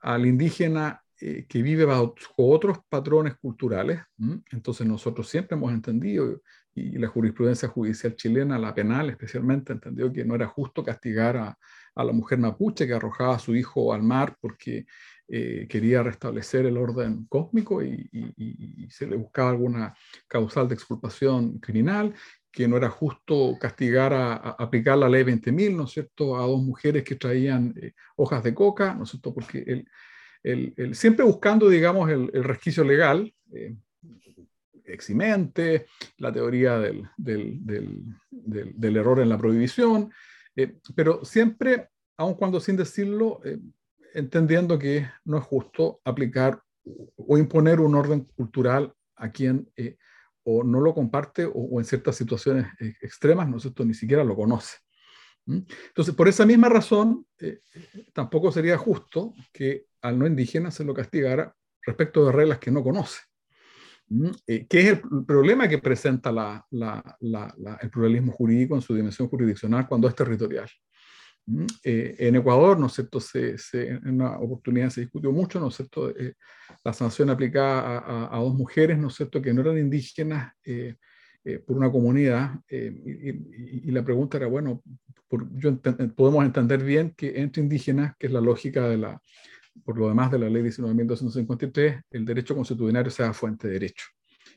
al 0.00 0.26
indígena 0.26 1.01
eh, 1.24 1.46
que 1.48 1.62
vive 1.62 1.84
bajo 1.84 2.14
otros 2.36 2.78
patrones 2.88 3.36
culturales, 3.36 4.00
entonces 4.50 4.86
nosotros 4.86 5.28
siempre 5.28 5.56
hemos 5.56 5.72
entendido, 5.72 6.42
y 6.74 6.98
la 6.98 7.08
jurisprudencia 7.08 7.68
judicial 7.68 8.16
chilena, 8.16 8.58
la 8.58 8.74
penal 8.74 9.10
especialmente, 9.10 9.72
entendió 9.72 10.12
que 10.12 10.24
no 10.24 10.34
era 10.34 10.46
justo 10.46 10.82
castigar 10.82 11.36
a, 11.36 11.58
a 11.94 12.04
la 12.04 12.12
mujer 12.12 12.38
mapuche 12.38 12.86
que 12.86 12.94
arrojaba 12.94 13.36
a 13.36 13.38
su 13.38 13.54
hijo 13.54 13.92
al 13.92 14.02
mar 14.02 14.36
porque 14.40 14.86
eh, 15.28 15.66
quería 15.68 16.02
restablecer 16.02 16.66
el 16.66 16.76
orden 16.76 17.26
cósmico 17.26 17.82
y, 17.82 18.08
se 18.90 19.06
le 19.06 19.16
buscaba 19.16 19.50
alguna 19.50 19.94
causal 20.28 20.68
de 20.68 20.74
exculpación 20.74 21.58
criminal, 21.58 22.14
que 22.50 22.68
no 22.68 22.76
era 22.76 22.90
justo 22.90 23.56
castigar 23.58 24.12
a, 24.12 24.34
aplicar 24.34 24.98
la 24.98 25.08
ley 25.08 25.22
20.000, 25.24 25.74
¿no 25.74 25.84
es 25.84 25.92
cierto?, 25.92 26.36
a 26.36 26.42
dos 26.42 26.62
mujeres 26.62 27.04
que 27.04 27.16
traían 27.16 27.72
eh, 27.80 27.94
hojas 28.16 28.42
de 28.42 28.52
coca, 28.52 28.94
¿no 28.94 29.04
es 29.04 29.10
cierto?, 29.10 29.32
porque 29.32 29.64
el, 29.66 29.88
siempre 30.92 31.24
buscando, 31.24 31.68
digamos, 31.68 32.10
el, 32.10 32.30
resquicio 32.44 32.84
legal, 32.84 33.32
eh, 33.52 33.74
eximente, 34.84 35.86
la 36.18 36.32
teoría 36.32 36.78
del, 36.78 37.08
del, 37.16 37.60
del, 38.30 38.96
error 38.96 39.20
en 39.20 39.28
la 39.28 39.38
prohibición, 39.38 40.12
eh, 40.56 40.78
pero 40.94 41.24
siempre, 41.24 41.88
aun 42.16 42.34
cuando 42.34 42.60
sin 42.60 42.76
decirlo, 42.76 43.40
eh, 43.44 43.58
entendiendo 44.14 44.78
que 44.78 45.08
no 45.24 45.38
es 45.38 45.44
justo 45.44 46.00
aplicar 46.04 46.62
o 47.16 47.38
imponer 47.38 47.80
un 47.80 47.94
orden 47.94 48.24
cultural 48.36 48.92
a 49.16 49.30
quien 49.30 49.70
eh, 49.76 49.96
o 50.44 50.64
no 50.64 50.80
lo 50.80 50.92
comparte 50.94 51.48
o, 51.52 51.78
en 51.78 51.84
ciertas 51.84 52.16
situaciones 52.16 52.66
extremas, 53.00 53.48
¿no 53.48 53.56
es 53.56 53.62
cierto?, 53.62 53.84
ni 53.84 53.94
siquiera 53.94 54.24
lo 54.24 54.34
conoce. 54.34 54.78
Entonces, 55.46 56.14
por 56.14 56.28
esa 56.28 56.46
misma 56.46 56.68
razón, 56.68 57.26
tampoco 58.12 58.52
sería 58.52 58.78
justo 58.78 59.34
que 59.52 59.86
al 60.02 60.18
no 60.18 60.26
indígena 60.26 60.70
se 60.70 60.84
lo 60.84 60.92
castigara 60.92 61.54
respecto 61.84 62.26
de 62.26 62.32
reglas 62.32 62.58
que 62.58 62.70
no 62.70 62.82
conoce. 62.82 63.20
Eh, 64.46 64.66
¿Qué 64.68 64.80
es 64.80 64.86
el 64.88 65.00
problema 65.26 65.68
que 65.68 65.78
presenta 65.78 66.30
el 66.70 67.90
pluralismo 67.90 68.32
jurídico 68.32 68.74
en 68.74 68.82
su 68.82 68.94
dimensión 68.94 69.28
jurisdiccional 69.28 69.88
cuando 69.88 70.08
es 70.08 70.14
territorial? 70.14 70.68
Eh, 71.82 72.14
en 72.18 72.36
Ecuador, 72.36 72.78
¿no 72.78 72.86
es 72.86 72.92
cierto?, 72.92 73.20
se, 73.20 73.56
en 73.72 74.08
una 74.08 74.38
oportunidad 74.38 74.90
se 74.90 75.00
discutió 75.00 75.32
mucho, 75.32 75.58
¿no 75.58 75.68
es 75.68 75.76
cierto?, 75.76 76.10
eh, 76.10 76.34
la 76.84 76.92
sanción 76.92 77.30
aplicada 77.30 78.28
a, 78.30 78.38
dos 78.38 78.54
mujeres, 78.54 78.98
¿no 78.98 79.08
es 79.08 79.14
cierto?, 79.14 79.40
que 79.40 79.52
no 79.52 79.62
eran 79.62 79.78
indígenas 79.78 80.52
por 81.66 81.76
una 81.76 81.90
comunidad, 81.90 82.60
y, 82.68 83.90
la 83.90 84.04
pregunta 84.04 84.36
era, 84.36 84.46
bueno, 84.46 84.82
podemos 86.14 86.44
entender 86.44 86.84
bien 86.84 87.14
que 87.16 87.40
entre 87.40 87.62
indígenas, 87.62 88.14
que 88.18 88.28
es 88.28 88.32
la 88.32 88.40
lógica 88.40 88.88
de 88.88 88.98
la, 88.98 89.20
por 89.84 89.98
lo 89.98 90.08
demás 90.08 90.30
de 90.30 90.38
la 90.38 90.48
ley 90.48 90.62
19.253, 90.62 92.02
el 92.10 92.24
derecho 92.24 92.54
constitucional 92.54 93.10
sea 93.10 93.32
fuente 93.32 93.68
de 93.68 93.74
derecho. 93.74 94.06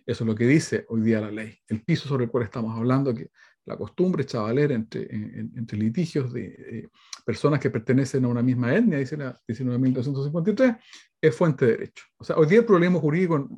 Eso 0.05 0.23
es 0.23 0.27
lo 0.27 0.35
que 0.35 0.45
dice 0.45 0.85
hoy 0.89 1.01
día 1.01 1.21
la 1.21 1.31
ley. 1.31 1.57
El 1.67 1.83
piso 1.83 2.07
sobre 2.07 2.25
el 2.25 2.31
cual 2.31 2.43
estamos 2.43 2.77
hablando, 2.77 3.13
que 3.13 3.29
la 3.65 3.75
costumbre 3.75 4.25
chavalera 4.25 4.75
entre, 4.75 5.07
entre 5.11 5.77
litigios 5.77 6.31
de 6.31 6.45
eh, 6.45 6.87
personas 7.25 7.59
que 7.59 7.71
pertenecen 7.71 8.23
a 8.25 8.27
una 8.27 8.43
misma 8.43 8.75
etnia, 8.75 8.99
dice 8.99 9.17
la 9.17 9.39
19.253, 9.47 10.79
es 11.19 11.35
fuente 11.35 11.65
de 11.65 11.71
derecho. 11.71 12.03
O 12.17 12.23
sea, 12.23 12.35
hoy 12.37 12.45
día 12.45 12.59
el 12.59 12.65
problema 12.65 12.99
jurídico, 12.99 13.49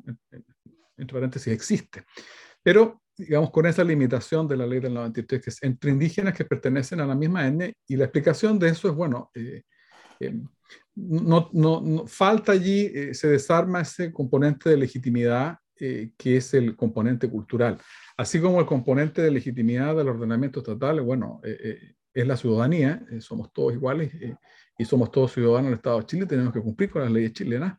entre 0.96 1.14
paréntesis, 1.14 1.52
existe. 1.52 2.04
Pero, 2.62 3.02
digamos, 3.16 3.50
con 3.50 3.66
esa 3.66 3.84
limitación 3.84 4.48
de 4.48 4.56
la 4.56 4.66
ley 4.66 4.80
del 4.80 4.94
93, 4.94 5.42
que 5.42 5.50
es 5.50 5.62
entre 5.62 5.90
indígenas 5.90 6.34
que 6.34 6.46
pertenecen 6.46 7.00
a 7.00 7.06
la 7.06 7.14
misma 7.14 7.46
etnia, 7.46 7.72
y 7.86 7.96
la 7.96 8.04
explicación 8.04 8.58
de 8.58 8.70
eso 8.70 8.88
es, 8.88 8.94
bueno, 8.94 9.30
eh, 9.34 9.62
eh, 10.20 10.40
no, 10.98 11.50
no, 11.52 12.06
falta 12.06 12.52
allí, 12.52 12.90
eh, 12.94 13.14
se 13.14 13.28
desarma 13.28 13.80
ese 13.80 14.12
componente 14.12 14.70
de 14.70 14.76
legitimidad 14.76 15.58
eh, 15.80 16.10
que 16.16 16.36
es 16.38 16.54
el 16.54 16.74
componente 16.76 17.28
cultural. 17.28 17.78
Así 18.16 18.40
como 18.40 18.60
el 18.60 18.66
componente 18.66 19.22
de 19.22 19.30
legitimidad 19.30 19.96
del 19.96 20.08
ordenamiento 20.08 20.60
estatal, 20.60 21.00
bueno, 21.02 21.40
es 21.44 22.26
la 22.26 22.36
ciudadanía, 22.36 23.00
somos 23.20 23.52
todos 23.52 23.74
iguales 23.74 24.12
y 24.76 24.84
somos 24.84 25.12
todos 25.12 25.32
ciudadanos 25.32 25.66
del 25.66 25.74
Estado 25.74 26.00
de 26.00 26.06
Chile, 26.06 26.26
tenemos 26.26 26.52
que 26.52 26.60
cumplir 26.60 26.90
con 26.90 27.02
las 27.02 27.12
leyes 27.12 27.32
chilenas. 27.32 27.78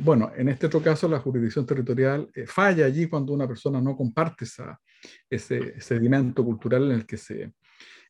bueno, 0.00 0.32
en 0.34 0.48
este 0.48 0.68
otro 0.68 0.80
caso, 0.80 1.06
la 1.06 1.20
jurisdicción 1.20 1.66
territorial 1.66 2.30
falla 2.46 2.86
allí 2.86 3.08
cuando 3.08 3.34
una 3.34 3.46
persona 3.46 3.78
no 3.78 3.94
comparte 3.94 4.46
esa, 4.46 4.80
ese 5.28 5.78
sedimento 5.82 6.42
cultural 6.42 6.84
en 6.84 6.92
el 6.92 7.06
que 7.06 7.18
se, 7.18 7.52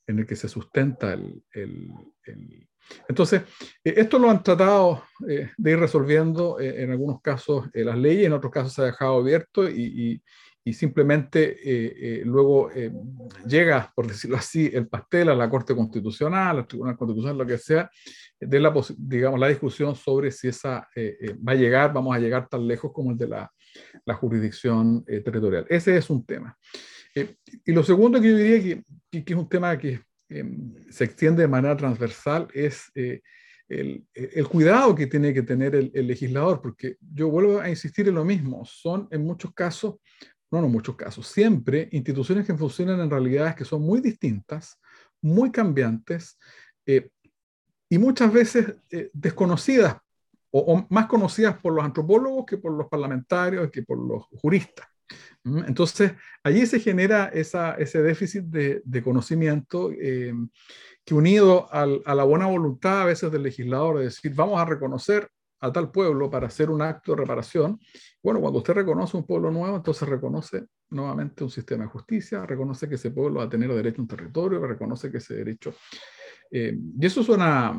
en 0.09 0.19
el 0.19 0.27
que 0.27 0.37
se 0.37 0.49
sustenta 0.49 1.13
el, 1.13 1.43
entonces, 3.09 3.43
eh, 3.85 3.95
esto 3.97 4.19
lo 4.19 4.31
han 4.31 4.43
tratado 4.43 5.05
eh, 5.29 5.51
de 5.57 5.71
ir 5.71 5.79
resolviendo 5.79 6.59
eh, 6.61 6.83
en 6.83 6.91
algunos 6.91 7.21
casos 7.21 7.69
las 7.73 7.97
leyes, 7.97 8.27
en 8.27 8.33
otros 8.33 8.53
casos 8.53 8.73
se 8.73 8.83
ha 8.83 8.87
dejado 8.87 9.19
abierto 9.19 9.69
y, 9.69 10.21
y, 10.65 10.73
simplemente 10.75 11.57
luego 12.27 12.71
llega, 13.47 13.91
por 13.97 14.07
decirlo 14.07 14.37
así, 14.37 14.71
el 14.71 14.87
pastel 14.87 15.31
a 15.31 15.35
la 15.35 15.49
Corte 15.49 15.75
Constitucional, 15.75 16.59
al 16.59 16.67
Tribunal 16.67 16.95
Constitucional, 16.95 17.39
lo 17.39 17.47
que 17.47 17.57
sea, 17.57 17.91
de 18.39 18.61
la, 18.61 18.75
digamos, 18.99 19.41
la 19.41 19.49
discusión 19.49 19.97
sobre 19.97 20.31
si 20.31 20.49
esa 20.49 20.87
va 21.49 21.53
a 21.53 21.55
llegar, 21.55 21.95
vamos 21.95 22.15
a 22.15 22.19
llegar 22.19 22.51
tan 22.51 22.69
lejos 22.69 22.93
como 22.93 23.13
el 23.13 23.17
de 23.17 23.29
la, 23.29 23.51
la 24.05 24.13
jurisdicción 24.13 25.03
territorial. 25.07 25.65
Ese 25.71 25.97
es 25.97 26.11
un 26.11 26.27
tema. 26.27 26.55
y 27.15 27.73
lo 27.73 27.83
segundo 27.83 28.21
que 28.21 28.29
yo 28.29 28.37
diría 28.37 28.83
que, 29.11 29.25
que 29.25 29.33
es 29.33 29.39
un 29.39 29.49
tema 29.49 29.79
que 29.79 30.03
se 30.29 31.05
extiende 31.05 31.43
de 31.43 31.49
manera 31.49 31.77
transversal 31.77 32.49
es 32.53 32.91
eh, 32.95 33.23
el, 33.69 34.49
cuidado 34.49 34.95
que 34.95 35.07
tiene 35.07 35.33
que 35.35 35.43
tener 35.43 35.75
el, 35.75 36.07
legislador, 36.07 36.61
porque 36.61 36.97
yo 37.01 37.29
vuelvo 37.31 37.61
a 37.61 37.69
insistir 37.69 38.09
en 38.09 38.15
lo 38.15 38.25
mismo, 38.25 38.65
son 38.65 39.09
en 39.11 39.25
muchos 39.25 39.53
casos, 39.53 39.97
no 40.51 40.59
en 40.59 40.71
muchos 40.71 40.97
casos, 40.97 41.27
siempre 41.27 41.89
instituciones 41.93 42.47
que 42.47 42.55
funcionan 42.55 43.01
en 43.01 43.11
realidades 43.11 43.55
que 43.55 43.65
son 43.65 43.83
muy 43.83 44.01
distintas, 44.01 44.79
muy 45.21 45.51
cambiantes 45.51 46.39
eh, 46.87 47.11
y 47.91 47.99
muchas 47.99 48.33
veces 48.33 48.75
eh, 48.91 49.11
desconocidas 49.13 49.97
o, 50.51 50.61
o, 50.61 50.87
más 50.89 51.07
conocidas 51.07 51.59
por 51.59 51.75
los 51.75 51.85
antropólogos 51.85 52.47
que 52.47 52.57
por 52.57 52.73
los 52.73 52.89
parlamentarios, 52.89 53.71
que 53.71 53.83
por 53.83 53.99
los 53.99 54.25
juristas. 54.41 54.87
Entonces, 55.45 56.13
allí 56.43 56.67
se 56.67 56.81
genera 56.81 57.27
esa, 57.27 57.75
ese 57.75 58.03
déficit 58.03 58.45
de, 58.45 58.83
de 58.85 59.03
conocimiento 59.03 59.91
eh, 59.93 60.35
que 61.05 61.15
unido 61.15 61.73
al, 61.73 62.03
a 62.05 62.15
la 62.15 62.25
buena 62.25 62.47
voluntad 62.47 63.03
a 63.03 63.07
veces 63.07 63.33
del 63.33 63.43
legislador 63.43 63.99
de 63.99 64.05
decir, 64.05 64.35
vamos 64.35 64.61
a 64.61 64.65
reconocer 64.65 65.29
a 65.61 65.73
tal 65.73 65.91
pueblo 65.91 66.31
para 66.31 66.47
hacer 66.47 66.71
un 66.71 66.83
acto 66.83 67.13
de 67.13 67.23
reparación. 67.23 67.81
Bueno, 68.23 68.41
cuando 68.41 68.59
usted 68.59 68.75
reconoce 68.75 69.17
un 69.17 69.27
pueblo 69.27 69.51
nuevo, 69.51 69.77
entonces 69.77 70.09
reconoce 70.09 70.67
nuevamente 70.91 71.43
un 71.43 71.51
sistema 71.51 71.85
de 71.85 71.91
justicia, 71.91 72.47
reconoce 72.47 72.89
que 72.89 72.95
ese 72.95 73.11
pueblo 73.11 73.41
va 73.41 73.47
a 73.47 73.49
tener 73.49 73.73
derecho 73.73 74.01
a 74.01 74.03
un 74.03 74.09
territorio, 74.09 74.65
reconoce 74.67 75.11
que 75.11 75.19
ese 75.19 75.35
derecho... 75.35 75.75
Eh, 76.51 76.79
y 76.99 77.07
eso 77.07 77.23
suena, 77.23 77.79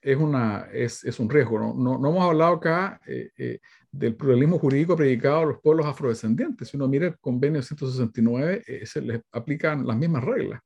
es, 0.00 0.16
una, 0.16 0.68
es, 0.72 1.04
es 1.04 1.18
un 1.18 1.28
riesgo. 1.28 1.58
¿no? 1.58 1.74
No, 1.74 1.98
no 1.98 2.10
hemos 2.10 2.24
hablado 2.24 2.54
acá 2.54 3.00
eh, 3.06 3.60
del 3.98 4.14
pluralismo 4.14 4.58
jurídico 4.58 4.96
predicado 4.96 5.38
a 5.38 5.46
los 5.46 5.60
pueblos 5.60 5.86
afrodescendientes. 5.86 6.68
Si 6.68 6.76
uno 6.76 6.88
mira 6.88 7.06
el 7.06 7.18
convenio 7.18 7.62
169, 7.62 8.62
eh, 8.66 8.86
se 8.86 9.00
les 9.00 9.20
aplican 9.32 9.86
las 9.86 9.96
mismas 9.96 10.24
reglas. 10.24 10.60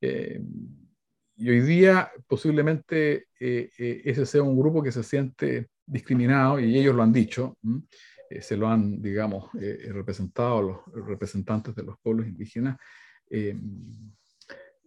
Eh, 0.00 0.40
y 1.36 1.50
hoy 1.50 1.60
día 1.60 2.10
posiblemente 2.26 3.26
eh, 3.40 3.70
ese 4.04 4.26
sea 4.26 4.42
un 4.42 4.58
grupo 4.58 4.82
que 4.82 4.92
se 4.92 5.02
siente 5.02 5.68
discriminado, 5.86 6.60
y 6.60 6.78
ellos 6.78 6.94
lo 6.94 7.02
han 7.02 7.12
dicho, 7.12 7.58
se 8.40 8.56
lo 8.56 8.68
han, 8.68 9.02
digamos, 9.02 9.50
representado 9.52 10.62
los 10.62 11.06
representantes 11.06 11.74
de 11.74 11.82
los 11.82 11.96
pueblos 12.00 12.26
indígenas. 12.26 12.78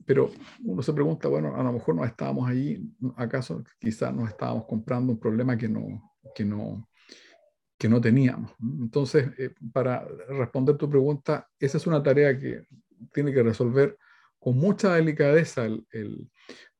Pero 0.06 0.32
uno 0.64 0.82
se 0.82 0.94
pregunta, 0.94 1.28
bueno, 1.28 1.56
a 1.56 1.64
lo 1.64 1.74
mejor 1.74 1.96
no 1.96 2.06
estábamos 2.06 2.50
allí, 2.50 2.90
¿acaso 3.16 3.64
quizás 3.80 4.14
nos 4.14 4.30
estábamos 4.30 4.66
comprando 4.66 5.12
un 5.14 5.20
problema 5.20 5.58
que 5.58 5.68
no, 5.68 6.16
que 6.34 6.46
no, 6.46 6.88
que 7.78 7.90
no 7.90 8.02
teníamos. 8.02 8.52
Entonces, 8.60 9.30
eh, 9.38 9.54
para 9.72 10.08
responder 10.30 10.78
tu 10.78 10.90
pregunta, 10.90 11.48
esa 11.60 11.78
es 11.78 11.88
una 11.88 12.02
tarea 12.02 12.38
que 12.40 12.64
tiene 13.14 13.32
que 13.34 13.44
resolver 13.44 13.98
con 14.40 14.58
mucha 14.58 14.96
delicadeza 14.96 15.66
el, 15.66 16.30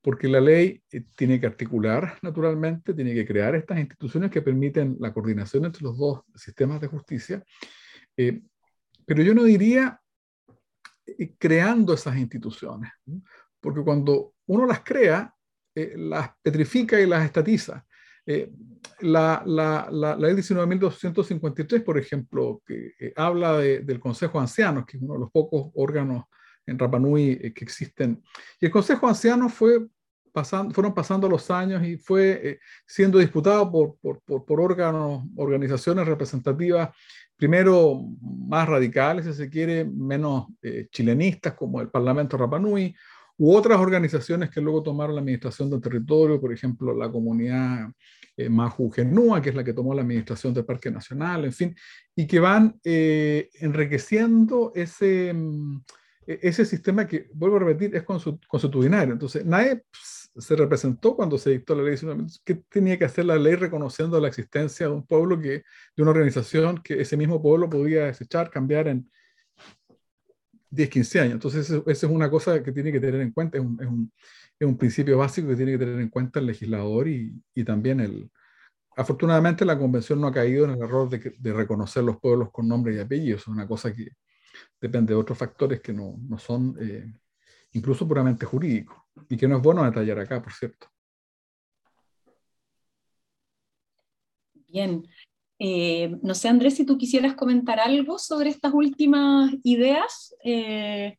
porque 0.02 0.28
la 0.28 0.40
ley 0.40 0.82
eh, 0.92 1.04
tiene 1.16 1.40
que 1.40 1.48
articular 1.48 2.18
naturalmente, 2.22 2.94
tiene 2.94 3.14
que 3.14 3.26
crear 3.26 3.56
estas 3.56 3.80
instituciones 3.80 4.32
que 4.32 4.42
permiten 4.42 4.96
la 5.00 5.14
coordinación 5.14 5.66
entre 5.66 5.84
los 5.84 5.98
dos 5.98 6.22
sistemas 6.36 6.80
de 6.82 6.88
justicia, 6.88 7.44
eh, 8.16 8.42
pero 9.06 9.22
yo 9.22 9.34
no 9.34 9.44
diría 9.44 10.02
creando 11.38 11.94
esas 11.94 12.18
instituciones, 12.18 12.92
porque 13.60 13.82
cuando 13.82 14.34
uno 14.48 14.66
las 14.66 14.82
crea, 14.82 15.34
las 15.74 16.32
petrifica 16.42 17.00
y 17.00 17.06
las 17.06 17.26
estatiza. 17.26 17.86
la, 19.02 19.44
la, 19.46 19.88
la, 19.92 20.16
ley 20.16 20.34
19.253, 20.34 21.84
por 21.84 21.98
ejemplo, 21.98 22.62
que 22.66 23.14
habla 23.16 23.58
del 23.58 24.00
Consejo 24.00 24.38
de 24.38 24.44
Ancianos, 24.44 24.86
que 24.86 24.98
es 24.98 25.04
uno 25.04 25.14
de 25.14 25.20
los 25.22 25.32
pocos 25.32 25.72
órganos 25.76 26.26
en 26.66 26.78
Rapanui 26.78 27.54
que 27.54 27.64
existen. 27.64 28.22
Y 28.60 28.66
el 28.66 28.72
Consejo 28.72 29.06
de 29.06 29.12
Ancianos 29.12 29.54
fue 29.54 29.88
fueron 30.74 30.94
pasando 30.94 31.28
los 31.28 31.50
años 31.50 31.84
y 31.84 31.98
fue 31.98 32.40
eh, 32.44 32.60
siendo 32.86 33.18
disputado 33.20 33.72
por, 33.72 33.98
por, 34.00 34.22
por, 34.24 34.62
órganos, 34.62 35.24
organizaciones 35.36 36.06
representativas, 36.06 36.90
primero 37.38 38.04
más 38.22 38.68
radicales, 38.68 39.26
si 39.26 39.34
se 39.34 39.50
quiere, 39.50 39.86
menos 39.86 40.48
eh, 40.62 40.88
chilenistas, 40.92 41.54
como 41.54 41.80
el 41.80 41.90
Parlamento 41.90 42.36
Rapanui, 42.36 42.96
u 43.38 43.56
otras 43.56 43.80
organizaciones 43.80 44.50
que 44.50 44.60
luego 44.60 44.82
tomaron 44.82 45.16
la 45.16 45.22
administración 45.22 45.70
del 45.70 45.82
territorio, 45.82 46.42
por 46.42 46.52
ejemplo, 46.52 46.96
la 46.96 47.12
comunidad 47.12 47.92
eh, 48.36 48.50
Maju 48.50 48.90
Genúa, 48.90 49.42
que 49.42 49.50
es 49.50 49.56
la 49.56 49.64
que 49.64 49.74
tomó 49.74 49.94
la 49.94 50.02
administración 50.02 50.54
del 50.54 50.66
Parque 50.66 50.90
Nacional, 50.90 51.46
en 51.46 51.54
fin, 51.54 51.76
y 52.16 52.26
que 52.26 52.40
van 52.40 52.80
eh, 52.84 53.50
enriqueciendo 53.60 54.72
ese, 54.74 55.34
mm, 55.34 55.84
e, 56.26 56.40
ese 56.42 56.66
sistema 56.66 57.06
que, 57.06 57.30
vuelvo 57.34 57.58
a 57.58 57.60
repetir, 57.60 57.96
es 57.96 58.04
consuetudinario. 58.04 59.14
Entonces, 59.14 59.46
nadie 59.46 59.84
se 60.40 60.56
representó 60.56 61.16
cuando 61.16 61.38
se 61.38 61.52
dictó 61.52 61.76
la 61.76 61.84
ley 61.84 61.98
¿Qué 62.44 62.56
tenía 62.70 62.98
que 62.98 63.06
hacer 63.06 63.26
la 63.26 63.38
ley 63.38 63.56
reconociendo 63.56 64.20
la 64.20 64.28
existencia 64.28 64.88
de 64.88 64.94
un 64.94 65.06
pueblo, 65.06 65.40
que, 65.40 65.64
de 65.96 66.04
una 66.04 66.12
organización 66.12 66.80
que 66.80 67.02
ese 67.02 67.18
mismo 67.18 67.42
pueblo 67.42 67.70
podía 67.70 68.06
desechar, 68.06 68.50
cambiar 68.50 68.88
en 68.88 69.10
10, 70.70 70.90
15 70.90 71.20
años? 71.20 71.34
Entonces, 71.34 71.70
esa 71.70 71.82
es 71.86 72.04
una 72.12 72.30
cosa 72.30 72.62
que 72.64 72.72
tiene 72.72 72.92
que 72.92 73.00
tener 73.00 73.22
en 73.22 73.32
cuenta, 73.32 73.58
es 73.58 73.64
un, 73.64 73.78
es 73.82 73.88
un, 73.88 74.12
es 74.60 74.68
un 74.68 74.78
principio 74.78 75.18
básico 75.18 75.48
que 75.50 75.56
tiene 75.56 75.74
que 75.74 75.80
tener 75.80 76.00
en 76.00 76.10
cuenta 76.10 76.40
el 76.40 76.48
legislador 76.48 77.08
y, 77.08 77.42
y, 77.54 77.64
también 77.64 78.00
el... 78.00 78.32
Afortunadamente 78.96 79.64
la 79.66 79.78
convención 79.78 80.20
no 80.20 80.28
ha 80.28 80.34
caído 80.34 80.66
en 80.66 80.72
el 80.72 80.82
error 80.82 81.08
de, 81.10 81.54
reconocer 81.54 82.04
los 82.04 82.18
pueblos 82.20 82.50
con 82.52 82.68
nombre 82.68 82.96
y 82.96 83.00
apellidos, 83.00 83.42
es 83.42 83.48
una 83.48 83.68
cosa 83.68 83.94
que 83.94 84.10
depende 84.82 85.14
de 85.14 85.20
otros 85.20 85.38
factores 85.38 85.82
que 85.82 85.94
no, 85.94 86.16
no 86.28 86.38
son... 86.40 86.76
Eh, 86.80 87.14
incluso 87.74 88.08
puramente 88.08 88.46
jurídico, 88.46 89.07
y 89.30 89.38
que 89.38 89.48
no 89.48 89.58
es 89.58 89.62
bueno 89.62 89.84
detallar 89.84 90.20
acá, 90.20 90.42
por 90.42 90.54
cierto. 90.54 90.88
Bien. 94.68 95.08
Eh, 95.60 96.16
no 96.22 96.36
sé, 96.36 96.50
Andrés, 96.50 96.76
si 96.76 96.86
tú 96.86 96.98
quisieras 96.98 97.36
comentar 97.36 97.80
algo 97.80 98.20
sobre 98.20 98.50
estas 98.50 98.74
últimas 98.74 99.52
ideas. 99.64 100.36
Eh, 100.44 101.18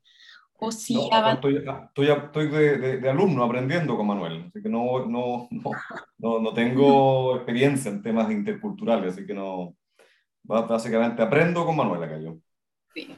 o 0.60 0.72
si 0.72 0.94
estoy, 0.94 2.08
estoy, 2.08 2.48
de, 2.48 3.08
alumno 3.08 3.44
aprendiendo 3.44 3.96
con 3.96 4.08
Manuel, 4.08 4.46
así 4.48 4.60
que 4.60 4.68
no, 4.68 5.06
no, 5.06 5.48
no, 6.18 6.40
no, 6.40 6.52
tengo 6.52 7.36
experiencia 7.36 7.92
en 7.92 8.02
temas 8.02 8.28
interculturales, 8.32 9.14
así 9.14 9.24
que 9.24 9.34
no, 9.34 9.76
básicamente 10.42 11.22
aprendo 11.22 11.64
con 11.64 11.76
Manuel 11.76 12.02
acá 12.02 12.18
yo. 12.18 12.38
Sí, 12.92 13.08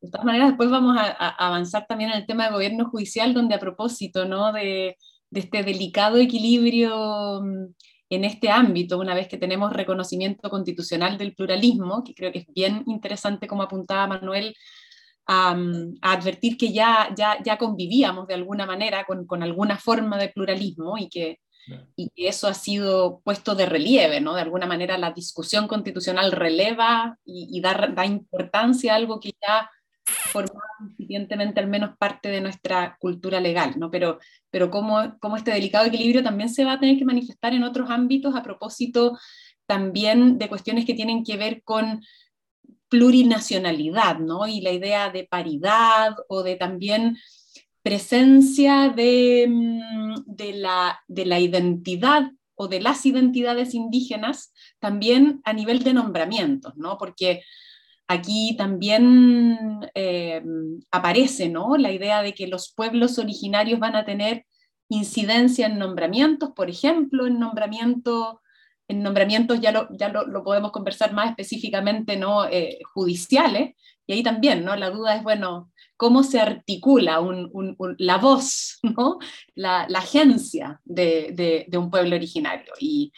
de 0.00 0.10
todas 0.10 0.24
maneras, 0.24 0.48
después 0.48 0.70
vamos 0.70 0.96
a, 0.96 1.10
avanzar 1.28 1.86
también 1.86 2.10
en 2.10 2.18
el 2.18 2.26
tema 2.26 2.44
de 2.44 2.52
gobierno 2.52 2.88
judicial, 2.88 3.34
donde 3.34 3.54
a 3.54 3.60
propósito 3.60 4.24
¿no? 4.24 4.52
de, 4.52 4.96
este 5.30 5.62
delicado 5.62 6.18
equilibrio 6.18 7.42
mm, 7.42 7.74
en 8.10 8.24
este 8.24 8.50
ámbito, 8.50 8.98
una 8.98 9.14
vez 9.14 9.28
que 9.28 9.36
tenemos 9.36 9.72
reconocimiento 9.72 10.48
constitucional 10.50 11.18
del 11.18 11.34
pluralismo, 11.34 12.02
que 12.04 12.14
creo 12.14 12.32
que 12.32 12.40
es 12.40 12.46
bien 12.54 12.84
interesante 12.86 13.46
como 13.46 13.62
apuntaba 13.62 14.06
Manuel, 14.06 14.54
a, 15.26 15.54
advertir 16.00 16.56
que 16.56 16.72
ya, 16.72 17.12
ya, 17.14 17.42
ya, 17.42 17.58
convivíamos 17.58 18.26
de 18.26 18.34
alguna 18.34 18.64
manera 18.64 19.04
con, 19.04 19.26
con 19.26 19.42
alguna 19.42 19.76
forma 19.76 20.16
de 20.16 20.30
pluralismo 20.30 20.96
y 20.96 21.10
que, 21.10 21.40
y 21.96 22.08
que 22.14 22.28
eso 22.28 22.48
ha 22.48 22.54
sido 22.54 23.20
puesto 23.22 23.54
de 23.54 23.66
relieve, 23.66 24.22
¿no? 24.22 24.34
De 24.34 24.40
alguna 24.40 24.66
manera 24.66 24.96
la 24.96 25.12
discusión 25.12 25.68
constitucional 25.68 26.32
releva 26.32 27.18
y, 27.26 27.48
y 27.52 27.60
da, 27.60 27.90
da, 27.94 28.06
importancia 28.06 28.94
a 28.94 28.96
algo 28.96 29.20
que 29.20 29.32
ya 29.46 29.68
formado 30.32 30.60
incipientemente 30.80 31.60
al 31.60 31.68
menos 31.68 31.96
parte 31.98 32.28
de 32.28 32.40
nuestra 32.40 32.96
cultura 33.00 33.40
legal, 33.40 33.74
¿no? 33.78 33.90
Pero, 33.90 34.18
pero 34.50 34.70
cómo, 34.70 35.16
cómo 35.20 35.36
este 35.36 35.50
delicado 35.50 35.86
equilibrio 35.86 36.22
también 36.22 36.48
se 36.48 36.64
va 36.64 36.74
a 36.74 36.80
tener 36.80 36.98
que 36.98 37.04
manifestar 37.04 37.54
en 37.54 37.64
otros 37.64 37.90
ámbitos 37.90 38.34
a 38.34 38.42
propósito 38.42 39.18
también 39.66 40.38
de 40.38 40.48
cuestiones 40.48 40.84
que 40.84 40.94
tienen 40.94 41.24
que 41.24 41.36
ver 41.36 41.62
con 41.62 42.02
plurinacionalidad, 42.88 44.18
¿no? 44.18 44.46
Y 44.46 44.60
la 44.60 44.72
idea 44.72 45.10
de 45.10 45.24
paridad 45.24 46.16
o 46.28 46.42
de 46.42 46.56
también 46.56 47.18
presencia 47.82 48.88
de, 48.88 49.46
mm, 49.48 50.14
de, 50.26 50.52
la, 50.54 51.00
de 51.06 51.26
la 51.26 51.38
identidad 51.38 52.30
o 52.54 52.68
de 52.68 52.80
las 52.80 53.06
identidades 53.06 53.74
indígenas 53.74 54.52
también 54.80 55.40
a 55.44 55.52
nivel 55.52 55.82
de 55.84 55.94
nombramientos, 55.94 56.76
¿no? 56.76 56.98
Porque 56.98 57.42
Aquí 58.08 58.56
también 58.56 59.90
eh, 59.94 60.42
aparece 60.90 61.50
¿no? 61.50 61.76
la 61.76 61.92
idea 61.92 62.22
de 62.22 62.32
que 62.32 62.46
los 62.46 62.72
pueblos 62.72 63.18
originarios 63.18 63.78
van 63.78 63.96
a 63.96 64.06
tener 64.06 64.46
incidencia 64.88 65.66
en 65.66 65.78
nombramientos, 65.78 66.52
por 66.56 66.70
ejemplo, 66.70 67.26
en, 67.26 67.38
nombramiento, 67.38 68.40
en 68.88 69.02
nombramientos 69.02 69.60
ya, 69.60 69.72
lo, 69.72 69.88
ya 69.90 70.08
lo, 70.08 70.42
podemos 70.42 70.72
conversar 70.72 71.12
más 71.12 71.28
específicamente, 71.28 72.16
¿no? 72.16 72.46
Eh, 72.46 72.78
judiciales, 72.94 73.74
y 74.08 74.14
ahí 74.14 74.22
también 74.22 74.64
¿no? 74.64 74.74
la 74.74 74.88
duda 74.88 75.16
es, 75.16 75.22
bueno, 75.22 75.70
cómo 75.98 76.22
se 76.22 76.40
articula 76.40 77.20
la 77.98 78.16
voz, 78.16 78.78
¿no? 78.82 79.18
la, 79.54 79.82
agencia 79.82 80.80
de, 80.84 81.68
un 81.76 81.90
pueblo 81.90 82.16
originario. 82.16 82.72
Y, 82.80 83.12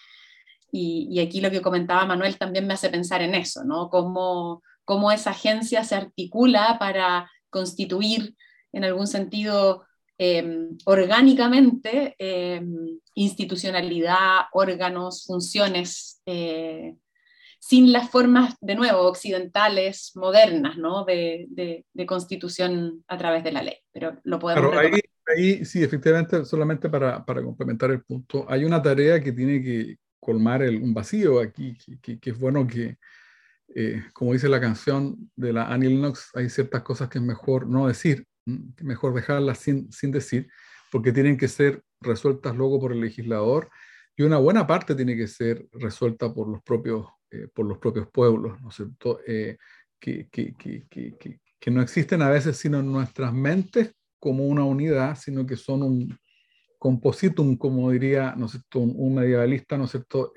y, 0.72 1.06
y, 1.08 1.20
aquí 1.20 1.40
lo 1.40 1.50
que 1.52 1.62
comentaba 1.62 2.04
Manuel 2.06 2.36
también 2.36 2.66
me 2.66 2.74
hace 2.74 2.90
pensar 2.90 3.22
en 3.22 3.36
eso, 3.36 3.62
¿no? 3.64 3.88
Cómo, 3.88 4.62
cómo 4.90 5.12
esa 5.12 5.30
agencia 5.30 5.84
se 5.84 5.94
articula 5.94 6.76
para 6.80 7.30
constituir 7.48 8.34
en 8.72 8.82
algún 8.82 9.06
sentido 9.06 9.86
em, 10.18 10.76
orgánicamente 10.84 12.16
em, 12.18 12.98
institucionalidad, 13.14 14.46
órganos, 14.52 15.26
funciones, 15.26 16.20
eh, 16.26 16.96
sin 17.60 17.92
las 17.92 18.10
formas, 18.10 18.56
de 18.60 18.74
nuevo, 18.74 19.02
occidentales, 19.02 20.10
modernas, 20.16 20.76
¿no? 20.76 21.04
de, 21.04 21.46
de, 21.50 22.06
constitución 22.06 23.04
a 23.06 23.16
través 23.16 23.44
de 23.44 23.52
la 23.52 23.62
ley. 23.62 23.76
Pero 23.92 24.18
lo 24.24 24.40
podemos 24.40 24.76
ahí, 24.76 25.00
ahí, 25.36 25.64
sí, 25.64 25.84
efectivamente, 25.84 26.44
solamente 26.44 26.88
para, 26.88 27.24
para, 27.24 27.44
complementar 27.44 27.92
el 27.92 28.02
punto, 28.02 28.44
hay 28.48 28.64
una 28.64 28.82
tarea 28.82 29.20
que 29.20 29.30
tiene 29.30 29.62
que 29.62 29.98
colmar 30.18 30.62
el, 30.64 30.82
un 30.82 30.92
vacío 30.92 31.38
aquí, 31.38 31.78
que, 32.02 32.18
que 32.18 32.30
es 32.30 32.38
bueno 32.40 32.66
que, 32.66 32.98
eh, 33.74 34.02
como 34.12 34.32
dice 34.32 34.48
la 34.48 34.60
canción 34.60 35.30
de 35.36 35.52
la 35.52 35.66
Annie 35.66 35.90
Lennox, 35.90 36.30
hay 36.34 36.48
ciertas 36.50 36.82
cosas 36.82 37.08
que 37.08 37.18
es 37.18 37.24
mejor 37.24 37.66
no 37.66 37.86
decir, 37.86 38.26
mejor 38.82 39.14
dejarlas 39.14 39.58
sin, 39.58 39.90
sin 39.92 40.10
decir, 40.10 40.48
porque 40.90 41.12
tienen 41.12 41.36
que 41.36 41.48
ser 41.48 41.82
resueltas 42.00 42.56
luego 42.56 42.80
por 42.80 42.92
el 42.92 43.00
legislador 43.00 43.70
y 44.16 44.22
una 44.22 44.38
buena 44.38 44.66
parte 44.66 44.94
tiene 44.94 45.16
que 45.16 45.28
ser 45.28 45.66
resuelta 45.72 46.32
por 46.32 46.48
los 46.48 46.62
propios, 46.62 47.06
eh, 47.30 47.48
por 47.54 47.66
los 47.66 47.78
propios 47.78 48.08
pueblos, 48.10 48.60
¿no 48.60 48.70
es 48.70 48.74
cierto? 48.74 49.20
Eh, 49.26 49.56
que, 50.00 50.28
que, 50.30 50.54
que, 50.54 51.38
que, 51.58 51.70
no 51.70 51.82
existen 51.82 52.22
a 52.22 52.30
veces 52.30 52.56
sino 52.56 52.80
en 52.80 52.90
nuestras 52.90 53.32
mentes 53.32 53.92
como 54.18 54.46
una 54.46 54.64
unidad, 54.64 55.16
sino 55.16 55.46
que 55.46 55.56
son 55.56 55.82
un 55.82 56.18
compositum, 56.78 57.56
como 57.56 57.90
diría 57.90 58.34
¿no 58.36 58.46
es 58.46 58.52
cierto? 58.52 58.80
Un, 58.80 59.14
medievalista, 59.14 59.76
¿no 59.78 59.84
es 59.84 59.90
cierto? 59.90 60.32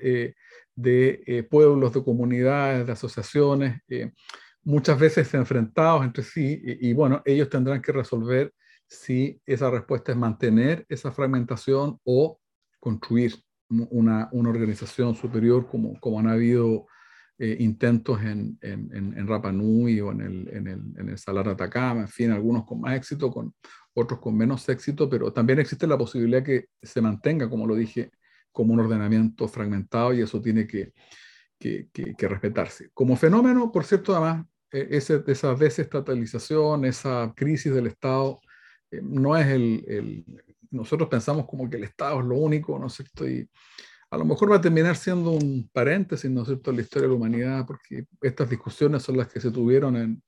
De 0.76 1.22
eh, 1.26 1.42
pueblos, 1.42 1.92
de 1.94 2.02
comunidades, 2.02 2.86
de 2.86 2.92
asociaciones, 2.92 3.80
eh, 3.88 4.12
muchas 4.62 4.98
veces 4.98 5.32
enfrentados 5.34 6.04
entre 6.04 6.24
sí, 6.24 6.60
y, 6.62 6.92
bueno, 6.94 7.22
ellos 7.24 7.50
tendrán 7.50 7.82
que 7.82 7.92
resolver 7.92 8.52
si 8.86 9.40
esa 9.46 9.70
respuesta 9.70 10.12
es 10.12 10.18
mantener 10.18 10.86
esa 10.88 11.12
fragmentación 11.12 11.98
o 12.04 12.40
construir 12.80 13.34
una, 13.68 14.28
una 14.32 14.50
organización 14.50 15.14
superior 15.14 15.66
como, 15.66 15.98
como 16.00 16.18
han 16.18 16.28
habido 16.28 16.86
eh, 17.38 17.56
intentos 17.58 18.22
en, 18.22 18.58
en, 18.62 18.90
en, 18.92 19.26
Rapa 19.26 19.50
Nui 19.50 20.00
o 20.00 20.12
en 20.12 20.20
el, 20.20 20.48
en, 20.52 20.66
el, 20.68 20.80
en 20.96 21.08
el 21.08 21.18
Salar 21.18 21.48
Atacama, 21.48 22.02
en 22.02 22.08
fin, 22.08 22.30
algunos 22.30 22.64
con 22.64 22.80
más 22.80 22.96
éxito, 22.96 23.30
con 23.30 23.52
otros 23.94 24.20
con 24.20 24.36
menos 24.36 24.68
éxito, 24.68 25.08
pero 25.08 25.32
también 25.32 25.58
existe 25.58 25.86
la 25.86 25.98
posibilidad 25.98 26.44
que 26.44 26.66
se 26.82 27.00
mantenga, 27.00 27.50
como 27.50 27.66
lo 27.66 27.74
dije, 27.74 28.12
como 28.54 28.72
un 28.72 28.80
ordenamiento 28.80 29.48
fragmentado 29.48 30.14
y 30.14 30.22
eso 30.22 30.40
tiene 30.40 30.66
que, 30.66 30.94
que, 31.58 32.28
respetarse. 32.28 32.90
Como 32.94 33.16
fenómeno, 33.16 33.72
por 33.72 33.84
cierto, 33.84 34.14
además, 34.14 34.46
e, 34.70 34.88
esa 34.90 35.54
desestatalización, 35.54 36.84
esa 36.84 37.32
crisis 37.34 37.74
del 37.74 37.88
Estado, 37.88 38.40
eh, 38.92 39.00
no 39.02 39.36
es 39.36 39.48
el, 39.48 40.24
Nosotros 40.70 41.08
pensamos 41.08 41.46
como 41.46 41.68
que 41.68 41.76
el 41.76 41.84
Estado 41.84 42.20
es 42.20 42.26
lo 42.26 42.36
único, 42.36 42.78
¿no 42.78 42.86
es 42.86 42.92
cierto? 42.94 43.28
Y 43.28 43.50
a 44.14 44.18
lo 44.18 44.24
mejor 44.24 44.52
va 44.52 44.56
a 44.56 44.60
terminar 44.60 44.96
siendo 44.96 45.32
un 45.32 45.68
paréntesis, 45.72 46.30
¿no 46.30 46.42
es 46.42 46.46
cierto?, 46.46 46.70
en 46.70 46.76
la 46.76 46.82
historia 46.82 47.08
de 47.08 47.08
la 47.08 47.16
humanidad, 47.16 47.66
porque 47.66 48.06
estas 48.22 48.48
discusiones 48.48 49.02
son 49.02 49.16
las 49.16 49.26
que 49.26 49.40
se 49.40 49.50
tuvieron 49.50 49.96
en, 49.96 50.22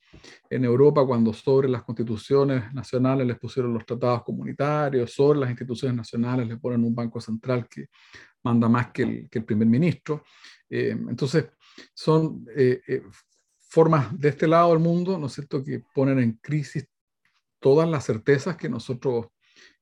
en 0.51 0.65
Europa 0.65 1.07
cuando 1.07 1.33
sobre 1.33 1.69
las 1.69 1.85
constituciones 1.85 2.75
nacionales 2.75 3.27
les 3.27 3.39
pusieron 3.39 3.73
los 3.73 3.87
tratados 3.87 4.25
comunitarios, 4.25 5.13
sobre 5.13 5.39
las 5.39 5.51
instituciones 5.51 5.97
nacionales 5.97 6.49
le 6.49 6.57
ponen 6.57 6.83
un 6.83 6.95
banco 6.95 7.21
central 7.21 7.69
que 7.69 7.87
manda 8.43 8.69
más 8.69 8.91
que 8.91 9.03
el, 9.03 9.31
que 9.31 9.39
el 9.39 9.45
primer 9.45 9.69
ministro. 9.69 10.25
Eh, 10.69 10.91
entonces, 11.09 11.47
son 11.95 12.45
eh, 12.57 12.81
eh, 12.89 13.03
formas 13.57 14.19
de 14.19 14.31
este 14.31 14.49
lado 14.49 14.71
del 14.71 14.81
mundo, 14.81 15.17
¿no 15.17 15.27
es 15.27 15.35
cierto?, 15.35 15.63
que 15.63 15.83
ponen 15.95 16.19
en 16.19 16.33
crisis 16.43 16.89
todas 17.61 17.89
las 17.89 18.05
certezas 18.05 18.57
que 18.57 18.69
nosotros 18.69 19.29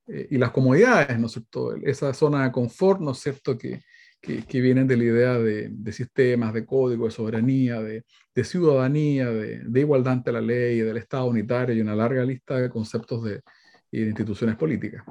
y 0.07 0.37
las 0.37 0.51
comodidades, 0.51 1.17
¿no 1.17 1.25
es 1.25 1.31
cierto?, 1.31 1.75
esa 1.77 2.13
zona 2.13 2.43
de 2.43 2.51
confort, 2.51 3.01
¿no 3.01 3.11
es 3.13 3.17
cierto?, 3.17 3.57
que, 3.57 3.81
que, 4.25 4.61
vienen 4.61 4.87
de 4.87 4.97
la 4.97 5.03
idea 5.03 5.39
de, 5.39 5.93
sistemas, 5.93 6.53
de 6.53 6.65
código, 6.65 7.05
de 7.05 7.11
soberanía, 7.11 7.81
de, 7.81 8.03
ciudadanía, 8.43 9.29
de, 9.29 9.79
igualdad 9.79 10.13
ante 10.13 10.31
la 10.31 10.41
ley, 10.41 10.79
del 10.79 10.97
Estado 10.97 11.25
unitario 11.27 11.75
y 11.75 11.81
una 11.81 11.95
larga 11.95 12.23
lista 12.23 12.55
de 12.55 12.69
conceptos 12.69 13.23
de, 13.23 13.41
instituciones 13.91 14.57
políticas. 14.57 15.03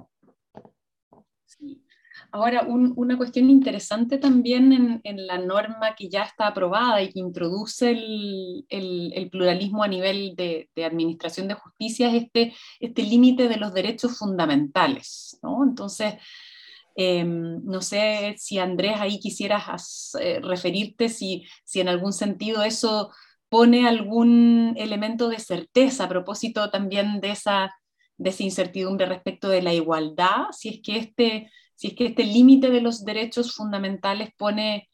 Ahora, 2.31 2.67
una 2.67 3.17
cuestión 3.17 3.49
interesante 3.49 4.19
también 4.19 5.01
en, 5.05 5.27
la 5.27 5.39
norma 5.39 5.95
que 5.97 6.09
ya 6.09 6.25
está 6.25 6.49
aprobada 6.49 7.01
y 7.01 7.11
que 7.11 7.21
introduce 7.21 7.93
el, 7.93 8.67
el, 8.69 9.31
pluralismo 9.31 9.85
a 9.85 9.89
nivel 9.89 10.35
de, 10.35 10.69
administración 10.85 11.47
de 11.47 11.55
justicia 11.55 12.09
es 12.09 12.25
este, 12.25 12.53
este 12.81 13.03
límite 13.05 13.49
de 13.49 13.57
los 13.57 13.73
derechos 13.73 14.19
fundamentales. 14.19 15.39
¿no? 15.43 15.63
Entonces, 15.63 16.15
Em, 16.97 17.65
no 17.65 17.83
sé 17.83 18.35
si 18.39 18.59
Andrés 18.59 18.97
ahí 19.01 19.19
quisieras 19.19 20.17
eh, 20.21 20.41
referirte, 20.41 21.09
si, 21.09 21.45
si 21.65 21.81
en 21.81 21.89
algún 21.89 22.13
sentido 22.13 22.63
eso 22.63 23.11
pone 23.49 23.87
algún 23.87 24.75
elemento 24.77 25.29
de 25.29 25.39
certeza 25.39 26.05
a 26.05 26.09
propósito 26.09 26.71
también 26.71 27.21
de 27.21 27.31
esa, 27.31 27.75
de 28.17 28.31
esa 28.31 28.43
incertidumbre 28.43 29.07
respecto 29.07 29.49
de 29.49 29.63
la 29.63 29.73
igualdad, 29.73 30.47
si 30.53 30.69
es 30.69 30.81
que 30.83 30.97
este, 30.99 31.51
si 31.75 31.89
es 31.89 31.95
que 31.95 32.07
este 32.07 32.25
límite 32.25 32.71
de 32.71 32.81
los 32.81 33.05
derechos 33.05 33.55
fundamentales 33.55 34.31
pone, 34.37 34.89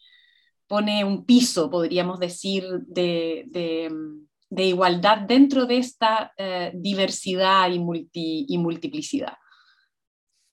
pone 0.67 1.05
un 1.05 1.25
piso, 1.25 1.71
podríamos 1.71 2.19
decir, 2.19 2.65
de, 2.87 3.45
de, 4.51 4.65
igualdad 4.65 5.19
dentro 5.19 5.67
de 5.67 5.79
esta 5.79 6.33
eh, 6.37 6.73
diversidad 6.75 7.71
y, 7.71 7.79
multi, 7.79 8.47
y 8.49 8.59
multiplicidad. 8.59 9.35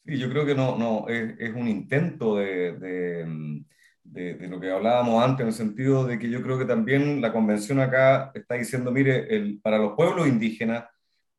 Sí, 0.07 0.17
yo 0.17 0.29
creo 0.29 0.45
que 0.45 0.55
no, 0.55 0.77
no 0.77 1.07
es, 1.09 1.35
es 1.37 1.53
un 1.53 1.67
intento 1.67 2.37
de, 2.37 2.73
de, 2.79 3.65
de, 4.05 4.47
lo 4.47 4.57
que 4.59 4.71
hablábamos 4.71 5.21
antes, 5.21 5.41
en 5.41 5.47
el 5.47 5.53
sentido 5.53 6.05
de 6.05 6.17
que 6.17 6.29
yo 6.29 6.41
creo 6.41 6.57
que 6.57 6.63
también 6.63 7.21
la 7.21 7.33
convención 7.33 7.81
acá 7.81 8.31
está 8.33 8.55
diciendo, 8.55 8.89
mire, 8.89 9.27
el, 9.35 9.59
para 9.61 9.77
los 9.77 9.95
pueblos 9.97 10.25
indígenas, 10.27 10.85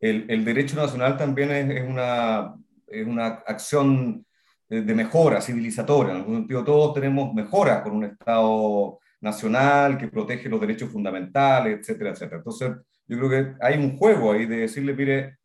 el, 0.01 0.27
el 0.29 0.45
derecho 0.45 0.77
nacional 0.77 1.17
también 1.17 1.51
es, 1.51 1.83
es, 1.83 1.89
una, 1.89 2.55
es 2.87 3.07
una 3.07 3.27
acción 3.47 4.27
de, 4.69 4.95
mejora 4.95 5.41
civilizatoria. 5.41 6.13
En 6.13 6.19
algún 6.19 6.37
sentido, 6.37 6.63
todos 6.63 6.95
tenemos 6.95 7.33
mejoras 7.33 7.81
con 7.83 7.93
un 7.97 8.05
Estado 8.05 8.99
nacional 9.23 9.97
que 9.97 10.09
protege 10.09 10.49
los 10.51 10.61
derechos 10.61 10.91
fundamentales, 10.91 11.79
etcétera, 11.81 12.11
etcétera. 12.11 12.37
Entonces, 12.37 12.71
yo 13.07 13.19
creo 13.19 13.31
que 13.31 13.55
hay 13.61 13.79
un 13.79 13.97
juego 13.97 14.33
ahí 14.33 14.45
de 14.45 14.59
decirle, 14.59 14.93
mire, 14.93 15.39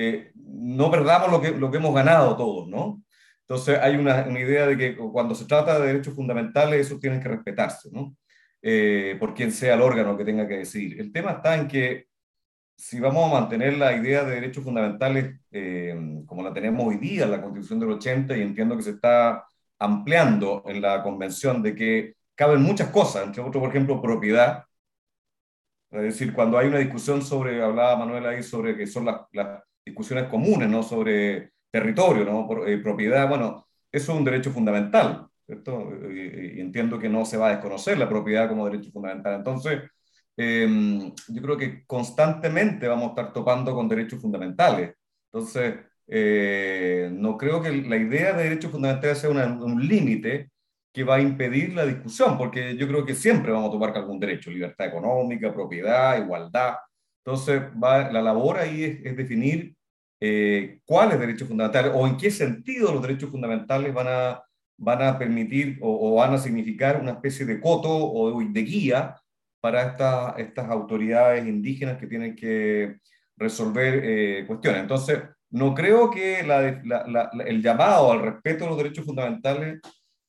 eh, 0.00 0.30
no 0.36 0.92
perdamos 0.92 1.28
lo 1.28 1.40
que, 1.40 1.50
lo 1.50 1.72
que 1.72 1.78
hemos 1.78 1.92
ganado 1.92 2.36
todos, 2.36 2.68
¿no? 2.68 3.02
Entonces 3.40 3.80
hay 3.80 3.96
una, 3.96 4.26
una, 4.28 4.38
idea 4.38 4.64
de 4.66 4.76
que 4.76 4.96
cuando 4.96 5.34
se 5.34 5.46
trata 5.46 5.76
de 5.80 5.88
derechos 5.88 6.14
fundamentales, 6.14 6.86
esos 6.86 7.00
tienen 7.00 7.20
que 7.20 7.28
respetarse, 7.28 7.88
¿no? 7.90 8.16
Eh, 8.62 9.16
por 9.18 9.34
quien 9.34 9.50
sea 9.50 9.74
el 9.74 9.80
órgano 9.82 10.16
que 10.16 10.24
tenga 10.24 10.46
que 10.46 10.58
decidir. 10.58 11.00
El 11.00 11.12
tema 11.12 11.32
está 11.32 11.56
en 11.56 11.66
que 11.66 12.06
si 12.76 13.00
vamos 13.00 13.28
a 13.28 13.40
mantener 13.40 13.76
la 13.76 13.92
idea 13.92 14.22
de 14.22 14.36
derechos 14.36 14.62
fundamentales 14.62 15.40
eh, 15.50 16.22
como 16.26 16.44
la 16.44 16.52
tenemos 16.52 16.86
hoy 16.86 16.98
día 16.98 17.24
en 17.24 17.32
la 17.32 17.42
Constitución 17.42 17.80
del 17.80 17.90
80, 17.92 18.36
y 18.36 18.42
entiendo 18.42 18.76
que 18.76 18.82
se 18.84 18.90
está 18.90 19.44
ampliando 19.80 20.62
en 20.66 20.80
la 20.80 21.02
Convención 21.02 21.60
de 21.60 21.74
que 21.74 22.14
caben 22.36 22.62
muchas 22.62 22.90
cosas, 22.90 23.26
entre 23.26 23.42
otros, 23.42 23.60
por 23.60 23.70
ejemplo, 23.70 24.00
propiedad, 24.00 24.64
es 25.90 26.02
decir, 26.02 26.32
cuando 26.34 26.58
hay 26.58 26.68
una 26.68 26.78
discusión 26.78 27.22
sobre, 27.22 27.62
hablaba 27.62 27.96
Manuel 27.96 28.26
ahí 28.26 28.42
sobre 28.44 28.76
que 28.76 28.86
son 28.86 29.06
las, 29.06 29.22
las 29.32 29.62
discusiones 29.88 30.28
comunes, 30.28 30.68
¿no? 30.68 30.82
Sobre 30.82 31.52
territorio, 31.70 32.24
¿no? 32.24 32.66
Eh, 32.66 32.78
propiedad, 32.78 33.28
bueno, 33.28 33.66
eso 33.90 34.12
es 34.12 34.18
un 34.18 34.24
derecho 34.24 34.50
fundamental, 34.50 35.28
¿cierto? 35.46 35.90
Y, 36.10 36.60
entiendo 36.60 36.98
que 36.98 37.08
no 37.08 37.24
se 37.24 37.36
va 37.36 37.48
a 37.48 37.50
desconocer 37.52 37.98
la 37.98 38.08
propiedad 38.08 38.48
como 38.48 38.66
derecho 38.66 38.90
fundamental. 38.90 39.34
Entonces, 39.34 39.82
em, 40.36 41.12
yo 41.28 41.42
creo 41.42 41.56
que 41.56 41.84
constantemente 41.86 42.86
vamos 42.88 43.06
a 43.06 43.08
estar 43.10 43.32
topando 43.32 43.74
con 43.74 43.88
derechos 43.88 44.20
fundamentales. 44.20 44.94
Entonces, 45.32 45.76
eh, 46.06 47.10
no 47.12 47.36
creo 47.36 47.60
que 47.62 47.70
la 47.72 47.96
idea 47.96 48.32
de 48.32 48.44
derechos 48.44 48.70
fundamentales 48.72 49.18
sea 49.18 49.30
un 49.30 49.86
límite 49.86 50.50
que 50.92 51.04
va 51.04 51.16
a 51.16 51.20
impedir 51.20 51.74
la 51.74 51.86
discusión, 51.86 52.36
porque 52.38 52.76
yo 52.76 52.88
creo 52.88 53.04
que 53.06 53.14
siempre 53.14 53.52
vamos 53.52 53.68
a 53.70 53.72
topar 53.72 53.92
con 53.92 54.02
algún 54.02 54.20
derecho, 54.20 54.50
libertad 54.50 54.86
económica, 54.88 55.52
propiedad, 55.52 56.18
igualdad. 56.18 56.76
Entonces, 57.24 57.62
va, 57.82 58.10
la 58.10 58.22
labor 58.22 58.58
ahí 58.58 58.84
es, 58.84 59.00
es 59.04 59.16
definir 59.16 59.76
eh, 60.20 60.80
cuáles 60.84 61.18
derechos 61.18 61.48
fundamentales 61.48 61.92
o 61.94 62.06
en 62.06 62.16
qué 62.16 62.30
sentido 62.30 62.92
los 62.92 63.02
derechos 63.02 63.30
fundamentales 63.30 63.92
van 63.94 64.06
a, 64.08 64.42
van 64.76 65.02
a 65.02 65.18
permitir 65.18 65.78
o, 65.80 66.14
van 66.16 66.34
a 66.34 66.38
significar 66.38 67.00
una 67.00 67.12
especie 67.12 67.46
de 67.46 67.60
coto 67.60 67.88
o 67.90 68.40
de 68.40 68.62
guía 68.62 69.16
para 69.60 69.82
esta, 69.82 70.34
estas 70.38 70.68
autoridades 70.70 71.46
indígenas 71.46 71.98
que 71.98 72.06
tienen 72.06 72.34
que 72.36 72.98
resolver 73.36 74.02
eh, 74.04 74.44
cuestiones. 74.46 74.82
Entonces, 74.82 75.20
no 75.50 75.74
creo 75.74 76.10
que 76.10 76.40
el 76.40 77.62
llamado 77.62 78.12
al 78.12 78.20
respeto 78.20 78.64
de 78.64 78.70
los 78.70 78.78
derechos 78.78 79.04
fundamentales 79.04 79.80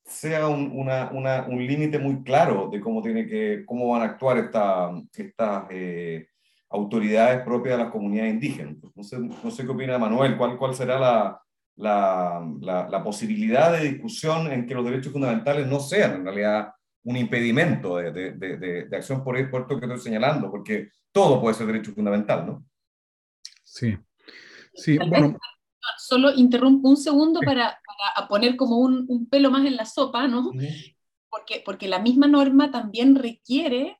sea 0.05 0.47
un, 0.47 0.71
un 0.71 1.67
límite 1.67 1.99
muy 1.99 2.23
claro 2.23 2.69
de 2.71 2.79
cómo, 2.79 3.01
tiene 3.01 3.27
que, 3.27 3.63
cómo 3.65 3.89
van 3.89 4.01
a 4.01 4.05
actuar 4.05 4.37
estas 4.37 4.91
esta, 5.15 5.67
eh, 5.69 6.27
autoridades 6.69 7.43
propias 7.43 7.77
de 7.77 7.83
las 7.83 7.91
comunidades 7.91 8.33
indígenas. 8.33 8.75
No 8.95 9.03
sé, 9.03 9.19
no 9.19 9.51
sé 9.51 9.63
qué 9.63 9.71
opina 9.71 9.97
Manuel, 9.97 10.37
¿cuál, 10.37 10.57
cuál 10.57 10.75
será 10.75 10.99
la, 10.99 11.41
la, 11.79 12.87
la, 12.89 13.03
posibilidad 13.03 13.71
de 13.71 13.89
discusión 13.89 14.51
en 14.51 14.67
que 14.67 14.75
los 14.75 14.85
derechos 14.85 15.13
fundamentales 15.13 15.65
no 15.67 15.79
sean 15.79 16.15
en 16.15 16.25
realidad 16.25 16.73
un 17.03 17.15
impedimento 17.15 17.97
de, 17.97 18.11
de, 18.11 18.57
de, 18.57 18.97
acción 18.97 19.23
por 19.23 19.37
el 19.37 19.49
puerto 19.49 19.79
que 19.79 19.85
estoy 19.85 19.99
señalando, 19.99 20.51
porque 20.51 20.89
todo 21.11 21.39
puede 21.41 21.55
ser 21.55 21.67
derecho 21.67 21.93
fundamental, 21.93 22.45
¿no? 22.45 22.65
Sí, 23.63 23.97
sí, 24.73 24.97
bueno. 24.97 25.37
Solo 25.97 26.33
interrumpo 26.33 26.89
un 26.89 26.97
segundo 26.97 27.39
para, 27.39 27.79
para, 28.15 28.27
poner 28.27 28.55
como 28.55 28.77
un, 28.77 29.05
un, 29.07 29.27
pelo 29.27 29.49
más 29.49 29.65
en 29.65 29.75
la 29.75 29.85
sopa, 29.85 30.27
¿no? 30.27 30.51
Porque, 31.29 31.63
porque 31.65 31.87
la 31.87 31.99
misma 31.99 32.27
norma 32.27 32.69
también 32.69 33.15
requiere 33.15 33.98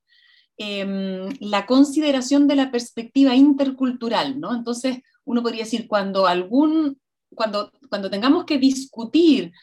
Em, 0.62 1.30
la 1.40 1.66
consideración 1.66 2.46
de 2.46 2.58
la 2.58 2.70
perspectiva 2.70 3.34
intercultural, 3.34 4.42
¿no? 4.42 4.54
Entonces, 4.54 4.98
uno 5.24 5.42
podría 5.42 5.64
decir, 5.64 5.88
cuando 5.88 6.28
algún, 6.28 7.00
cuando, 7.34 7.72
cuando 7.88 8.10
tengamos 8.10 8.44
que 8.44 8.58
discutir, 8.58 9.54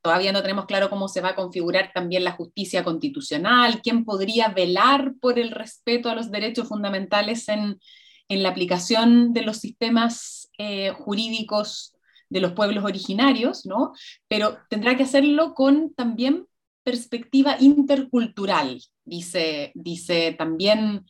todavía 0.00 0.30
no 0.30 0.42
tenemos 0.42 0.66
claro 0.66 0.88
cómo 0.88 1.08
se 1.08 1.20
va 1.20 1.30
a 1.30 1.34
configurar 1.34 1.90
también 1.92 2.22
la 2.22 2.36
justicia 2.36 2.84
constitucional, 2.84 3.82
quién 3.82 4.04
podría 4.04 4.46
velar 4.46 5.14
por 5.20 5.40
el 5.40 5.50
respeto 5.50 6.08
a 6.08 6.14
los 6.14 6.30
derechos 6.30 6.68
fundamentales 6.68 7.48
en, 7.48 7.80
en 8.28 8.42
la 8.44 8.50
aplicación 8.50 9.32
de 9.32 9.42
los 9.42 9.56
sistemas 9.56 10.52
eh, 10.56 10.92
jurídicos 10.92 11.96
de 12.28 12.40
los 12.40 12.52
pueblos 12.52 12.84
originarios, 12.84 13.66
¿no? 13.66 13.92
Pero 14.28 14.56
tendrá 14.70 14.96
que 14.96 15.02
hacerlo 15.02 15.52
con 15.54 15.92
también 15.94 16.46
perspectiva 16.84 17.56
intercultural, 17.58 18.80
dice, 19.04 19.72
dice 19.74 20.34
también 20.38 21.04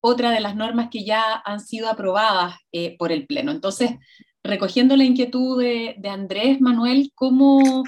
otra 0.00 0.30
de 0.30 0.40
las 0.40 0.56
normas 0.56 0.88
que 0.90 1.04
ya 1.04 1.34
han 1.44 1.60
sido 1.60 1.88
aprobadas 1.88 2.56
eh, 2.72 2.96
por 2.98 3.12
el 3.12 3.26
Pleno. 3.26 3.52
Entonces, 3.52 3.92
recogiendo 4.42 4.96
la 4.96 5.04
inquietud 5.04 5.60
de, 5.60 5.96
Andrés 6.08 6.60
Manuel, 6.60 7.12
¿cómo 7.14 7.84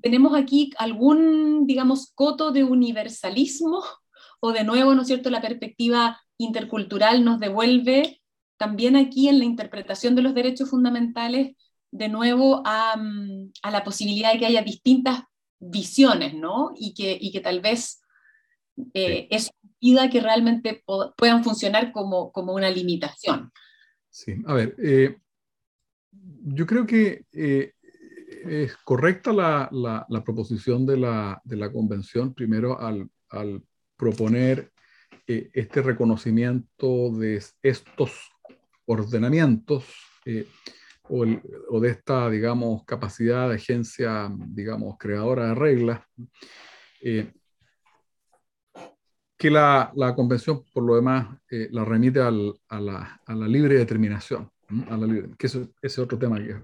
tenemos 0.00 0.34
aquí 0.34 0.70
algún, 0.78 1.66
digamos, 1.66 2.12
coto 2.14 2.50
de 2.50 2.64
universalismo? 2.64 3.82
O 4.40 4.52
de 4.52 4.62
nuevo, 4.62 4.94
¿no 4.94 5.02
es 5.02 5.08
cierto?, 5.08 5.30
la 5.30 5.40
perspectiva 5.40 6.20
intercultural 6.36 7.24
nos 7.24 7.40
devuelve 7.40 8.22
también 8.56 8.94
aquí 8.94 9.28
en 9.28 9.40
la 9.40 9.44
interpretación 9.44 10.14
de 10.14 10.22
los 10.22 10.32
derechos 10.32 10.70
fundamentales, 10.70 11.56
de 11.90 12.08
nuevo 12.08 12.62
a, 12.64 12.94
a 13.62 13.70
la 13.72 13.82
posibilidad 13.82 14.32
de 14.32 14.38
que 14.38 14.46
haya 14.46 14.62
distintas 14.62 15.24
visiones, 15.58 16.34
¿no? 16.34 16.72
Y 16.76 16.94
que, 16.94 17.16
y 17.20 17.32
que 17.32 17.40
tal 17.40 17.60
vez 17.60 18.00
eh, 18.94 19.28
eso 19.30 19.50
impida 19.62 20.10
que 20.10 20.20
realmente 20.20 20.84
puedan 21.16 21.44
funcionar 21.44 21.92
como, 21.92 22.32
como 22.32 22.54
una 22.54 22.70
limitación. 22.70 23.52
Sí, 24.10 24.34
a 24.46 24.54
ver, 24.54 24.74
eh, 24.78 25.16
yo 26.10 26.66
creo 26.66 26.86
que 26.86 27.24
eh, 27.32 27.74
es 28.44 28.76
correcta 28.78 29.32
la, 29.32 29.68
la, 30.08 30.24
proposición 30.24 30.86
de 30.86 30.96
la, 30.96 31.40
de 31.44 31.56
la, 31.56 31.70
convención, 31.70 32.34
primero 32.34 32.80
al, 32.80 33.08
al 33.30 33.62
proponer 33.96 34.72
eh, 35.26 35.50
este 35.52 35.82
reconocimiento 35.82 37.10
de 37.10 37.42
estos 37.62 38.30
ordenamientos 38.86 39.84
o, 41.08 41.24
o, 41.70 41.80
de 41.80 41.90
esta, 41.90 42.28
digamos, 42.30 42.84
capacidad 42.84 43.48
de 43.48 43.56
agencia, 43.56 44.30
digamos, 44.48 44.96
creadora 44.98 45.48
de 45.48 45.54
reglas, 45.54 46.00
que 49.38 49.50
la, 49.50 49.92
la, 49.94 50.14
convención, 50.14 50.64
por 50.72 50.82
lo 50.82 50.96
demás, 50.96 51.38
la 51.48 51.84
remite 51.84 52.20
al, 52.20 52.54
a, 52.68 52.80
la, 52.80 53.20
a, 53.24 53.34
la, 53.34 53.46
libre 53.46 53.76
determinación, 53.76 54.50
a 54.88 54.96
la 54.96 55.06
libre, 55.06 55.30
que 55.38 55.46
ese 55.46 55.68
es 55.80 55.98
otro 55.98 56.18
tema 56.18 56.38
que 56.38 56.56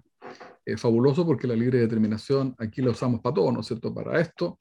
es 0.64 0.80
fabuloso 0.80 1.26
porque 1.26 1.47
la 1.47 1.55
libre 1.55 1.78
determinación 1.78 2.55
aquí 2.59 2.82
la 2.82 2.90
usamos 2.90 3.20
para 3.20 3.34
todo, 3.34 3.53
¿no 3.53 3.61
es 3.61 3.66
cierto? 3.66 3.95
Para 3.95 4.20
esto. 4.20 4.59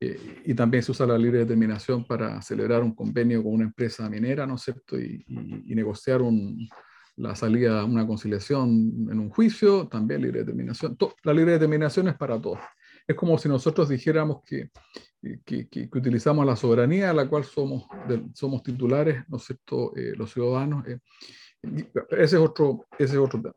Eh, 0.00 0.42
y 0.46 0.54
también 0.54 0.82
se 0.82 0.90
usa 0.90 1.06
la 1.06 1.16
libre 1.16 1.38
determinación 1.38 2.04
para 2.04 2.42
celebrar 2.42 2.82
un 2.82 2.94
convenio 2.94 3.42
con 3.42 3.54
una 3.54 3.64
empresa 3.64 4.08
minera, 4.10 4.46
¿no 4.46 4.56
es 4.56 4.62
cierto? 4.62 4.98
Y, 4.98 5.24
y, 5.28 5.74
negociar 5.74 6.22
un, 6.22 6.68
la 7.16 7.34
salida, 7.34 7.84
una 7.84 8.06
conciliación 8.06 8.70
en 9.10 9.18
un 9.18 9.30
juicio, 9.30 9.88
también 9.88 10.22
libre 10.22 10.40
determinación. 10.40 10.96
la 11.24 11.32
libre 11.32 11.52
determinación 11.52 12.08
es 12.08 12.16
para 12.16 12.40
todos. 12.40 12.58
Es 13.06 13.16
como 13.16 13.36
si 13.36 13.48
nosotros 13.48 13.88
dijéramos 13.88 14.42
que, 14.44 14.70
que, 15.44 15.68
que, 15.68 15.88
utilizamos 15.92 16.46
la 16.46 16.56
soberanía 16.56 17.10
a 17.10 17.14
la 17.14 17.28
cual 17.28 17.44
somos, 17.44 17.84
somos 18.32 18.62
titulares, 18.62 19.24
¿no 19.28 19.36
es 19.36 19.44
cierto?, 19.44 19.94
eh, 19.96 20.14
los 20.16 20.32
ciudadanos. 20.32 20.86
Eh, 20.86 20.98
ese, 22.10 22.36
es 22.36 22.42
otro, 22.42 22.86
ese 22.98 23.14
es 23.14 23.18
otro 23.18 23.40
tema. 23.40 23.54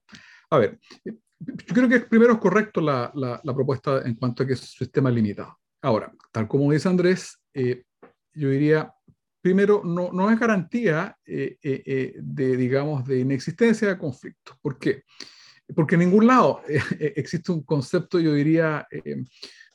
A 0.49 0.57
ver, 0.57 0.79
yo 1.03 1.73
creo 1.73 1.89
que 1.89 1.99
primero 2.01 2.33
es 2.33 2.39
correcto 2.39 2.81
la, 2.81 3.11
la, 3.15 3.53
propuesta 3.53 4.01
en 4.03 4.15
cuanto 4.15 4.43
a 4.43 4.47
que 4.47 4.53
es 4.53 4.61
un 4.61 4.67
sistema 4.67 5.09
limitado. 5.11 5.57
Ahora, 5.81 6.11
tal 6.31 6.47
como 6.47 6.71
dice 6.71 6.89
Andrés, 6.89 7.39
eh, 7.53 7.83
yo 8.33 8.49
diría, 8.49 8.93
primero, 9.45 9.83
no, 9.83 10.11
no 10.11 10.31
es 10.31 10.39
garantía 10.39 11.15
eh, 11.23 11.59
eh, 11.61 12.15
de, 12.17 12.57
digamos, 12.57 13.05
de 13.05 13.19
inexistencia 13.19 13.87
de 13.87 13.95
conflictos. 13.95 14.57
¿Por 14.59 14.79
qué? 14.79 15.03
Porque 15.75 15.93
en 15.93 15.99
ningún 15.99 16.25
lado 16.25 16.61
existe 16.99 17.51
un 17.51 17.61
concepto, 17.61 18.19
yo 18.19 18.33
diría, 18.33 18.87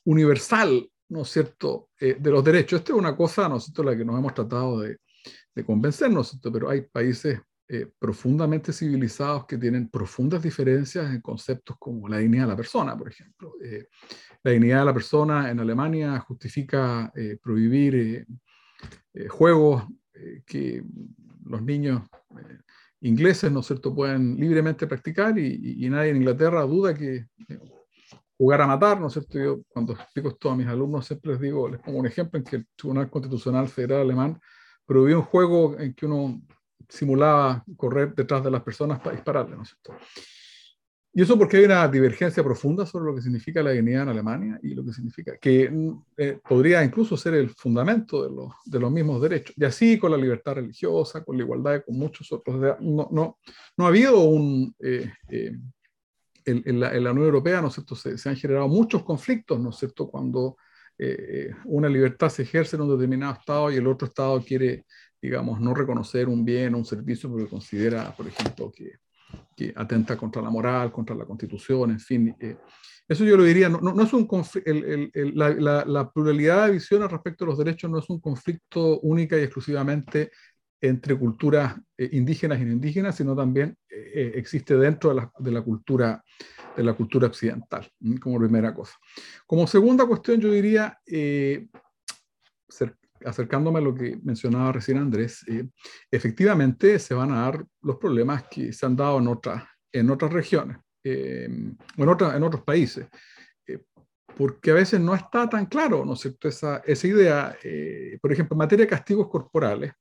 universal, 0.02 0.90
¿no 1.10 1.22
es 1.22 1.28
cierto?, 1.28 1.90
de 2.00 2.30
los 2.30 2.42
derechos. 2.42 2.80
Esta 2.80 2.94
es 2.94 2.98
una 2.98 3.16
cosa, 3.16 3.48
¿no 3.48 3.58
es 3.58 3.64
cierto?, 3.66 3.84
la 3.84 3.96
que 3.96 4.04
nos 4.04 4.18
hemos 4.18 4.34
tratado 4.34 4.80
de, 4.80 4.96
de 5.54 5.64
convencernos, 5.64 6.36
pero 6.52 6.68
hay 6.68 6.80
países 6.80 7.38
eh, 7.72 7.86
profundamente 8.00 8.72
civilizados 8.72 9.46
que 9.46 9.56
tienen 9.56 9.88
profundas 9.88 10.42
diferencias 10.42 11.14
en 11.14 11.20
conceptos 11.20 11.76
como 11.78 12.08
la 12.08 12.18
dignidad 12.18 12.42
de 12.42 12.48
la 12.48 12.56
persona, 12.56 12.98
por 12.98 13.08
ejemplo. 13.08 13.54
Eh, 13.62 13.86
la 14.42 14.50
dignidad 14.50 14.80
de 14.80 14.84
la 14.86 14.94
persona 14.94 15.48
en 15.48 15.60
Alemania 15.60 16.18
justifica 16.18 17.12
eh, 17.14 17.38
prohibir 17.40 18.26
juegos 19.28 19.84
que 20.46 20.84
los 21.44 21.62
niños 21.62 22.02
ingleses, 23.00 23.50
¿no 23.50 23.60
es 23.60 23.66
cierto?, 23.66 23.94
pueden 23.94 24.36
libremente 24.36 24.86
practicar 24.86 25.38
y, 25.38 25.88
nadie 25.88 26.10
en 26.10 26.16
Inglaterra 26.18 26.62
duda 26.62 26.94
que 26.94 27.26
jugar 28.36 28.62
a 28.62 28.66
matar, 28.66 29.00
¿no 29.00 29.08
es 29.08 29.14
cierto? 29.14 29.38
Yo 29.38 29.60
cuando 29.68 29.92
explico 29.92 30.28
esto 30.28 30.50
a 30.50 30.56
mis 30.56 30.66
alumnos 30.66 31.06
siempre 31.06 31.32
les 31.32 31.40
digo, 31.40 31.68
les 31.68 31.80
pongo 31.80 31.98
un 31.98 32.06
ejemplo 32.06 32.38
en 32.38 32.44
que 32.44 32.56
el 32.56 32.66
Tribunal 32.74 33.10
Constitucional 33.10 33.68
Federal 33.68 34.02
Alemán 34.02 34.40
prohibió 34.86 35.18
un 35.18 35.24
juego 35.24 35.78
en 35.78 35.94
que 35.94 36.06
uno 36.06 36.40
simulaba 36.88 37.64
correr 37.76 38.14
detrás 38.14 38.42
de 38.42 38.50
las 38.50 38.62
personas 38.62 38.98
para 39.00 39.14
dispararle, 39.14 39.56
¿no 39.56 39.62
es 39.62 39.68
cierto? 39.68 40.04
Y 41.12 41.22
eso 41.22 41.36
porque 41.36 41.56
hay 41.56 41.64
una 41.64 41.88
divergencia 41.88 42.42
profunda 42.44 42.86
sobre 42.86 43.06
lo 43.06 43.14
que 43.16 43.22
significa 43.22 43.62
la 43.62 43.72
dignidad 43.72 44.04
en 44.04 44.08
Alemania 44.10 44.60
y 44.62 44.74
lo 44.74 44.84
que 44.84 44.92
significa, 44.92 45.36
que 45.38 45.72
eh, 46.16 46.38
podría 46.48 46.84
incluso 46.84 47.16
ser 47.16 47.34
el 47.34 47.50
fundamento 47.50 48.22
de 48.22 48.30
los, 48.34 48.52
de 48.64 48.78
los 48.78 48.92
mismos 48.92 49.20
derechos. 49.20 49.54
Y 49.58 49.64
así 49.64 49.98
con 49.98 50.12
la 50.12 50.16
libertad 50.16 50.54
religiosa, 50.54 51.24
con 51.24 51.36
la 51.36 51.42
igualdad, 51.42 51.82
con 51.84 51.98
muchos 51.98 52.30
otros. 52.30 52.78
No, 52.80 53.08
no, 53.10 53.38
no 53.76 53.84
ha 53.84 53.88
habido 53.88 54.20
un... 54.20 54.74
Eh, 54.78 55.12
eh, 55.30 55.52
en, 56.46 56.80
la, 56.80 56.94
en, 56.94 57.04
la, 57.04 57.12
Unión 57.12 57.26
Europea, 57.26 57.60
¿no 57.60 57.68
es 57.68 57.74
cierto?, 57.74 57.94
se, 57.94 58.16
se, 58.16 58.28
han 58.28 58.34
generado 58.34 58.66
muchos 58.66 59.04
conflictos, 59.04 59.60
¿no 59.60 59.70
es 59.70 59.76
cierto?, 59.76 60.08
cuando 60.08 60.56
una 61.64 61.88
libertad 61.88 62.28
se 62.28 62.42
ejerce 62.42 62.76
en 62.76 62.82
un 62.82 62.90
determinado 62.90 63.32
Estado 63.32 63.70
y 63.70 63.76
el 63.76 63.86
otro 63.86 64.06
Estado 64.06 64.38
quiere 64.42 64.84
digamos, 65.20 65.60
no 65.60 65.74
reconocer 65.74 66.28
un 66.28 66.44
bien 66.44 66.74
o 66.74 66.78
un 66.78 66.84
servicio 66.84 67.30
porque 67.30 67.48
considera, 67.48 68.14
por 68.16 68.26
ejemplo, 68.26 68.72
que, 68.72 68.94
que, 69.56 69.72
atenta 69.76 70.16
contra 70.16 70.42
la 70.42 70.50
moral, 70.50 70.90
contra 70.90 71.14
la 71.14 71.24
constitución, 71.24 71.90
en 71.90 72.00
fin. 72.00 72.36
Eh, 72.40 72.56
eso 73.08 73.24
yo 73.24 73.36
lo 73.36 73.44
diría, 73.44 73.68
no, 73.68 73.80
no, 73.80 74.02
es 74.02 74.12
un 74.12 74.28
el, 74.64 75.10
el, 75.12 75.32
la, 75.34 75.84
la, 75.84 76.10
pluralidad 76.10 76.66
de 76.66 76.72
visiones 76.72 77.10
respecto 77.10 77.44
a 77.44 77.48
los 77.48 77.58
derechos 77.58 77.90
no 77.90 77.98
es 77.98 78.08
un 78.08 78.20
conflicto 78.20 79.00
única 79.00 79.36
y 79.36 79.42
exclusivamente 79.42 80.30
entre 80.80 81.18
culturas 81.18 81.76
eh, 81.98 82.08
indígenas 82.12 82.60
y 82.60 82.64
no 82.64 82.72
indígenas, 82.72 83.16
sino 83.16 83.34
también 83.34 83.76
eh, 83.88 84.32
existe 84.36 84.76
dentro 84.76 85.10
de 85.10 85.16
la, 85.16 85.32
de 85.38 85.50
la, 85.50 85.62
cultura 85.62 86.24
de 86.76 86.84
la 86.84 86.94
cultura 86.94 87.26
occidental, 87.26 87.90
como 88.20 88.38
primera 88.38 88.72
cosa. 88.72 88.94
Como 89.44 89.66
segunda 89.66 90.06
cuestión, 90.06 90.40
yo 90.40 90.50
diría, 90.50 90.98
acercándome 93.24 93.78
a 93.78 93.82
lo 93.82 93.94
que 93.94 94.18
mencionaba 94.22 94.72
recién 94.72 94.98
Andrés, 94.98 95.44
eh, 95.48 95.68
efectivamente 96.10 96.98
se 96.98 97.14
van 97.14 97.32
a 97.32 97.42
dar 97.42 97.64
los 97.82 97.96
problemas 97.96 98.44
que 98.50 98.72
se 98.72 98.86
han 98.86 98.96
dado 98.96 99.18
en, 99.18 99.28
otras 99.28 99.64
en 99.92 100.10
otras 100.10 100.32
regiones 100.32 100.78
eh, 101.04 101.44
en, 101.44 102.08
otra, 102.08 102.36
en 102.36 102.42
otros 102.42 102.62
países, 102.62 103.08
eh, 103.66 103.82
porque 104.36 104.70
a 104.70 104.74
veces 104.74 105.00
no 105.00 105.14
está 105.14 105.48
tan 105.48 105.66
claro, 105.66 106.04
¿no 106.04 106.14
es 106.14 106.20
cierto?, 106.20 106.48
esa, 106.48 106.78
esa 106.78 107.06
idea, 107.06 107.56
por 108.20 108.32
ejemplo, 108.32 108.54
en 108.54 108.58
materia 108.58 108.84
de 108.84 108.90
castigos 108.90 109.28
corporales, 109.28 109.92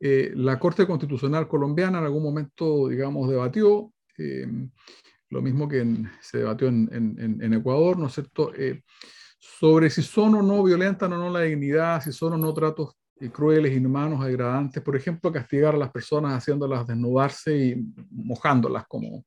la 0.00 0.58
Corte 0.58 0.84
Constitucional 0.84 1.46
colombiana 1.46 1.98
en 1.98 2.04
algún 2.04 2.24
momento, 2.24 2.88
digamos, 2.88 3.30
debatió, 3.30 3.92
lo 5.30 5.42
mismo 5.42 5.68
que 5.68 5.86
se 6.20 6.38
debatió 6.38 6.68
en, 6.68 6.88
en, 6.92 7.40
en, 7.40 7.54
Ecuador, 7.54 7.96
¿no 7.98 8.08
es 8.08 8.12
cierto?, 8.12 8.52
sobre 9.42 9.90
si 9.90 10.02
son 10.02 10.36
o 10.36 10.42
no 10.42 10.62
violentan 10.62 11.12
o 11.14 11.18
no 11.18 11.28
la 11.28 11.40
dignidad, 11.40 12.00
si 12.00 12.12
son 12.12 12.34
o 12.34 12.38
no 12.38 12.54
tratos 12.54 12.96
eh, 13.18 13.28
crueles, 13.28 13.76
inhumanos, 13.76 14.24
degradantes, 14.24 14.80
por 14.80 14.94
ejemplo, 14.94 15.32
castigar 15.32 15.74
a 15.74 15.78
las 15.78 15.90
personas 15.90 16.34
haciéndolas 16.34 16.86
desnudarse 16.86 17.56
y 17.56 17.92
mojándolas 18.10 18.86
como... 18.86 19.24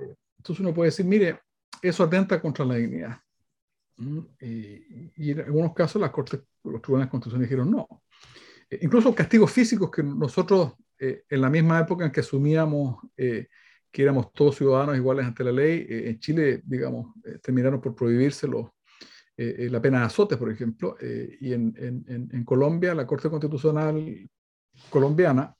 Eh, 0.00 0.16
entonces 0.36 0.60
uno 0.60 0.74
puede 0.74 0.90
decir, 0.90 1.06
mire, 1.06 1.38
eso 1.80 2.02
atenta 2.02 2.40
contra 2.40 2.64
la 2.64 2.74
dignidad. 2.74 3.20
¿Mm? 3.98 4.18
Y, 4.40 5.30
en 5.30 5.40
algunos 5.42 5.74
casos 5.74 6.02
las 6.02 6.10
cortes, 6.10 6.40
los 6.64 6.82
tribunales 6.82 7.08
constitucionales 7.08 7.48
dijeron 7.48 7.70
no. 7.70 8.02
Eh, 8.68 8.80
incluso 8.82 9.14
castigos 9.14 9.52
físicos 9.52 9.92
que 9.92 10.02
nosotros 10.02 10.72
en 10.98 11.40
la 11.40 11.50
misma 11.50 11.80
época 11.80 12.04
en 12.04 12.12
que 12.12 12.20
asumíamos 12.20 12.96
que 13.92 14.02
éramos 14.02 14.32
todos 14.32 14.56
ciudadanos 14.56 14.96
iguales 14.96 15.26
ante 15.26 15.44
la 15.44 15.52
ley. 15.52 15.86
Eh, 15.88 16.10
en 16.10 16.18
Chile, 16.18 16.62
digamos, 16.64 17.14
eh, 17.24 17.38
terminaron 17.42 17.80
por 17.80 17.94
prohibirse 17.94 18.48
los, 18.48 18.68
eh, 19.36 19.68
la 19.70 19.80
pena 19.80 20.00
de 20.00 20.06
azotes, 20.06 20.38
por 20.38 20.50
ejemplo, 20.50 20.96
y 21.00 21.52
en, 21.52 21.74
en, 21.76 22.28
en, 22.32 22.44
Colombia, 22.44 22.94
la 22.94 23.06
Corte 23.06 23.28
Constitucional 23.28 24.28
colombiana 24.88 25.54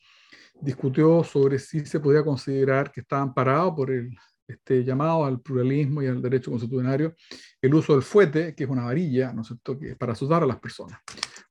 discutió 0.61 1.25
sobre 1.25 1.59
si 1.59 1.85
se 1.85 2.01
podía 2.01 2.23
considerar 2.25 2.93
que 2.93 3.01
estaban 3.01 3.35
parados 3.35 3.75
por 3.75 3.91
el 3.91 4.15
este 4.47 4.85
llamado 4.85 5.25
al 5.25 5.41
pluralismo 5.41 6.03
y 6.03 6.07
al 6.07 6.21
derecho 6.21 6.51
constitucionario, 6.51 7.15
el 7.61 7.75
uso 7.75 7.95
del 7.95 8.03
fuete, 8.03 8.55
que 8.55 8.65
es 8.65 8.71
una 8.71 8.85
varilla, 8.85 9.33
¿no 9.33 9.43
es 9.43 9.49
cierto?, 9.49 9.79
que 9.79 9.97
para 9.97 10.13
asustar 10.13 10.43
a 10.43 10.47
las 10.47 10.59
personas, 10.59 10.99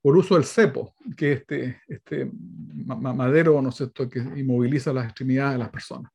o 0.02 0.10
el 0.10 0.18
uso 0.18 0.34
del 0.34 0.44
cepo, 0.44 0.94
que 1.16 1.32
es 1.32 1.40
este, 1.40 1.82
este 1.88 2.30
madero, 2.32 3.60
¿no 3.60 3.70
es 3.70 3.76
cierto?, 3.76 4.08
que 4.08 4.20
inmoviliza 4.20 4.92
las 4.92 5.06
extremidades 5.06 5.54
de 5.54 5.58
las 5.58 5.70
personas. 5.70 6.12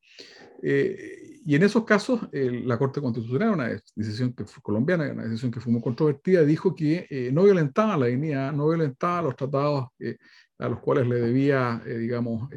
Eh, 0.62 1.40
y 1.44 1.54
en 1.54 1.62
esos 1.62 1.84
casos, 1.84 2.20
la 2.32 2.76
Corte 2.78 3.00
Constitucional, 3.00 3.50
una 3.50 3.70
decisión 3.96 4.34
que 4.34 4.44
fue 4.44 4.62
colombiana, 4.62 5.10
una 5.10 5.24
decisión 5.24 5.50
que 5.50 5.60
fue 5.60 5.72
muy 5.72 5.80
controvertida, 5.80 6.42
dijo 6.42 6.74
que 6.74 7.06
eh, 7.08 7.30
no 7.32 7.44
violentaba 7.44 7.96
la 7.96 8.06
dignidad, 8.06 8.52
no 8.52 8.68
violentaba 8.68 9.22
los 9.22 9.36
tratados 9.36 9.86
eh, 9.98 10.18
a 10.58 10.68
los 10.68 10.80
cuales 10.80 11.06
le 11.06 11.20
debía, 11.20 11.80
digamos, 11.86 12.50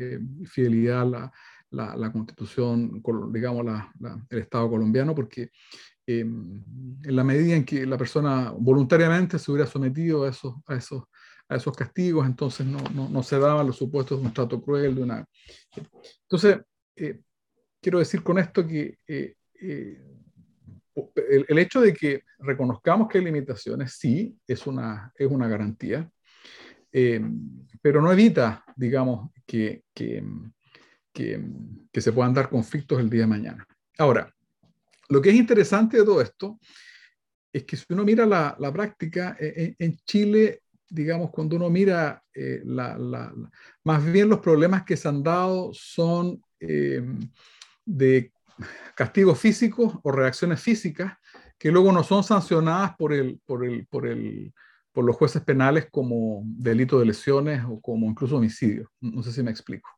fidelidad 0.46 1.08
la, 1.08 1.32
la, 1.70 1.96
la, 1.96 2.12
Constitución, 2.12 3.02
digamos, 3.32 3.64
la, 3.64 3.94
el 4.30 4.40
Estado 4.40 4.70
colombiano, 4.70 5.14
porque 5.14 5.52
en 6.08 6.64
la 7.04 7.24
medida 7.24 7.56
en 7.56 7.64
que 7.64 7.86
la 7.86 7.98
persona 7.98 8.52
voluntariamente 8.58 9.38
se 9.38 9.52
hubiera 9.52 9.70
sometido 9.70 10.24
a 10.24 10.30
esos, 10.30 10.56
a 10.66 10.76
esos, 10.76 11.04
a 11.48 11.56
esos 11.56 11.78
castigos, 11.78 12.26
entonces 12.26 12.66
no, 12.66 12.80
no, 12.94 13.08
no 13.08 13.24
se 13.24 13.40
daban 13.40 13.68
los 13.68 13.78
supuestos 13.78 14.20
de 14.20 14.26
un 14.26 14.34
trato 14.34 14.60
cruel, 14.60 14.96
de 14.96 15.04
una... 15.04 15.26
Entonces, 16.24 16.58
quiero 17.82 18.00
decir 18.00 18.24
con 18.24 18.38
esto 18.40 18.66
que 18.66 18.98
eh, 19.08 19.36
eh, 19.62 20.02
el, 21.48 21.58
hecho 21.58 21.82
de 21.82 21.94
que 21.94 22.24
reconozcamos 22.40 23.08
que 23.08 23.18
hay 23.18 23.24
limitaciones, 23.24 23.94
sí, 23.94 24.38
es 24.46 24.68
una, 24.68 25.12
es 25.16 25.28
una 25.30 25.48
garantía, 25.48 26.10
pero 27.82 28.02
no 28.02 28.12
evita, 28.12 28.66
digamos, 28.76 29.32
que, 29.46 29.84
que, 29.94 30.22
que, 31.14 32.02
se 32.02 32.12
puedan 32.12 32.34
dar 32.34 32.50
conflictos 32.50 33.00
el 33.00 33.10
día 33.10 33.22
de 33.22 33.28
mañana. 33.28 33.66
Ahora, 33.98 34.34
lo 35.08 35.22
que 35.22 35.30
es 35.30 35.36
interesante 35.36 35.98
de 35.98 36.04
todo 36.04 36.22
esto 36.22 36.60
es 37.54 37.64
que 37.64 37.78
si 37.78 37.86
uno 37.90 38.04
mira 38.04 38.26
la, 38.26 38.56
la 38.60 38.74
práctica, 38.74 39.38
en 39.40 39.96
Chile 40.06 40.62
digamos, 40.92 41.32
cuando 41.32 41.56
uno 41.56 41.70
mira 41.70 42.22
eh, 42.34 42.62
la, 42.66 43.34
más 43.86 44.12
bien 44.12 44.30
los 44.30 44.40
problemas 44.40 44.84
que 44.84 44.98
se 44.98 45.08
han 45.08 45.24
dado 45.24 45.72
son 45.74 46.44
eh, 46.60 47.02
de 47.86 48.32
castigos 48.96 49.40
físicos 49.40 49.98
o 50.04 50.12
reacciones 50.12 50.62
físicas 50.62 51.14
que 51.58 51.72
luego 51.72 51.92
no 51.92 52.04
son 52.04 52.24
sancionadas 52.24 52.96
por, 52.98 53.14
el, 53.14 53.40
por, 53.46 53.66
el, 53.66 53.86
por, 53.88 54.08
el, 54.08 54.54
por 54.92 55.06
los 55.06 55.16
jueces 55.16 55.44
penales 55.44 55.88
como 55.92 56.42
delito 56.44 57.00
de 57.00 57.06
lesiones 57.06 57.64
o 57.64 57.80
como 57.80 58.08
incluso 58.08 58.38
homicidio. 58.38 58.92
No 59.00 59.22
sé 59.22 59.32
si 59.32 59.44
me 59.44 59.52
explico. 59.52 59.90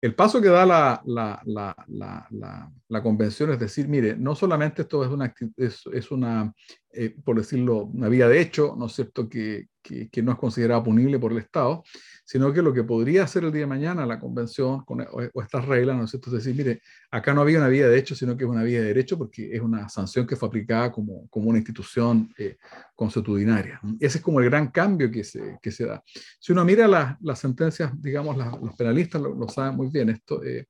El 0.00 0.14
paso 0.14 0.40
que 0.40 0.48
da 0.48 0.66
la, 0.66 1.02
la, 1.04 1.40
la, 1.46 2.72
la, 2.88 3.02
convención 3.02 3.52
es 3.52 3.58
decir, 3.58 3.86
mire, 3.86 4.16
no 4.16 4.34
solamente 4.34 4.82
esto 4.82 5.04
es 5.04 5.10
una, 5.10 5.32
es 5.58 6.10
una 6.10 6.52
eh, 6.92 7.14
por 7.24 7.36
decirlo, 7.36 7.84
una 7.84 8.08
vía 8.08 8.28
de 8.28 8.40
hecho, 8.40 8.74
¿no 8.76 8.86
es 8.86 8.92
cierto?, 8.92 9.28
que, 9.28 9.68
que, 9.82 10.22
no 10.22 10.32
es 10.32 10.38
considerada 10.38 10.82
punible 10.82 11.18
por 11.18 11.32
el 11.32 11.38
Estado, 11.38 11.82
sino 12.24 12.52
que 12.52 12.62
lo 12.62 12.72
que 12.72 12.84
podría 12.84 13.24
hacer 13.24 13.44
el 13.44 13.52
día 13.52 13.62
de 13.62 13.66
mañana 13.66 14.04
la 14.04 14.18
convención 14.18 14.84
con, 14.84 15.00
o, 15.00 15.42
estas 15.42 15.64
reglas, 15.66 15.96
¿no 15.96 16.04
es 16.04 16.10
cierto?, 16.10 16.30
es 16.30 16.44
decir, 16.44 16.56
mire, 16.56 16.82
acá 17.10 17.32
no 17.32 17.42
había 17.42 17.58
una 17.58 17.68
vía 17.68 17.88
de 17.88 17.98
hecho, 17.98 18.14
sino 18.14 18.36
que 18.36 18.44
es 18.44 18.50
una 18.50 18.62
vía 18.62 18.80
de 18.80 18.88
derecho 18.88 19.16
porque 19.16 19.54
es 19.54 19.60
una 19.60 19.88
sanción 19.88 20.26
que 20.26 20.36
fue 20.36 20.48
aplicada 20.48 20.90
como, 20.90 21.28
como 21.28 21.48
una 21.48 21.58
institución 21.58 22.32
eh, 22.36 22.56
consuetudinaria. 22.94 23.80
Ese 23.98 24.18
es 24.18 24.24
como 24.24 24.40
el 24.40 24.46
gran 24.46 24.68
cambio 24.68 25.10
que 25.10 25.24
se, 25.24 25.58
que 25.62 25.70
se 25.70 25.86
da. 25.86 26.02
Si 26.38 26.52
uno 26.52 26.64
mira 26.64 26.88
las 27.20 27.38
sentencias, 27.38 27.92
digamos, 28.00 28.36
los 28.36 28.74
penalistas 28.74 29.22
lo, 29.22 29.48
saben 29.48 29.76
muy 29.76 29.88
bien, 29.88 30.10
esto... 30.10 30.42
Eh, 30.42 30.66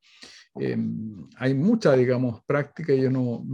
Em, 0.57 1.28
hay 1.36 1.55
mucha, 1.55 1.94
digamos, 1.94 2.42
práctica, 2.44 2.92
ellos 2.92 3.12
no, 3.12 3.44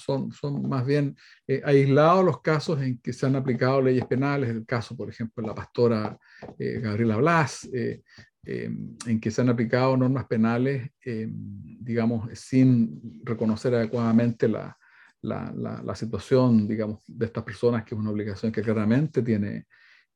son 0.00 0.68
más 0.68 0.86
bien 0.86 1.14
eh, 1.46 1.60
aislados 1.64 2.24
los 2.24 2.40
casos 2.40 2.80
en 2.80 2.98
que 2.98 3.12
se 3.12 3.26
han 3.26 3.36
aplicado 3.36 3.82
leyes 3.82 4.06
penales, 4.06 4.50
el 4.50 4.64
caso, 4.64 4.96
por 4.96 5.10
ejemplo, 5.10 5.42
de 5.42 5.48
la 5.48 5.54
pastora 5.54 6.18
eh, 6.58 6.80
Gabriela 6.80 7.16
Blas, 7.16 7.68
eh, 7.72 8.02
em, 8.42 8.96
en 9.06 9.20
que 9.20 9.30
se 9.30 9.42
han 9.42 9.50
aplicado 9.50 9.96
normas 9.96 10.26
penales, 10.26 10.90
em, 11.04 11.32
digamos, 11.80 12.30
sin 12.38 13.20
reconocer 13.22 13.74
adecuadamente 13.74 14.48
la, 14.48 14.76
la, 15.20 15.52
la, 15.54 15.82
la, 15.82 15.94
situación, 15.94 16.66
digamos, 16.66 17.02
de 17.06 17.26
estas 17.26 17.44
personas, 17.44 17.84
que 17.84 17.94
es 17.94 18.00
una 18.00 18.10
obligación 18.10 18.50
que 18.50 18.62
claramente 18.62 19.22
tiene, 19.22 19.66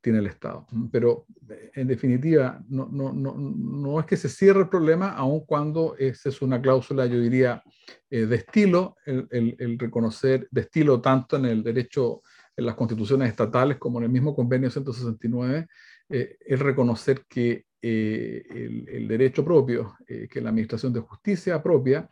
tiene 0.00 0.18
el 0.18 0.26
Estado. 0.26 0.66
Pero 0.92 1.26
en 1.74 1.88
definitiva, 1.88 2.62
no, 2.68 2.88
no, 2.90 3.12
no, 3.12 3.34
no 3.36 4.00
es 4.00 4.06
que 4.06 4.16
se 4.16 4.28
cierre 4.28 4.60
el 4.60 4.68
problema, 4.68 5.10
aun 5.10 5.44
cuando 5.44 5.96
esa 5.98 6.28
es 6.28 6.40
una 6.42 6.60
cláusula, 6.60 7.06
yo 7.06 7.20
diría, 7.20 7.62
eh, 8.10 8.26
de 8.26 8.36
estilo, 8.36 8.96
el, 9.04 9.56
el, 9.58 9.78
reconocer 9.78 10.48
de 10.50 10.62
estilo 10.62 11.00
tanto 11.00 11.36
en 11.36 11.46
el 11.46 11.62
derecho, 11.62 12.22
en 12.56 12.66
las 12.66 12.74
constituciones 12.74 13.30
estatales 13.30 13.78
como 13.78 13.98
en 13.98 14.04
el 14.04 14.10
mismo 14.10 14.34
convenio 14.34 14.70
169, 14.70 15.66
eh, 16.10 16.36
el 16.46 16.58
reconocer 16.58 17.24
que 17.28 17.64
eh, 17.80 18.42
el, 18.50 18.88
el, 18.88 19.08
derecho 19.08 19.44
propio, 19.44 19.96
que 20.06 20.40
la 20.40 20.50
Administración 20.50 20.92
de 20.92 21.00
Justicia 21.00 21.62
propia, 21.62 22.08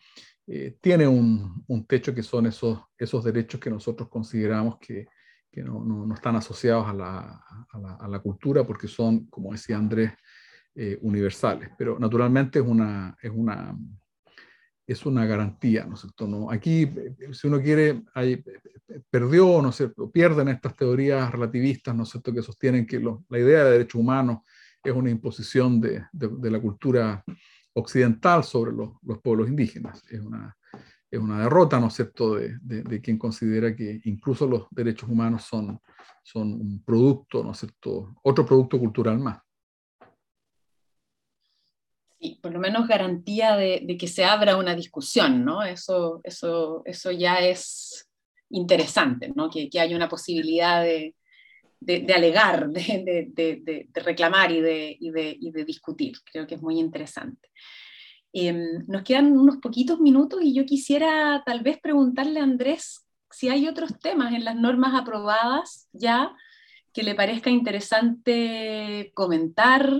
tiene 0.80 1.08
un, 1.08 1.64
un, 1.66 1.86
techo 1.86 2.14
que 2.14 2.22
son 2.22 2.46
esos, 2.46 2.78
esos 2.96 3.24
derechos 3.24 3.60
que 3.60 3.68
nosotros 3.68 4.08
consideramos 4.08 4.78
que, 4.78 5.06
que 5.50 5.62
no, 5.62 5.82
no, 5.84 6.14
están 6.14 6.36
asociados 6.36 6.86
a 6.86 6.92
la, 6.92 7.44
a, 7.98 8.08
la, 8.08 8.18
cultura 8.20 8.64
porque 8.64 8.88
son, 8.88 9.26
como 9.26 9.52
decía 9.52 9.78
Andrés, 9.78 10.12
eh, 10.74 10.98
universales. 11.00 11.70
Pero 11.78 11.98
naturalmente 11.98 12.58
es 12.58 12.64
una, 12.66 13.16
es 13.22 13.30
una, 13.34 13.76
es 14.86 15.06
una 15.06 15.24
garantía, 15.24 15.86
¿no 15.86 15.94
es 15.94 16.00
cierto? 16.00 16.26
No, 16.26 16.50
aquí, 16.50 16.90
si 17.32 17.46
uno 17.46 17.60
quiere, 17.60 18.02
hay, 18.14 18.44
perdió, 19.10 19.62
¿no 19.62 19.70
es 19.70 19.76
cierto? 19.76 20.10
Pierden 20.10 20.48
estas 20.48 20.76
teorías 20.76 21.30
relativistas, 21.30 21.94
¿no 21.94 22.02
es 22.02 22.10
cierto?, 22.10 22.32
que 22.32 22.42
sostienen 22.42 22.86
que 22.86 23.00
la 23.00 23.38
idea 23.38 23.64
de 23.64 23.72
derechos 23.72 24.00
humanos 24.00 24.40
es 24.82 24.92
una 24.92 25.10
imposición 25.10 25.80
de, 25.80 26.04
de, 26.12 26.28
de 26.28 26.50
la 26.50 26.60
cultura 26.60 27.24
occidental 27.72 28.44
sobre 28.44 28.72
los, 28.72 28.90
los 29.02 29.18
pueblos 29.18 29.48
indígenas. 29.48 30.02
Es 30.10 30.20
una, 30.20 30.56
es 31.16 31.22
una 31.22 31.42
derrota, 31.42 31.78
¿no 31.80 31.88
es 31.88 31.94
cierto?, 31.94 32.34
de, 32.34 33.00
quien 33.02 33.18
considera 33.18 33.74
que 33.74 34.00
incluso 34.04 34.46
los 34.46 34.66
derechos 34.70 35.08
humanos 35.08 35.44
son, 35.44 35.80
son 36.22 36.52
un 36.52 36.82
producto, 36.84 37.42
¿no 37.42 37.52
es 37.52 37.58
cierto?, 37.58 38.14
otro 38.22 38.44
producto 38.44 38.78
cultural 38.78 39.18
más. 39.18 39.38
Sí, 42.18 42.38
por 42.42 42.52
lo 42.52 42.58
menos 42.58 42.88
garantía 42.88 43.56
de, 43.56 43.96
que 43.98 44.08
se 44.08 44.24
abra 44.24 44.56
una 44.56 44.74
discusión, 44.74 45.44
¿no? 45.44 45.62
Eso, 45.62 46.20
eso, 46.24 46.82
eso 46.84 47.10
ya 47.10 47.40
es 47.40 48.08
interesante, 48.50 49.32
¿no? 49.34 49.50
Que, 49.50 49.68
que 49.68 49.80
haya 49.80 49.96
una 49.96 50.08
posibilidad 50.08 50.82
de, 50.82 51.14
de 51.80 52.14
alegar, 52.14 52.70
de, 52.70 53.88
reclamar 53.94 54.50
y, 54.50 54.58
y, 54.98 55.10
y 55.10 55.50
de, 55.50 55.64
discutir. 55.64 56.16
Creo 56.24 56.46
que 56.46 56.54
es 56.56 56.62
muy 56.62 56.78
interesante. 56.78 57.50
Em, 58.32 58.84
nos 58.86 59.02
quedan 59.02 59.32
unos 59.32 59.58
poquitos 59.58 59.98
minutos 60.00 60.40
y 60.42 60.54
yo 60.54 60.66
quisiera 60.66 61.42
tal 61.46 61.62
vez 61.62 61.78
preguntarle 61.80 62.40
a 62.40 62.44
Andrés 62.44 63.06
si 63.30 63.48
hay 63.48 63.66
otros 63.66 63.98
temas 63.98 64.34
en 64.34 64.44
las 64.44 64.56
normas 64.56 64.94
aprobadas 64.94 65.88
ya 65.92 66.34
que 66.92 67.02
le 67.02 67.14
parezca 67.14 67.50
interesante 67.50 69.10
comentar, 69.14 69.90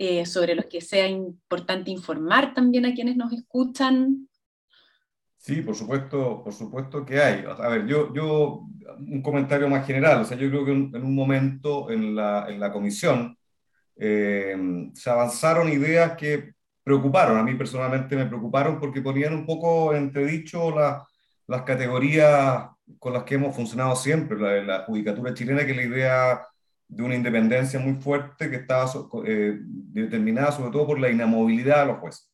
eh, 0.00 0.26
sobre 0.26 0.54
los 0.54 0.66
que 0.66 0.80
sea 0.80 1.08
importante 1.08 1.90
informar 1.90 2.54
también 2.54 2.86
a 2.86 2.94
quienes 2.94 3.16
nos 3.16 3.32
escuchan. 3.32 4.28
Sí, 5.36 5.60
por 5.60 5.74
supuesto, 5.74 6.42
por 6.44 6.52
supuesto 6.52 7.04
que 7.04 7.20
hay. 7.20 7.44
A 7.44 7.68
ver, 7.68 7.86
yo, 7.86 8.14
yo 8.14 8.64
un 8.96 9.22
comentario 9.22 9.68
más 9.68 9.84
general. 9.84 10.20
O 10.20 10.24
sea, 10.24 10.36
yo 10.36 10.50
creo 10.50 10.64
que 10.64 10.70
en, 10.70 11.02
un 11.02 11.14
momento 11.16 11.90
en 11.90 12.14
la, 12.14 12.46
en 12.48 12.60
la 12.60 12.72
comisión 12.72 13.36
eh, 13.96 14.56
se 14.94 15.10
avanzaron 15.10 15.68
ideas 15.68 16.16
que 16.16 16.52
preocuparon, 16.88 17.36
a 17.36 17.42
mí 17.42 17.54
personalmente 17.54 18.16
me 18.16 18.24
preocuparon 18.24 18.80
porque 18.80 19.02
ponían 19.02 19.34
un 19.34 19.44
poco 19.44 19.94
entredicho 19.94 20.70
la, 20.70 21.06
las 21.46 21.62
categorías 21.62 22.70
con 22.98 23.12
las 23.12 23.24
que 23.24 23.34
hemos 23.34 23.54
funcionado 23.54 23.94
siempre, 23.94 24.38
la, 24.38 24.62
la 24.62 24.84
judicatura 24.84 25.34
chilena, 25.34 25.66
que 25.66 25.74
la 25.74 25.82
idea 25.82 26.48
de 26.88 27.02
una 27.02 27.14
independencia 27.14 27.78
muy 27.78 28.00
fuerte 28.00 28.48
que 28.48 28.56
estaba 28.56 28.90
eh, 29.26 29.58
determinada 29.60 30.52
sobre 30.52 30.70
todo 30.70 30.86
por 30.86 30.98
la 30.98 31.10
inamovilidad 31.10 31.80
de 31.80 31.92
los 31.92 31.98
jueces. 31.98 32.32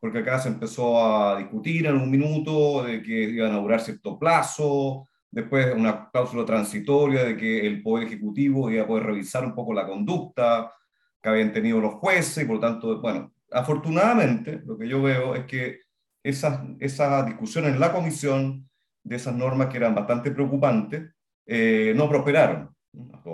Porque 0.00 0.20
acá 0.20 0.38
se 0.38 0.48
empezó 0.48 1.04
a 1.04 1.38
discutir 1.38 1.84
en 1.86 1.96
un 1.96 2.10
minuto 2.10 2.84
de 2.84 3.02
que 3.02 3.24
iban 3.24 3.52
a 3.52 3.58
durar 3.58 3.80
cierto 3.80 4.18
plazo, 4.18 5.06
después 5.30 5.74
una 5.74 6.08
cláusula 6.10 6.46
transitoria 6.46 7.24
de 7.24 7.36
que 7.36 7.66
el 7.66 7.82
Poder 7.82 8.06
Ejecutivo 8.06 8.70
iba 8.70 8.84
a 8.84 8.86
poder 8.86 9.04
revisar 9.04 9.44
un 9.44 9.54
poco 9.54 9.74
la 9.74 9.86
conducta 9.86 10.72
que 11.20 11.28
habían 11.28 11.52
tenido 11.52 11.80
los 11.80 11.94
jueces, 11.94 12.44
y 12.44 12.46
por 12.46 12.56
lo 12.56 12.60
tanto, 12.60 13.00
bueno, 13.00 13.32
afortunadamente, 13.50 14.62
lo 14.64 14.76
que 14.76 14.88
yo 14.88 15.02
veo 15.02 15.34
es 15.34 15.44
que 15.44 15.80
esas, 16.22 16.60
esas 16.80 17.26
discusiones 17.26 17.74
en 17.74 17.80
la 17.80 17.92
comisión 17.92 18.68
de 19.02 19.16
esas 19.16 19.34
normas 19.34 19.68
que 19.68 19.78
eran 19.78 19.94
bastante 19.94 20.30
preocupantes 20.30 21.10
eh, 21.46 21.92
no 21.96 22.08
prosperaron. 22.08 22.70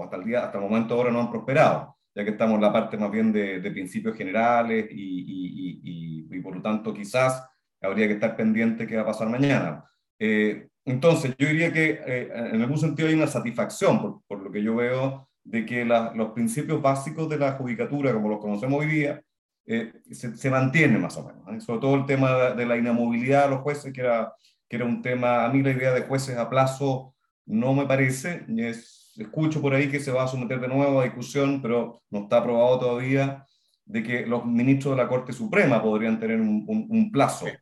Hasta 0.00 0.16
el, 0.16 0.24
día, 0.24 0.44
hasta 0.44 0.58
el 0.58 0.64
momento 0.64 0.94
ahora 0.94 1.10
no 1.10 1.20
han 1.20 1.30
prosperado, 1.30 1.96
ya 2.14 2.24
que 2.24 2.30
estamos 2.30 2.56
en 2.56 2.62
la 2.62 2.72
parte 2.72 2.96
más 2.96 3.10
bien 3.10 3.32
de, 3.32 3.70
principios 3.70 4.16
generales 4.16 4.86
y, 4.90 5.80
y, 5.82 6.28
y, 6.30 6.40
por 6.40 6.56
lo 6.56 6.62
tanto 6.62 6.92
quizás 6.92 7.46
habría 7.80 8.06
que 8.06 8.14
estar 8.14 8.36
pendiente 8.36 8.86
qué 8.86 8.96
va 8.96 9.02
a 9.02 9.06
pasar 9.06 9.28
mañana. 9.28 9.84
Eh, 10.18 10.68
entonces, 10.84 11.34
yo 11.38 11.48
diría 11.48 11.72
que 11.72 12.02
eh, 12.06 12.30
en 12.52 12.60
algún 12.60 12.78
sentido 12.78 13.08
hay 13.08 13.14
una 13.14 13.26
satisfacción, 13.26 14.00
por, 14.00 14.20
por 14.26 14.40
lo 14.40 14.50
que 14.50 14.62
yo 14.62 14.74
veo, 14.74 15.28
de 15.42 15.64
que 15.64 15.84
los 15.84 16.32
principios 16.32 16.80
básicos 16.80 17.28
de 17.28 17.38
la 17.38 17.52
judicatura, 17.52 18.12
como 18.12 18.28
los 18.28 18.40
conocemos 18.40 18.80
hoy 18.80 18.86
día, 18.86 19.22
eh, 19.66 19.92
se, 20.10 20.36
se, 20.36 20.50
mantiene 20.50 20.98
más 20.98 21.16
o 21.16 21.24
menos. 21.26 21.42
¿eh? 21.48 21.60
Sobre 21.60 21.80
todo 21.80 21.94
el 21.94 22.06
tema 22.06 22.50
de, 22.50 22.66
la 22.66 22.76
inamovilidad 22.76 23.44
de 23.44 23.50
los 23.50 23.60
jueces, 23.62 23.92
que 23.92 24.02
era, 24.02 24.34
que 24.68 24.76
era 24.76 24.84
un 24.84 25.00
tema, 25.00 25.44
a 25.44 25.48
mí 25.48 25.62
la 25.62 25.70
idea 25.70 25.92
de 25.92 26.02
jueces 26.02 26.36
a 26.36 26.50
plazo 26.50 27.14
no 27.46 27.72
me 27.74 27.86
parece. 27.86 28.44
Es, 28.56 29.14
escucho 29.16 29.62
por 29.62 29.74
ahí 29.74 29.90
que 29.90 30.00
se 30.00 30.12
va 30.12 30.24
a 30.24 30.28
someter 30.28 30.60
de 30.60 30.68
nuevo 30.68 31.00
a 31.00 31.04
discusión, 31.04 31.62
pero 31.62 32.02
no 32.10 32.20
está 32.20 32.38
aprobado 32.38 32.78
todavía 32.78 33.46
de 33.86 34.02
que 34.02 34.26
los 34.26 34.44
ministros 34.44 34.96
de 34.96 35.02
la 35.02 35.08
Corte 35.08 35.32
Suprema 35.32 35.82
podrían 35.82 36.18
tener 36.18 36.40
un, 36.40 36.64
un, 36.66 37.10
plazo. 37.12 37.46
¿eh? 37.46 37.58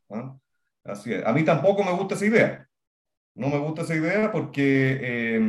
Así 0.85 1.13
es. 1.13 1.25
A 1.25 1.33
mí 1.33 1.45
tampoco 1.45 1.85
me 1.85 1.93
gusta 1.93 2.15
esa 2.15 2.27
idea. 2.27 2.69
No 3.35 3.49
me 3.49 3.59
gusta 3.59 3.83
esa 3.83 3.95
idea 3.95 4.31
porque 4.31 5.41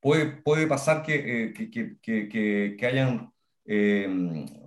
puede, 0.00 0.26
puede 0.26 0.66
pasar 0.66 1.02
que, 1.02 1.52
que, 1.54 1.98
que, 2.00 2.76
que, 2.78 2.86
hayan 2.86 3.33
eh, 3.66 4.06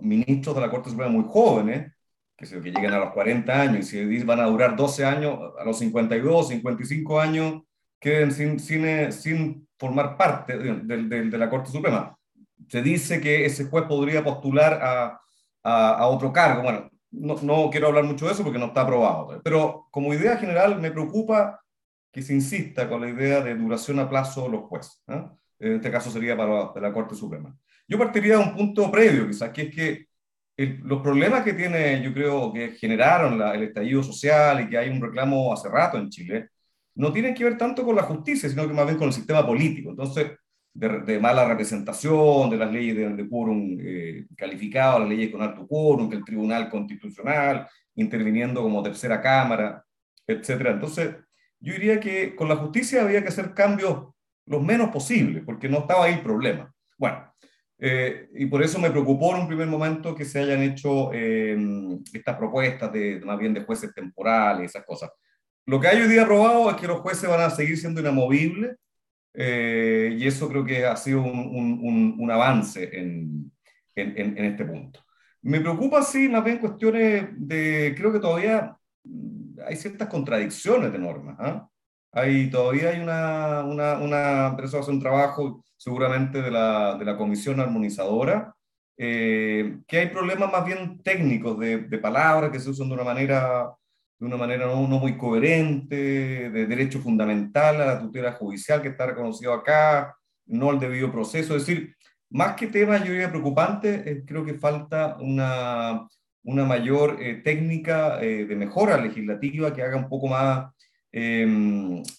ministros 0.00 0.54
de 0.54 0.60
la 0.60 0.70
Corte 0.70 0.90
Suprema 0.90 1.10
muy 1.10 1.24
jóvenes, 1.28 1.92
que, 2.36 2.46
que 2.46 2.86
a 2.86 2.98
los 2.98 3.12
40 3.12 3.60
años, 3.60 3.92
y 3.92 4.18
si 4.18 4.22
van 4.24 4.40
a 4.40 4.46
durar 4.46 4.76
12 4.76 5.04
años, 5.04 5.38
a 5.58 5.64
los 5.64 5.78
52, 5.78 6.48
55 6.48 7.20
años, 7.20 7.62
queden 8.00 8.32
sin, 8.32 8.60
sin, 8.60 9.12
sin 9.12 9.68
formar 9.78 10.16
parte 10.16 10.56
de, 10.56 11.38
la 11.38 11.50
Corte 11.50 11.70
Suprema. 11.70 12.16
Se 12.68 12.82
dice 12.82 13.20
que 13.20 13.44
ese 13.44 13.64
juez 13.66 13.84
podría 13.86 14.22
postular 14.22 14.80
a, 14.82 15.20
otro 16.06 16.32
cargo. 16.32 16.62
Bueno, 16.62 16.90
no, 17.10 17.70
quiero 17.70 17.88
hablar 17.88 18.04
mucho 18.04 18.26
de 18.26 18.32
eso 18.32 18.42
porque 18.42 18.58
no 18.58 18.66
está 18.66 18.82
aprobado. 18.82 19.40
Pero 19.42 19.86
como 19.90 20.14
idea 20.14 20.36
general 20.36 20.80
me 20.80 20.90
preocupa 20.90 21.60
que 22.10 22.22
se 22.22 22.34
insista 22.34 22.88
con 22.88 23.00
la 23.00 23.08
idea 23.08 23.40
de 23.42 23.54
duración 23.54 23.98
a 23.98 24.08
plazo 24.08 24.44
de 24.44 24.50
los 24.50 24.62
jueces. 24.62 25.02
En 25.58 25.74
este 25.74 25.90
caso 25.90 26.10
sería 26.10 26.36
para 26.36 26.72
la 26.80 26.92
Corte 26.92 27.14
Suprema. 27.14 27.56
Yo 27.88 27.98
partiría 27.98 28.36
de 28.36 28.44
un 28.44 28.54
punto 28.54 28.90
previo, 28.90 29.26
quizás, 29.26 29.50
que 29.50 29.62
es 29.62 29.74
que 29.74 30.06
los 30.82 31.00
problemas 31.02 31.42
que 31.42 31.54
tiene, 31.54 32.02
yo 32.02 32.12
creo, 32.12 32.52
que 32.52 32.72
generaron 32.72 33.40
el 33.40 33.62
estallido 33.62 34.02
social 34.02 34.60
y 34.60 34.68
que 34.68 34.76
hay 34.76 34.90
un 34.90 35.00
reclamo 35.00 35.52
hace 35.52 35.68
rato 35.68 35.98
en 35.98 36.10
Chile, 36.10 36.48
no 36.96 37.12
tienen 37.12 37.34
que 37.34 37.44
ver 37.44 37.56
tanto 37.56 37.84
con 37.84 37.94
la 37.94 38.02
justicia, 38.02 38.48
sino 38.48 38.66
que 38.66 38.74
más 38.74 38.84
bien 38.84 38.98
con 38.98 39.06
el 39.06 39.14
sistema 39.14 39.46
político. 39.46 39.90
Entonces, 39.90 40.32
de, 40.74 41.18
mala 41.18 41.46
representación, 41.46 42.50
de 42.50 42.56
las 42.56 42.72
leyes 42.72 42.96
de, 42.96 43.08
de 43.10 43.28
quórum 43.28 43.78
eh, 43.80 44.26
calificado, 44.36 45.00
las 45.00 45.08
leyes 45.08 45.30
con 45.30 45.42
alto 45.42 45.66
quórum, 45.66 46.10
que 46.10 46.16
el 46.16 46.24
Tribunal 46.24 46.68
Constitucional 46.68 47.68
interviniendo 47.94 48.62
como 48.62 48.82
tercera 48.82 49.20
cámara, 49.20 49.84
etcétera. 50.26 50.72
Entonces, 50.72 51.16
yo 51.60 51.72
diría 51.72 51.98
que 51.98 52.36
con 52.36 52.48
la 52.48 52.56
justicia 52.56 53.02
había 53.02 53.22
que 53.22 53.28
hacer 53.28 53.54
cambios 53.54 54.08
los 54.46 54.62
menos 54.62 54.90
posibles, 54.90 55.42
porque 55.44 55.68
no 55.68 55.78
estaba 55.78 56.04
ahí 56.04 56.14
el 56.14 56.22
problema. 56.22 56.72
Bueno, 56.96 57.32
eh, 57.80 58.28
y 58.34 58.46
por 58.46 58.62
eso 58.62 58.78
me 58.78 58.90
preocupó 58.90 59.34
en 59.34 59.42
un 59.42 59.48
primer 59.48 59.68
momento 59.68 60.14
que 60.14 60.24
se 60.24 60.40
hayan 60.40 60.62
hecho 60.62 61.10
eh, 61.12 61.56
estas 62.12 62.36
propuestas 62.36 62.92
de, 62.92 63.20
más 63.24 63.38
bien 63.38 63.54
de 63.54 63.62
jueces 63.62 63.94
temporales, 63.94 64.70
esas 64.70 64.84
cosas. 64.84 65.10
Lo 65.64 65.78
que 65.80 65.86
hay 65.86 66.00
hoy 66.00 66.08
día 66.08 66.22
aprobado 66.22 66.70
es 66.70 66.76
que 66.76 66.88
los 66.88 67.00
jueces 67.00 67.28
van 67.28 67.40
a 67.40 67.50
seguir 67.50 67.78
siendo 67.78 68.00
inamovibles 68.00 68.76
eh, 69.34 70.16
y 70.18 70.26
eso 70.26 70.48
creo 70.48 70.64
que 70.64 70.84
ha 70.84 70.96
sido 70.96 71.22
un, 71.22 71.38
un, 71.38 72.16
un 72.18 72.30
avance 72.30 72.88
en, 72.98 73.52
en, 73.94 74.38
en, 74.38 74.44
este 74.44 74.64
punto. 74.64 75.04
Me 75.42 75.60
preocupa, 75.60 76.02
sí, 76.02 76.28
más 76.28 76.42
bien 76.42 76.58
cuestiones 76.58 77.28
de, 77.36 77.94
creo 77.96 78.12
que 78.12 78.18
todavía 78.18 78.76
hay 79.66 79.76
ciertas 79.76 80.08
contradicciones 80.08 80.90
de 80.90 80.98
normas. 80.98 81.36
¿ah? 81.38 81.68
Hay, 82.10 82.50
todavía 82.50 82.90
hay 82.90 83.00
una, 83.00 83.62
una, 83.62 83.98
una, 83.98 84.52
pero 84.56 84.66
eso 84.66 84.78
a 84.78 84.90
un 84.90 85.00
trabajo 85.00 85.64
seguramente 85.78 86.42
de 86.42 86.50
la, 86.50 86.96
de 86.96 87.04
la 87.04 87.16
comisión 87.16 87.60
armonizadora, 87.60 88.54
eh, 88.96 89.78
que 89.86 89.98
hay 89.98 90.08
problemas 90.08 90.50
más 90.50 90.66
bien 90.66 91.00
técnicos 91.02 91.58
de, 91.58 91.78
de, 91.78 91.98
palabras 91.98 92.50
que 92.50 92.58
se 92.58 92.68
usan 92.68 92.88
de 92.88 92.94
una 92.94 93.04
manera, 93.04 93.72
de 94.18 94.26
una 94.26 94.36
manera 94.36 94.66
no, 94.66 94.82
muy 94.82 95.16
coherente, 95.16 96.50
de 96.50 96.66
derecho 96.66 96.98
fundamental 96.98 97.80
a 97.80 97.86
la 97.86 98.00
tutela 98.00 98.32
judicial 98.32 98.82
que 98.82 98.88
está 98.88 99.06
reconocido 99.06 99.52
acá, 99.52 100.16
no 100.46 100.72
el 100.72 100.80
debido 100.80 101.12
proceso. 101.12 101.54
Es 101.54 101.64
decir, 101.64 101.94
más 102.30 102.56
que 102.56 102.66
temas, 102.66 103.04
yo 103.04 103.12
diría, 103.12 103.30
preocupantes, 103.30 104.04
eh, 104.04 104.24
creo 104.26 104.44
que 104.44 104.54
falta 104.54 105.16
una, 105.20 106.08
una 106.42 106.64
mayor 106.64 107.18
eh, 107.22 107.36
técnica 107.36 108.16
de 108.18 108.56
mejora 108.56 108.98
legislativa 108.98 109.72
que 109.72 109.82
haga 109.82 109.96
un 109.96 110.08
poco 110.08 110.26
más 110.26 110.74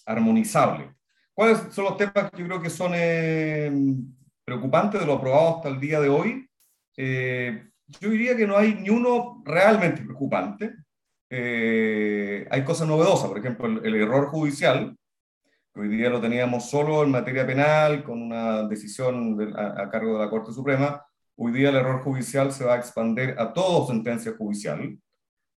armonizable. 0.06 0.94
¿Cuáles 1.40 1.72
son 1.72 1.86
los 1.86 1.96
temas 1.96 2.30
que 2.30 2.42
yo 2.42 2.44
creo 2.44 2.60
que 2.60 2.68
son 2.68 2.92
em, 2.94 4.14
preocupantes 4.44 5.00
de 5.00 5.06
lo 5.06 5.14
aprobado 5.14 5.56
hasta 5.56 5.70
el 5.70 5.80
día 5.80 5.98
de 5.98 6.10
hoy? 6.10 6.46
Eh, 6.98 7.66
yo 7.98 8.10
diría 8.10 8.36
que 8.36 8.46
no 8.46 8.58
hay 8.58 8.74
ni 8.74 8.90
uno 8.90 9.42
realmente 9.42 10.02
preocupante. 10.02 10.74
hay 11.30 12.62
cosas 12.62 12.86
novedosas, 12.86 13.30
por 13.30 13.38
ejemplo, 13.38 13.66
el, 13.82 13.94
error 13.94 14.26
judicial, 14.26 14.94
que 15.72 15.80
hoy 15.80 15.88
día 15.88 16.10
lo 16.10 16.20
teníamos 16.20 16.68
solo 16.68 17.04
en 17.04 17.10
materia 17.10 17.46
penal, 17.46 18.04
con 18.04 18.20
una 18.20 18.64
decisión 18.64 19.54
a, 19.56 19.84
a 19.84 19.88
cargo 19.88 20.18
de 20.18 20.24
la 20.26 20.28
Corte 20.28 20.52
Suprema, 20.52 21.02
Hoy 21.42 21.52
día 21.52 21.70
el 21.70 21.76
error 21.76 22.02
judicial 22.02 22.52
se 22.52 22.66
va 22.66 22.74
a 22.74 22.76
expandir 22.76 23.34
a 23.38 23.50
toda 23.54 23.86
sentencia 23.86 24.34
judicial, 24.36 24.98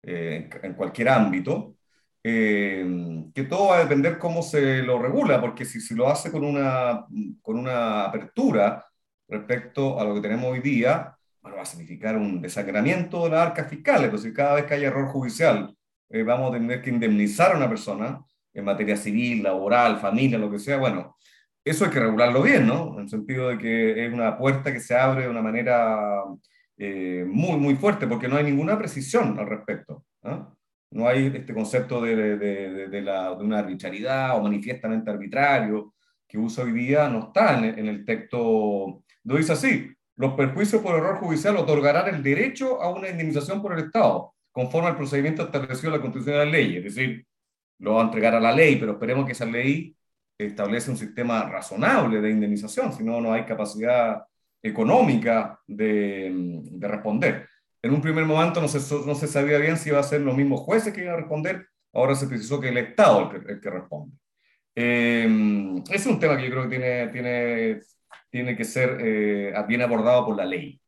eh, 0.02 0.50
en, 0.62 0.74
cualquier 0.74 1.08
ámbito, 1.08 1.76
eh, 2.22 3.24
que 3.34 3.44
todo 3.44 3.68
va 3.68 3.78
a 3.78 3.82
depender 3.84 4.18
cómo 4.18 4.42
se 4.42 4.82
lo 4.82 4.98
regula, 4.98 5.40
porque 5.40 5.64
si, 5.64 5.80
si 5.80 5.94
lo 5.94 6.08
hace 6.08 6.30
con 6.30 6.44
una, 6.44 7.06
con 7.40 7.58
una 7.58 8.04
apertura 8.04 8.86
respecto 9.28 9.98
a 9.98 10.04
lo 10.04 10.14
que 10.14 10.20
tenemos 10.20 10.46
hoy 10.46 10.60
día, 10.60 11.16
bueno, 11.40 11.56
va 11.56 11.62
a 11.62 11.66
significar 11.66 12.16
un 12.16 12.42
desangramiento 12.42 13.24
de 13.24 13.30
las 13.30 13.48
arcas 13.48 13.68
fiscales, 13.68 14.20
si 14.20 14.32
cada 14.32 14.56
vez 14.56 14.66
que 14.66 14.74
hay 14.74 14.84
error 14.84 15.06
judicial 15.06 15.74
eh, 16.10 16.22
vamos 16.22 16.50
a 16.50 16.58
tener 16.58 16.82
que 16.82 16.90
indemnizar 16.90 17.52
a 17.52 17.56
una 17.56 17.68
persona 17.68 18.20
en 18.52 18.64
materia 18.64 18.96
civil, 18.96 19.42
laboral, 19.42 19.98
familia, 19.98 20.38
lo 20.38 20.50
que 20.50 20.58
sea, 20.58 20.76
bueno, 20.76 21.16
eso 21.64 21.84
hay 21.84 21.90
que 21.90 22.00
regularlo 22.00 22.42
bien, 22.42 22.66
¿no? 22.66 22.94
En 22.94 23.02
el 23.02 23.08
sentido 23.08 23.48
de 23.48 23.58
que 23.58 24.06
es 24.06 24.12
una 24.12 24.36
puerta 24.36 24.72
que 24.72 24.80
se 24.80 24.96
abre 24.96 25.22
de 25.22 25.28
una 25.28 25.42
manera 25.42 26.24
eh, 26.76 27.24
muy, 27.28 27.58
muy 27.58 27.76
fuerte, 27.76 28.06
porque 28.06 28.28
no 28.28 28.36
hay 28.36 28.44
ninguna 28.44 28.78
precisión 28.78 29.38
al 29.38 29.46
respecto. 29.46 30.04
¿no? 30.22 30.58
No 30.90 31.06
hay 31.08 31.26
este 31.26 31.54
concepto 31.54 32.00
de, 32.02 32.16
de, 32.16 32.88
de, 32.88 33.00
una 33.40 33.58
arbitrariedad 33.60 34.36
o 34.36 34.42
manifiestamente 34.42 35.10
arbitrario 35.10 35.94
que 36.26 36.38
usa 36.38 36.64
hoy 36.64 36.72
día, 36.72 37.08
no 37.08 37.26
está 37.28 37.58
en, 37.58 37.88
el 37.88 38.04
texto. 38.04 39.02
Lo 39.24 39.36
dice 39.36 39.52
así, 39.52 39.90
los 40.16 40.34
perjuicios 40.34 40.82
por 40.82 40.96
error 40.96 41.16
judicial 41.18 41.56
otorgarán 41.56 42.14
el 42.14 42.22
derecho 42.22 42.80
a 42.82 42.92
una 42.92 43.08
indemnización 43.08 43.60
por 43.60 43.72
el 43.72 43.86
Estado, 43.86 44.34
conforme 44.52 44.88
al 44.88 44.96
procedimiento 44.96 45.42
establecido 45.42 45.88
en 45.88 45.96
la 45.96 46.02
Constitución 46.02 46.38
de 46.38 46.44
la 46.44 46.50
ley. 46.50 46.76
Es 46.76 46.84
decir, 46.84 47.26
lo 47.78 47.94
va 47.94 48.02
a 48.02 48.04
entregar 48.04 48.34
a 48.34 48.40
la 48.40 48.52
ley, 48.52 48.76
pero 48.76 48.92
esperemos 48.92 49.26
que 49.26 49.32
esa 49.32 49.46
ley 49.46 49.96
establece 50.38 50.90
un 50.90 50.96
sistema 50.96 51.44
razonable 51.48 52.20
de 52.20 52.30
indemnización, 52.30 52.92
si 52.92 53.04
no, 53.04 53.20
no 53.20 53.32
hay 53.32 53.44
capacidad 53.44 54.22
económica 54.62 55.58
de, 55.66 56.60
de, 56.62 56.88
responder. 56.88 57.48
En 57.82 57.92
un 57.92 58.00
primer 58.00 58.24
momento 58.24 58.60
no 58.60 58.68
se, 58.68 58.78
no 59.06 59.14
se 59.14 59.26
sabía 59.26 59.58
bien 59.58 59.76
si 59.76 59.88
iba 59.90 59.98
a 59.98 60.02
ser 60.02 60.20
los 60.20 60.36
mismos 60.36 60.60
jueces 60.60 60.92
que 60.92 61.02
iban 61.02 61.14
a 61.14 61.18
responder, 61.18 61.66
ahora 61.92 62.14
se 62.14 62.26
precisó 62.26 62.60
que 62.60 62.68
el 62.68 62.78
Estado 62.78 63.22
el 63.22 63.28
que, 63.28 63.52
el 63.52 63.60
que 63.60 63.70
responde. 63.70 64.16
Eh, 64.74 65.28
es 65.90 66.06
un 66.06 66.18
tema 66.18 66.36
que 66.36 66.44
yo 66.44 66.50
creo 66.50 66.62
que 66.64 66.78
tiene, 66.78 67.08
tiene, 67.08 67.80
tiene 68.30 68.56
que 68.56 68.64
ser 68.64 68.98
eh, 69.00 69.54
bien 69.66 69.82
abordado 69.82 70.26
por 70.26 70.36
la 70.36 70.44
ley. 70.44 70.80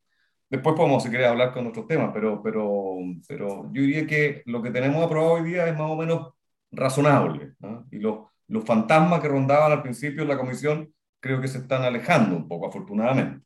Después 0.49 0.75
podemos, 0.75 1.03
si 1.03 1.09
querés, 1.09 1.27
hablar 1.27 1.51
con 1.51 1.65
otros 1.67 1.87
temas, 1.87 2.11
pero, 2.13 2.41
pero, 2.43 2.97
pero 3.27 3.63
yo 3.73 3.81
diría 3.81 4.05
que 4.05 4.43
lo 4.45 4.61
que 4.61 4.69
tenemos 4.69 5.03
aprobado 5.03 5.33
hoy 5.33 5.43
día 5.43 5.67
es 5.67 5.73
más 5.73 5.89
o 5.89 5.95
menos 5.95 6.33
razonable. 6.71 7.53
¿no? 7.59 7.87
Y 7.91 7.97
los 7.97 8.27
los 8.53 8.65
fantasmas 8.65 9.19
que 9.19 9.27
rondaban 9.27 9.71
al 9.71 9.81
principio 9.81 10.23
en 10.23 10.29
la 10.29 10.37
comisión 10.37 10.93
creo 11.19 11.39
que 11.41 11.47
se 11.47 11.59
están 11.59 11.83
alejando 11.83 12.35
un 12.35 12.47
poco, 12.47 12.67
afortunadamente. 12.67 13.45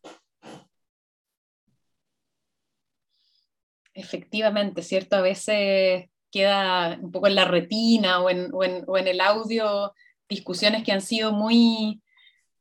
Efectivamente, 3.97 4.83
¿cierto? 4.83 5.15
A 5.15 5.21
veces 5.21 6.05
queda 6.31 6.99
un 7.01 7.11
poco 7.11 7.25
en 7.25 7.33
la 7.33 7.45
retina 7.45 8.21
o 8.21 8.29
en, 8.29 8.53
o 8.53 8.63
en, 8.63 8.83
o 8.85 8.95
en 8.95 9.07
el 9.07 9.19
audio 9.21 9.91
discusiones 10.29 10.83
que 10.83 10.91
han 10.91 11.01
sido 11.01 11.31
muy 11.31 12.03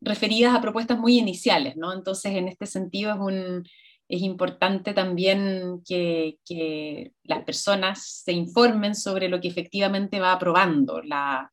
referidas 0.01 0.55
a 0.55 0.63
propuestas 0.63 0.99
muy 0.99 1.19
iniciales, 1.19 1.77
¿no? 1.77 1.93
Entonces, 1.93 2.33
en 2.33 2.49
este 2.49 2.65
sentido 2.65 3.13
es 3.13 3.19
un, 3.19 3.65
es 4.09 4.23
importante 4.23 4.95
también 4.95 5.83
que, 5.87 6.39
que, 6.47 7.13
las 7.25 7.45
personas 7.45 8.23
se 8.25 8.33
informen 8.33 8.95
sobre 8.95 9.29
lo 9.29 9.39
que 9.39 9.49
efectivamente 9.49 10.21
va 10.21 10.33
aprobando 10.33 11.03
la, 11.03 11.53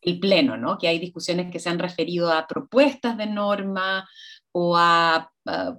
el 0.00 0.20
Pleno, 0.20 0.56
¿no? 0.56 0.78
que 0.78 0.88
hay 0.88 0.98
discusiones 0.98 1.50
que 1.50 1.58
se 1.58 1.68
han 1.68 1.78
referido 1.78 2.32
a 2.32 2.46
propuestas 2.46 3.16
de 3.16 3.26
norma 3.26 4.08
o 4.58 4.76
a, 4.76 5.30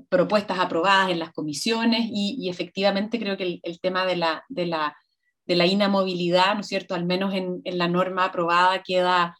propuestas 0.09 0.57
aprobadas 0.57 1.11
en 1.11 1.19
las 1.19 1.31
comisiones 1.31 2.07
y, 2.11 2.49
efectivamente 2.49 3.19
creo 3.19 3.37
que 3.37 3.59
el, 3.61 3.79
tema 3.79 4.03
de 4.05 4.15
la, 4.15 4.43
de, 4.49 4.65
la, 4.65 4.97
de 5.45 5.55
la, 5.55 5.67
inamovilidad, 5.67 6.55
¿no 6.55 6.61
es 6.61 6.67
cierto?, 6.67 6.95
al 6.95 7.05
menos 7.05 7.35
en, 7.35 7.61
en 7.65 7.77
la 7.77 7.87
norma 7.87 8.25
aprobada 8.25 8.81
queda 8.81 9.37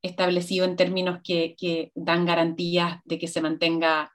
establecido 0.00 0.66
en 0.66 0.76
términos 0.76 1.18
que, 1.24 1.56
que 1.58 1.90
dan 1.96 2.26
garantías 2.26 3.00
de 3.04 3.18
que 3.18 3.26
se 3.26 3.40
mantenga 3.40 4.12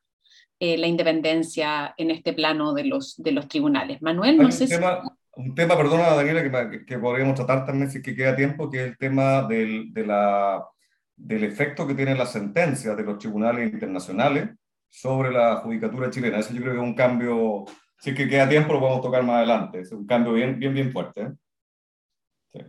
eh, 0.59 0.77
la 0.77 0.87
independencia 0.87 1.93
en 1.97 2.11
este 2.11 2.31
plano 2.31 2.73
de 2.73 2.85
los, 2.85 3.15
de 3.17 3.33
los 3.33 3.49
tribunales. 3.49 4.01
Manuel, 4.01 4.37
no 4.37 4.51
sé 4.51 4.67
si 4.67 4.75
un 4.75 5.53
tema, 5.53 5.77
perdona 5.77 6.15
Daniela, 6.15 6.69
que, 6.69 6.85
que, 6.85 6.97
podríamos 6.97 7.35
tratar 7.35 7.65
también 7.65 7.91
si 7.91 8.01
que 8.01 8.15
queda 8.15 8.35
tiempo, 8.35 8.69
que 8.69 8.79
es 8.79 8.87
el 8.87 8.97
tema 8.97 9.43
del, 9.43 9.93
de 9.93 10.05
la, 10.05 10.65
del 11.15 11.43
efecto 11.43 11.85
que 11.85 11.93
tienen 11.93 12.17
las 12.17 12.31
sentencias 12.31 12.95
de 12.95 13.03
los 13.03 13.19
tribunales 13.19 13.71
internacionales 13.71 14.49
sobre 14.89 15.31
la 15.31 15.57
judicatura 15.57 16.09
chilena. 16.09 16.39
Eso 16.39 16.53
yo 16.53 16.61
creo 16.61 16.73
que 16.73 16.79
es 16.79 16.85
un 16.85 16.95
cambio, 16.95 17.65
si 17.99 18.11
es 18.11 18.15
que 18.15 18.27
queda 18.27 18.49
tiempo 18.49 18.73
lo 18.73 18.79
podemos 18.79 19.01
tocar 19.01 19.23
más 19.23 19.37
adelante, 19.37 19.79
es 19.81 19.91
un 19.91 20.05
cambio 20.05 20.33
bien, 20.33 20.59
bien, 20.59 20.73
bien 20.73 20.91
fuerte. 20.91 21.21
¿eh? 22.53 22.65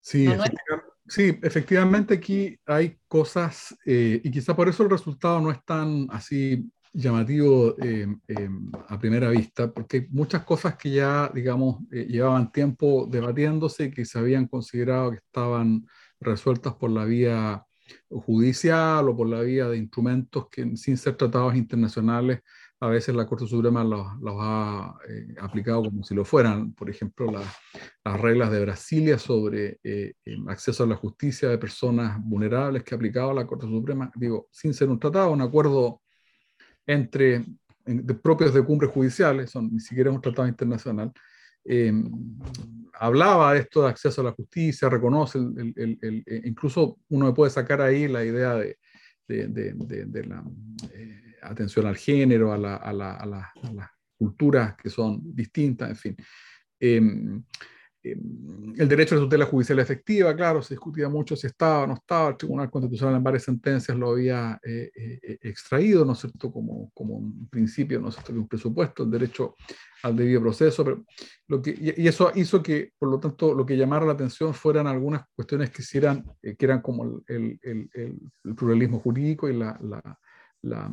Sí, 0.00 0.26
sí, 0.26 0.26
efectivamente, 0.26 0.92
sí, 1.06 1.38
efectivamente 1.42 2.14
aquí 2.14 2.58
hay 2.66 2.98
cosas, 3.08 3.76
eh, 3.86 4.20
y 4.22 4.30
quizá 4.30 4.54
por 4.54 4.68
eso 4.68 4.82
el 4.82 4.90
resultado 4.90 5.40
no 5.40 5.50
es 5.50 5.64
tan 5.64 6.06
así 6.10 6.70
llamativo 6.94 7.74
eh, 7.82 8.06
eh, 8.28 8.48
a 8.88 8.98
primera 8.98 9.28
vista, 9.28 9.70
porque 9.72 10.06
muchas 10.10 10.44
cosas 10.44 10.76
que 10.76 10.90
ya, 10.90 11.28
digamos, 11.34 11.80
eh, 11.90 12.06
llevaban 12.08 12.52
tiempo 12.52 13.06
debatiéndose 13.10 13.86
y 13.86 13.90
que 13.90 14.04
se 14.04 14.18
habían 14.18 14.46
considerado 14.46 15.10
que 15.10 15.16
estaban 15.16 15.84
resueltas 16.20 16.74
por 16.74 16.90
la 16.90 17.04
vía 17.04 17.64
judicial 18.20 19.08
o 19.08 19.16
por 19.16 19.28
la 19.28 19.40
vía 19.40 19.68
de 19.68 19.76
instrumentos 19.76 20.48
que 20.50 20.76
sin 20.76 20.96
ser 20.96 21.16
tratados 21.16 21.54
internacionales 21.54 22.40
a 22.80 22.88
veces 22.88 23.14
la 23.14 23.26
Corte 23.26 23.46
Suprema 23.46 23.82
los, 23.82 24.06
ha 24.40 24.94
eh, 25.08 25.34
aplicado 25.40 25.84
como 25.84 26.04
si 26.04 26.14
lo 26.14 26.24
fueran. 26.24 26.72
Por 26.72 26.90
ejemplo, 26.90 27.30
las 27.32 28.20
reglas 28.20 28.50
de 28.50 28.60
Brasilia 28.60 29.18
sobre 29.18 29.78
eh, 29.82 30.14
acceso 30.48 30.84
a 30.84 30.86
la 30.86 30.96
justicia 30.96 31.48
de 31.48 31.56
personas 31.56 32.18
vulnerables 32.22 32.82
que 32.82 32.94
ha 32.94 32.96
aplicado 32.96 33.32
la 33.32 33.46
Corte 33.46 33.66
Suprema, 33.66 34.10
digo, 34.14 34.48
sin 34.50 34.74
ser 34.74 34.90
un 34.90 34.98
tratado, 34.98 35.30
un 35.30 35.40
acuerdo 35.40 36.02
entre 36.86 37.44
propios 38.22 38.52
de 38.52 38.62
cumbres 38.62 38.90
judiciales, 38.90 39.50
son 39.50 39.72
ni 39.72 39.80
siquiera 39.80 40.10
un 40.10 40.20
tratado 40.20 40.48
internacional, 40.48 41.12
eh, 41.64 41.92
hablaba 42.94 43.54
de 43.54 43.60
esto 43.60 43.82
de 43.82 43.88
acceso 43.88 44.20
a 44.20 44.24
la 44.24 44.32
justicia, 44.32 44.88
reconoce, 44.88 45.38
el, 45.38 46.24
incluso 46.44 46.98
uno 47.08 47.34
puede 47.34 47.50
sacar 47.50 47.80
ahí 47.80 48.08
la 48.08 48.24
idea 48.24 48.54
de, 48.54 48.78
de, 49.26 50.24
la 50.26 50.44
atención 51.42 51.86
al 51.86 51.96
género, 51.96 52.52
a, 52.52 52.58
la, 52.58 52.76
a, 52.76 52.90
a, 52.90 53.26
las 53.26 53.90
culturas 54.16 54.76
que 54.76 54.90
son 54.90 55.20
distintas, 55.34 55.90
en 55.90 55.96
fin. 55.96 56.16
Em, 58.04 58.74
el 58.76 58.86
derecho 58.86 59.14
a 59.14 59.18
la 59.18 59.24
tutela 59.24 59.46
judicial 59.46 59.78
efectiva, 59.78 60.36
claro, 60.36 60.60
se 60.60 60.74
discutía 60.74 61.08
mucho 61.08 61.34
si 61.36 61.46
estaba 61.46 61.84
o 61.84 61.86
no 61.86 61.94
estaba, 61.94 62.28
el 62.28 62.36
Tribunal 62.36 62.70
Constitucional 62.70 63.16
en 63.16 63.22
varias 63.22 63.44
sentencias 63.44 63.96
lo 63.96 64.10
había 64.10 64.60
eh, 64.62 64.90
eh, 64.94 65.38
extraído, 65.40 66.04
¿no 66.04 66.12
es 66.12 66.18
cierto?, 66.18 66.52
como, 66.52 66.90
como 66.92 67.14
un 67.14 67.48
principio, 67.48 68.00
¿no 68.00 68.08
es 68.08 68.14
cierto?, 68.14 68.32
de 68.34 68.40
un 68.40 68.48
presupuesto, 68.48 69.04
el 69.04 69.10
derecho 69.10 69.54
al 70.02 70.16
debido 70.16 70.42
proceso, 70.42 70.84
pero 70.84 71.04
lo 71.48 71.62
que, 71.62 71.94
y 71.96 72.06
eso 72.06 72.30
hizo 72.34 72.62
que, 72.62 72.92
por 72.98 73.08
lo 73.08 73.18
tanto, 73.18 73.54
lo 73.54 73.64
que 73.64 73.76
llamara 73.76 74.04
la 74.04 74.12
atención 74.12 74.52
fueran 74.52 74.86
algunas 74.86 75.22
cuestiones 75.34 75.70
que, 75.70 75.82
eran, 75.96 76.24
eh, 76.42 76.56
que 76.56 76.64
eran 76.66 76.82
como 76.82 77.22
el, 77.26 77.58
el, 77.62 77.90
el, 77.94 78.54
pluralismo 78.54 79.00
jurídico 79.00 79.48
y 79.48 79.56
la, 79.56 79.78
la 79.82 80.18
la, 80.64 80.90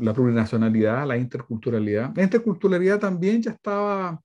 la, 0.00 0.12
plurinacionalidad, 0.12 1.06
la 1.06 1.16
interculturalidad. 1.16 2.12
La 2.14 2.22
interculturalidad 2.22 2.98
también 2.98 3.42
ya 3.42 3.52
estaba, 3.52 4.20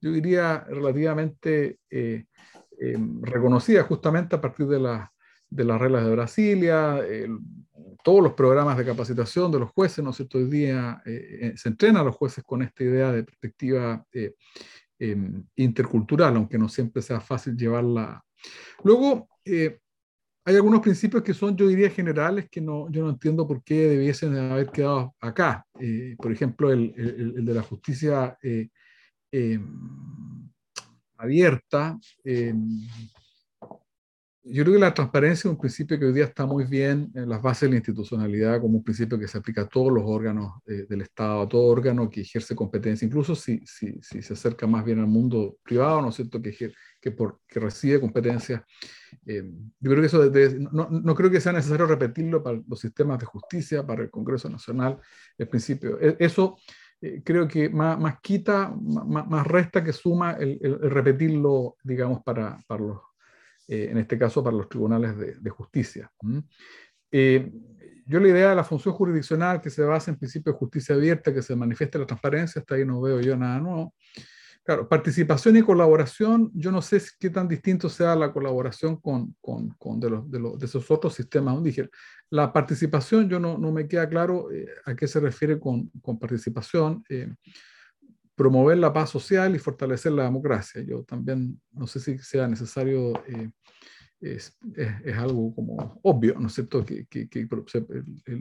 yo 0.00 0.12
diría, 0.12 0.64
relativamente 0.68 1.78
eh, 1.90 2.26
em, 2.78 3.22
reconocida 3.22 3.82
justamente 3.84 4.36
a 4.36 4.40
partir 4.40 4.66
de, 4.66 4.80
la, 4.80 5.12
de 5.48 5.64
las 5.64 5.80
reglas 5.80 6.04
de 6.04 6.10
Brasilia, 6.10 7.00
todos 8.02 8.22
los 8.22 8.34
programas 8.34 8.76
de 8.78 8.84
capacitación 8.84 9.50
de 9.50 9.58
los 9.58 9.70
jueces, 9.70 10.02
¿no 10.04 10.10
es 10.10 10.16
cierto? 10.16 10.38
Hoy 10.38 10.44
día 10.44 11.02
eh, 11.04 11.38
eh, 11.40 11.52
se 11.56 11.68
entrenan 11.68 12.02
a 12.02 12.04
los 12.04 12.16
jueces 12.16 12.44
con 12.44 12.62
esta 12.62 12.84
idea 12.84 13.12
de 13.12 13.24
perspectiva 13.24 14.04
em, 14.98 15.44
intercultural, 15.56 16.36
aunque 16.36 16.58
no 16.58 16.68
siempre 16.68 17.02
sea 17.02 17.20
fácil 17.20 17.56
llevarla. 17.56 18.24
Luego, 18.84 19.28
hay 20.48 20.56
algunos 20.56 20.80
principios 20.80 21.22
que 21.22 21.34
son, 21.34 21.54
yo 21.58 21.68
diría, 21.68 21.90
generales 21.90 22.48
que 22.50 22.62
no, 22.62 22.90
yo 22.90 23.02
no 23.02 23.10
entiendo 23.10 23.46
por 23.46 23.62
qué 23.62 23.86
debiesen 23.86 24.34
haber 24.34 24.70
quedado 24.70 25.14
acá. 25.20 25.66
Eh, 25.78 26.16
por 26.16 26.32
ejemplo, 26.32 26.72
el, 26.72 26.94
el, 26.96 27.44
de 27.44 27.52
la 27.52 27.60
justicia 27.60 28.38
eh, 28.42 28.70
em, 29.30 30.50
abierta. 31.16 31.98
Em, 32.24 32.86
yo 34.50 34.62
creo 34.64 34.74
que 34.76 34.80
la 34.80 34.94
transparencia 34.94 35.48
es 35.48 35.52
un 35.52 35.60
principio 35.60 35.98
que 35.98 36.06
hoy 36.06 36.12
día 36.12 36.24
está 36.24 36.46
muy 36.46 36.64
bien 36.64 37.10
en 37.14 37.28
las 37.28 37.42
bases 37.42 37.62
de 37.62 37.70
la 37.70 37.76
institucionalidad, 37.76 38.60
como 38.60 38.78
un 38.78 38.84
principio 38.84 39.18
que 39.18 39.28
se 39.28 39.36
aplica 39.36 39.62
a 39.62 39.68
todos 39.68 39.92
los 39.92 40.04
órganos 40.06 40.62
eh, 40.66 40.86
del 40.88 41.02
Estado, 41.02 41.42
a 41.42 41.48
todo 41.48 41.64
órgano 41.64 42.08
que 42.08 42.22
ejerce 42.22 42.56
competencia, 42.56 43.04
incluso 43.04 43.34
si, 43.34 43.60
se 43.66 44.32
acerca 44.32 44.66
más 44.66 44.84
bien 44.84 45.00
al 45.00 45.06
mundo 45.06 45.58
privado, 45.62 46.00
¿no 46.00 46.08
es 46.08 46.14
cierto?, 46.14 46.40
que, 46.40 46.72
que, 47.00 47.10
por, 47.10 47.40
que 47.46 47.60
recibe 47.60 48.00
competencia. 48.00 48.64
Eh, 49.26 49.42
yo 49.80 49.90
creo 49.90 50.00
que 50.00 50.06
eso 50.06 50.30
no, 50.72 50.88
no, 50.88 51.14
creo 51.14 51.30
que 51.30 51.40
sea 51.40 51.52
necesario 51.52 51.86
repetirlo 51.86 52.42
para 52.42 52.58
los 52.66 52.80
sistemas 52.80 53.18
de 53.18 53.26
justicia, 53.26 53.86
para 53.86 54.02
el 54.02 54.10
Congreso 54.10 54.48
Nacional, 54.48 54.98
el 55.36 55.48
principio. 55.48 56.00
E, 56.00 56.16
eso 56.20 56.56
eh, 57.00 57.22
creo 57.24 57.46
que 57.46 57.68
más, 57.68 57.98
más 57.98 58.20
quita, 58.20 58.74
más, 58.80 59.26
más, 59.28 59.46
resta 59.46 59.82
que 59.84 59.92
suma 59.92 60.32
el, 60.32 60.58
el, 60.60 60.90
repetirlo, 60.90 61.76
digamos, 61.82 62.22
para, 62.22 62.58
para 62.66 62.82
los 62.82 62.98
eh, 63.68 63.88
en 63.90 63.98
este 63.98 64.18
caso 64.18 64.42
para 64.42 64.56
los 64.56 64.66
tribunales 64.66 65.42
de, 65.42 65.50
justicia. 65.50 66.10
Eh, 67.12 67.52
yo 68.06 68.18
la 68.18 68.28
idea 68.28 68.48
de 68.48 68.56
la 68.56 68.64
función 68.64 68.94
jurisdiccional 68.94 69.60
que 69.60 69.68
se 69.68 69.82
basa 69.82 70.10
en 70.10 70.16
principio 70.16 70.52
de 70.52 70.58
justicia 70.58 70.94
abierta, 70.94 71.34
que 71.34 71.42
se 71.42 71.54
manifiesta 71.54 71.98
la 71.98 72.06
transparencia, 72.06 72.60
hasta 72.60 72.76
ahí 72.76 72.86
no 72.86 72.98
veo 73.02 73.20
yo 73.20 73.36
nada 73.36 73.60
nuevo. 73.60 73.94
Claro, 74.68 74.86
participación 74.86 75.56
y 75.56 75.62
colaboración, 75.62 76.50
yo 76.52 76.70
no 76.70 76.82
sé 76.82 77.00
qué 77.18 77.30
tan 77.30 77.48
distinto 77.48 77.88
sea 77.88 78.14
la 78.14 78.30
colaboración 78.30 78.96
con, 78.96 79.34
con, 79.40 79.70
con 79.78 79.98
de, 79.98 80.10
los, 80.10 80.30
de, 80.30 80.38
los, 80.38 80.58
de, 80.58 80.66
esos 80.66 80.90
otros 80.90 81.14
sistemas. 81.14 81.62
Dije, 81.62 81.88
la 82.28 82.52
participación, 82.52 83.30
yo 83.30 83.40
no, 83.40 83.56
no 83.56 83.72
me 83.72 83.88
queda 83.88 84.06
claro 84.06 84.52
eh, 84.52 84.66
a 84.84 84.94
qué 84.94 85.06
se 85.06 85.20
refiere 85.20 85.58
con, 85.58 85.90
con 86.02 86.18
participación 86.18 87.02
promover 88.34 88.76
la 88.76 88.92
paz 88.92 89.08
social 89.08 89.56
y 89.56 89.58
fortalecer 89.58 90.12
la 90.12 90.24
democracia. 90.24 90.82
Yo 90.82 91.02
también 91.02 91.58
no 91.72 91.86
sé 91.86 91.98
si 91.98 92.18
sea 92.18 92.46
necesario, 92.46 93.14
eh, 93.26 93.50
es, 94.20 94.54
es, 94.76 95.16
algo 95.16 95.54
como 95.54 95.98
obvio, 96.02 96.38
¿no 96.38 96.48
es 96.48 96.52
cierto? 96.52 96.84
Que, 96.84 97.06
que, 97.06 97.26
que 97.26 97.48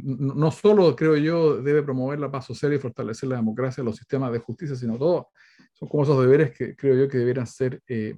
no 0.04 0.52
solo, 0.52 0.94
creo 0.94 1.16
yo, 1.16 1.62
debe 1.62 1.84
promover 1.84 2.20
la 2.20 2.30
paz 2.30 2.48
social 2.48 2.74
y 2.74 2.80
fortalecer 2.80 3.30
la 3.30 3.38
democracia, 3.38 3.82
los 3.82 3.96
sistemas 3.96 4.34
de 4.34 4.40
justicia, 4.40 4.76
sino 4.76 4.98
todo. 4.98 5.30
Son 5.78 5.88
como 5.88 6.04
esos 6.04 6.20
deberes 6.20 6.52
que 6.58 6.76
creo 6.76 6.96
yo 6.96 7.08
que 7.08 7.20
debieran 7.20 7.46
ser 7.46 7.82
eh, 7.88 8.18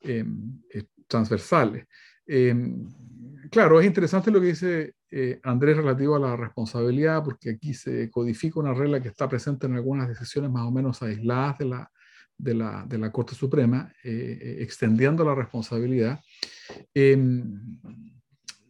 em, 0.00 0.60
eh, 0.72 0.84
transversales. 1.06 1.86
Em, 2.26 2.86
claro, 3.50 3.80
es 3.80 3.86
interesante 3.86 4.30
lo 4.30 4.40
que 4.40 4.48
dice 4.48 4.94
eh, 5.10 5.40
Andrés 5.42 5.78
relativo 5.78 6.16
a 6.16 6.20
la 6.20 6.36
responsabilidad, 6.36 7.24
porque 7.24 7.50
aquí 7.50 7.72
se 7.72 8.10
codifica 8.10 8.60
una 8.60 8.74
regla 8.74 9.00
que 9.00 9.08
está 9.08 9.26
presente 9.26 9.66
en 9.66 9.76
algunas 9.76 10.06
decisiones 10.08 10.50
más 10.50 10.66
o 10.66 10.70
menos 10.70 11.02
aisladas 11.02 11.58
de 11.58 11.64
la, 11.64 11.90
de 12.36 12.54
la, 12.54 12.84
de 12.86 12.98
la 12.98 13.10
Corte 13.10 13.34
Suprema, 13.34 13.90
extendiendo 14.02 15.24
la 15.24 15.34
responsabilidad. 15.34 16.20
Em, 16.92 17.80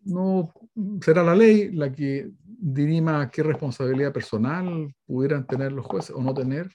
no 0.04 0.52
será 1.00 1.22
la 1.22 1.34
ley 1.34 1.70
la 1.72 1.92
que 1.92 2.30
dirima 2.64 3.28
qué 3.30 3.42
responsabilidad 3.42 4.12
personal 4.12 4.94
pudieran 5.04 5.46
tener 5.46 5.72
los 5.72 5.84
jueces 5.84 6.14
o 6.14 6.22
no 6.22 6.32
tener, 6.32 6.70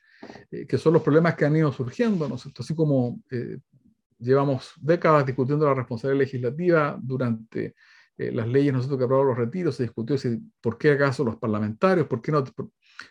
que 0.50 0.78
son 0.78 0.94
los 0.94 1.02
problemas 1.02 1.36
que 1.36 1.46
han 1.46 1.56
ido 1.56 1.72
surgiendo, 1.72 2.28
¿no 2.28 2.36
Así 2.36 2.76
como 2.76 3.22
llevamos 4.20 4.74
décadas 4.82 5.26
discutiendo 5.26 5.66
la 5.66 5.74
responsabilidad 5.74 6.26
legislativa 6.26 6.98
durante 7.02 7.76
eh, 8.18 8.32
las 8.32 8.48
leyes 8.48 8.74
nosotros 8.74 8.98
que 8.98 9.06
aprobamos 9.06 9.38
los 9.38 9.46
retiros, 9.46 9.76
se 9.76 9.84
discutió 9.84 10.18
si, 10.18 10.40
por 10.60 10.78
qué 10.78 10.92
acaso 10.92 11.24
los 11.24 11.38
parlamentarios, 11.38 12.08
por 12.08 12.22
qué, 12.22 12.32
no, 12.32 12.44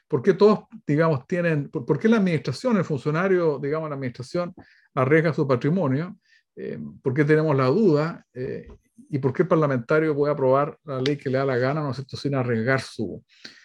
por, 0.09 0.23
qué 0.23 0.35
todos, 0.35 0.65
digamos, 0.85 1.27
tienen, 1.29 1.71
por, 1.71 1.99
qué 1.99 2.09
la 2.09 2.17
administración, 2.17 2.77
el 2.77 2.85
funcionario, 2.85 3.61
digamos, 3.61 3.89
la 3.89 3.95
administración 3.95 4.53
arriesga 4.95 5.33
su 5.33 5.47
patrimonio, 5.47 6.19
eh, 6.57 6.79
por 7.03 7.15
qué 7.15 7.25
tenemos 7.25 7.57
la 7.57 7.67
duda 7.67 8.25
eh, 8.35 8.69
y 9.11 9.19
por 9.19 9.33
qué 9.33 9.43
el 9.43 9.49
parlamentario 9.49 10.15
puede 10.15 10.33
aprobar 10.33 10.79
la 10.85 11.01
ley 11.01 11.17
que 11.17 11.31
le 11.31 11.39
da 11.39 11.45
la 11.45 11.59
gana, 11.59 11.83
¿no 11.83 11.91
es 11.91 11.97
cierto?, 11.97 12.17
sin 12.17 12.35
arriesgar 12.35 12.81
su, 12.81 13.23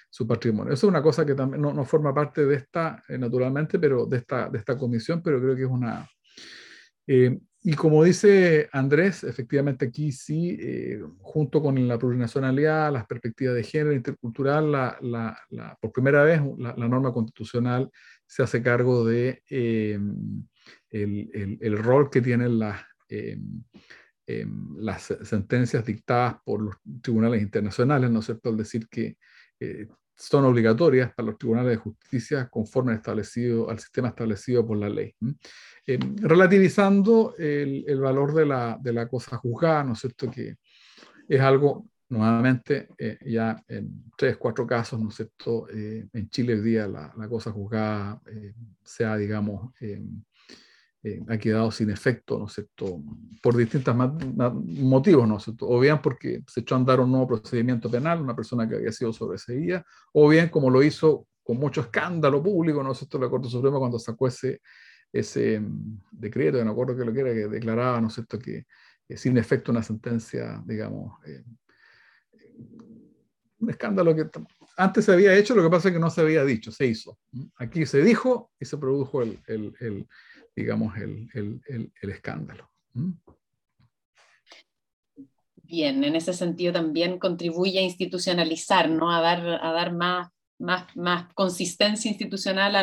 su 0.09 0.27
patrimonio. 0.27 0.73
Eso 0.73 0.87
es 0.87 0.89
una 0.89 1.01
cosa 1.01 1.25
que 1.25 1.33
también 1.33 1.61
no, 1.61 1.73
no 1.73 1.85
forma 1.85 2.13
parte 2.13 2.45
de 2.45 2.55
esta, 2.55 3.01
naturalmente, 3.09 3.79
pero 3.79 4.05
de 4.05 4.17
esta, 4.17 4.49
de 4.49 4.57
esta 4.57 4.77
comisión, 4.77 5.21
pero 5.23 5.39
creo 5.39 5.55
que 5.55 5.63
es 5.63 5.69
una... 5.69 6.07
Y 7.63 7.75
como 7.75 8.03
dice 8.03 8.69
Andrés, 8.71 9.23
efectivamente 9.23 9.85
aquí 9.85 10.11
sí, 10.11 10.57
eh, 10.59 10.99
junto 11.19 11.61
con 11.61 11.87
la 11.87 11.99
plurinacionalidad, 11.99 12.91
las 12.91 13.05
perspectivas 13.05 13.53
de 13.53 13.63
género 13.63 13.93
intercultural, 13.93 14.71
la, 14.71 14.97
la, 15.01 15.77
por 15.79 15.91
primera 15.91 16.23
vez 16.23 16.41
la, 16.57 16.73
norma 16.73 17.13
constitucional 17.13 17.91
se 18.25 18.41
hace 18.41 18.63
cargo 18.63 19.05
de 19.05 19.43
eh, 19.47 19.99
el, 20.89 21.59
el, 21.61 21.77
rol 21.77 22.09
que 22.09 22.21
tienen 22.21 22.57
las, 22.57 22.81
eh, 22.81 22.90
las 24.77 25.13
sentencias 25.23 25.85
dictadas 25.85 26.35
por 26.45 26.61
los 26.61 26.75
tribunales 27.01 27.41
internacionales, 27.41 28.09
¿no 28.09 28.19
es 28.19 28.25
cierto? 28.25 28.49
Al 28.49 28.57
decir 28.57 28.87
que 28.87 29.17
son 30.21 30.45
obligatorias 30.45 31.11
para 31.15 31.29
los 31.29 31.37
tribunales 31.37 31.71
de 31.71 31.77
justicia 31.77 32.47
conforme 32.47 32.93
establecido, 32.93 33.69
al 33.71 33.79
sistema 33.79 34.09
establecido 34.09 34.65
por 34.65 34.77
la 34.77 34.87
ley. 34.87 35.15
Eh, 35.87 35.97
relativizando 36.17 37.33
el, 37.39 37.83
el, 37.87 37.99
valor 37.99 38.35
de 38.35 38.45
la, 38.45 38.77
de 38.79 38.93
la 38.93 39.07
cosa 39.07 39.37
juzgada, 39.37 39.83
¿no 39.83 39.93
es 39.93 39.99
cierto? 39.99 40.29
Que 40.29 40.57
es 41.27 41.41
algo, 41.41 41.87
nuevamente, 42.09 42.89
eh, 42.99 43.17
ya 43.25 43.63
en 43.67 44.11
tres, 44.15 44.37
cuatro 44.37 44.67
casos, 44.67 44.99
¿no 44.99 45.09
es 45.09 45.15
cierto? 45.15 45.67
Eh, 45.69 46.07
en 46.13 46.29
Chile 46.29 46.53
hoy 46.53 46.61
día 46.61 46.87
la, 46.87 47.11
la 47.17 47.27
cosa 47.27 47.51
juzgada 47.51 48.21
sea, 48.83 49.17
digamos, 49.17 49.73
ha 51.27 51.37
quedado 51.37 51.71
sin 51.71 51.89
efecto, 51.89 52.37
¿no 52.37 52.45
es 52.45 52.53
cierto? 52.53 53.01
Por 53.41 53.57
distintos 53.57 53.95
motivos, 53.95 55.27
¿no 55.27 55.37
es 55.37 55.43
cierto? 55.43 55.67
O 55.67 55.79
bien 55.79 56.01
porque 56.01 56.43
se 56.47 56.59
echó 56.59 56.75
a 56.75 56.77
andar 56.77 56.99
un 56.99 57.11
nuevo 57.11 57.27
procedimiento 57.27 57.89
penal, 57.89 58.21
una 58.21 58.35
persona 58.35 58.67
que 58.67 58.75
había 58.75 58.91
sido 58.91 59.11
sobreseída, 59.11 59.83
o 60.13 60.29
bien 60.29 60.49
como 60.49 60.69
lo 60.69 60.83
hizo 60.83 61.27
con 61.43 61.57
mucho 61.57 61.81
escándalo 61.81 62.41
público, 62.43 62.83
¿no 62.83 62.91
es 62.91 62.99
cierto?, 62.99 63.17
la 63.17 63.29
Corte 63.29 63.49
Suprema 63.49 63.79
cuando 63.79 63.97
sacó 63.97 64.27
ese 64.27 64.61
ese 65.11 65.59
mm, 65.59 66.01
decreto, 66.11 66.63
no 66.63 66.71
acuerdo 66.71 66.97
qué 66.97 67.05
lo 67.05 67.13
que 67.13 67.19
era, 67.19 67.33
que 67.33 67.47
declaraba, 67.47 67.99
¿no 68.01 68.07
es 68.07 68.13
cierto?, 68.13 68.39
que 68.39 68.65
sin 69.17 69.37
efecto 69.37 69.71
una 69.71 69.83
sentencia, 69.83 70.63
digamos, 70.65 71.19
un 73.59 73.69
escándalo 73.69 74.15
que 74.15 74.29
antes 74.77 75.05
se 75.05 75.11
había 75.11 75.35
hecho, 75.35 75.53
lo 75.53 75.63
que 75.63 75.69
pasa 75.69 75.89
es 75.89 75.93
que 75.93 75.99
no 75.99 76.09
se 76.09 76.21
había 76.21 76.45
dicho, 76.45 76.71
se 76.71 76.87
hizo. 76.87 77.19
Aquí 77.57 77.85
se 77.85 78.01
dijo 78.01 78.51
y 78.57 78.65
se 78.65 78.77
produjo 78.77 79.21
el, 79.21 79.37
el, 79.47 80.07
digamos, 80.55 80.97
el, 80.97 81.61
escándalo. 82.01 82.69
Bien, 85.63 86.03
en 86.03 86.15
ese 86.15 86.33
sentido 86.33 86.73
también 86.73 87.17
contribuye 87.17 87.79
a 87.79 87.83
institucionalizar, 87.83 88.89
¿no? 88.89 89.11
a 89.11 89.21
dar, 89.21 89.39
a 89.63 89.71
dar 89.71 89.93
más, 89.93 90.29
más, 90.59 90.95
más 90.95 91.33
consistencia 91.33 92.09
institucional 92.09 92.75
a 92.75 92.79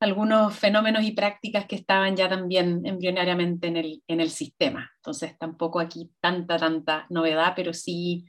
algunos 0.00 0.58
fenómenos 0.58 1.04
y 1.04 1.12
prácticas 1.12 1.66
que 1.66 1.76
estaban 1.76 2.16
ya 2.16 2.28
también 2.28 2.84
embrionariamente 2.84 3.68
en 3.68 3.76
el, 3.76 4.02
en 4.08 4.20
el 4.20 4.30
sistema. 4.30 4.90
Entonces 4.96 5.38
tampoco 5.38 5.78
aquí 5.78 6.10
tanta, 6.20 6.58
tanta 6.58 7.06
novedad, 7.10 7.52
pero 7.54 7.72
sí 7.72 8.26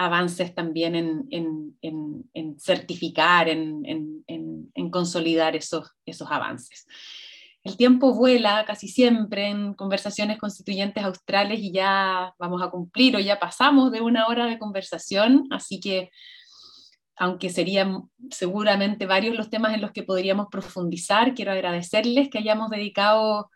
avances 0.00 0.54
también 0.54 0.96
en, 1.30 2.58
certificar, 2.58 3.48
en, 3.50 4.90
consolidar 4.90 5.54
esos, 5.54 5.90
esos 6.06 6.30
avances. 6.30 6.86
El 7.62 7.76
tiempo 7.76 8.14
vuela 8.14 8.64
casi 8.66 8.88
siempre 8.88 9.48
en 9.48 9.74
conversaciones 9.74 10.38
constituyentes 10.38 11.04
australes 11.04 11.60
y 11.60 11.72
ya 11.72 12.34
vamos 12.38 12.62
a 12.62 12.70
cumplir 12.70 13.16
o 13.16 13.20
ya 13.20 13.38
pasamos 13.38 13.92
de 13.92 14.00
una 14.00 14.26
hora 14.28 14.46
de 14.46 14.58
conversación, 14.58 15.46
así 15.50 15.78
que 15.78 16.10
aunque 17.16 17.50
serían 17.50 18.04
seguramente 18.30 19.04
varios 19.04 19.36
los 19.36 19.50
temas 19.50 19.74
en 19.74 19.82
los 19.82 19.92
que 19.92 20.04
podríamos 20.04 20.46
profundizar, 20.50 21.34
quiero 21.34 21.52
agradecerles 21.52 22.30
que 22.30 22.38
hayamos 22.38 22.70
dedicado 22.70 23.50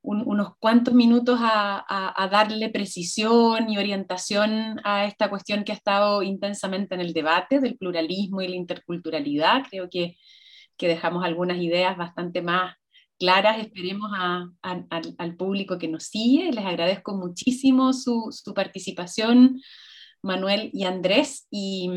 unos 0.00 0.50
cuantos 0.58 0.94
minutos 0.94 1.40
a, 1.42 2.28
darle 2.30 2.68
precisión 2.68 3.70
y 3.70 3.78
orientación 3.78 4.80
a 4.84 5.06
esta 5.06 5.30
cuestión 5.30 5.64
que 5.64 5.72
ha 5.72 5.74
estado 5.74 6.22
intensamente 6.22 6.94
en 6.94 7.00
el 7.00 7.14
debate 7.14 7.58
del 7.58 7.78
pluralismo 7.78 8.42
y 8.42 8.48
la 8.48 8.56
interculturalidad. 8.56 9.64
Creo 9.70 9.88
que, 9.90 10.16
que 10.76 10.88
dejamos 10.88 11.24
algunas 11.24 11.56
ideas 11.58 11.96
bastante 11.96 12.42
más 12.42 12.76
claras, 13.18 13.58
esperemos 13.58 14.10
al 14.62 15.36
público 15.36 15.78
que 15.78 15.88
nos 15.88 16.04
sigue. 16.04 16.52
Les 16.52 16.64
agradezco 16.64 17.16
muchísimo 17.16 17.92
su, 17.92 18.28
su 18.30 18.54
participación, 18.54 19.60
Manuel 20.22 20.70
y 20.72 20.84
Andrés, 20.84 21.46
y, 21.50 21.90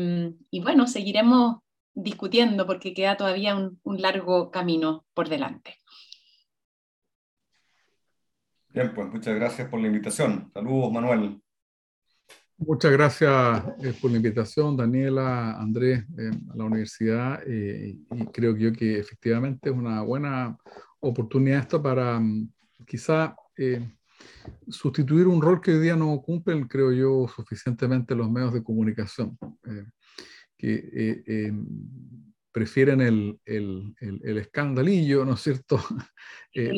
y, 0.50 0.60
bueno, 0.60 0.86
seguiremos 0.86 1.58
discutiendo 1.94 2.66
porque 2.66 2.94
queda 2.94 3.16
todavía 3.16 3.56
un, 3.56 3.80
un 3.82 4.00
largo 4.00 4.50
camino 4.50 5.04
por 5.14 5.28
delante. 5.28 5.76
Bien, 8.68 8.92
pues 8.94 9.08
muchas 9.08 9.34
gracias 9.34 9.68
por 9.68 9.80
la 9.80 9.86
invitación. 9.86 10.50
Saludos, 10.52 10.92
Manuel. 10.92 11.40
Muchas 12.60 12.90
gracias 12.90 13.64
eh, 13.84 13.94
por 14.00 14.10
la 14.10 14.16
invitación, 14.16 14.76
Daniela, 14.76 15.52
Andrés, 15.52 16.04
eh, 16.18 16.30
a 16.52 16.56
la 16.56 16.64
universidad. 16.64 17.40
Eh, 17.46 17.96
y 18.10 18.26
creo 18.26 18.56
yo 18.56 18.72
que 18.72 18.98
efectivamente 18.98 19.70
es 19.70 19.76
una 19.76 20.02
buena 20.02 20.58
oportunidad 21.00 21.60
esta 21.60 21.82
para 21.82 22.18
mm, 22.18 22.50
quizá 22.86 23.34
sustituir 24.68 25.26
un 25.26 25.42
rol 25.42 25.60
que 25.60 25.72
hoy 25.72 25.80
día 25.80 25.96
no 25.96 26.20
cumplen, 26.22 26.68
creo 26.68 26.92
yo, 26.92 27.26
suficientemente 27.28 28.14
los 28.14 28.30
medios 28.30 28.52
de 28.52 28.62
comunicación. 28.62 29.36
que 30.56 31.52
prefieren 32.58 33.00
el, 33.00 33.38
el, 33.44 33.94
el, 34.00 34.38
escandalillo, 34.38 35.24
¿no 35.24 35.34
es 35.34 35.40
cierto? 35.40 35.78
Eh, 36.54 36.72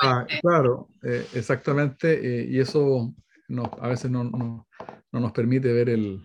ah, 0.00 0.24
claro, 0.40 0.88
eh, 1.02 1.26
exactamente, 1.34 2.12
eh, 2.12 2.46
y 2.48 2.60
eso 2.60 3.12
a 3.80 3.88
veces 3.88 4.08
no, 4.08 4.22
no, 4.22 4.68
no, 5.10 5.20
nos 5.20 5.32
permite 5.32 5.72
ver 5.72 5.88
el, 5.88 6.22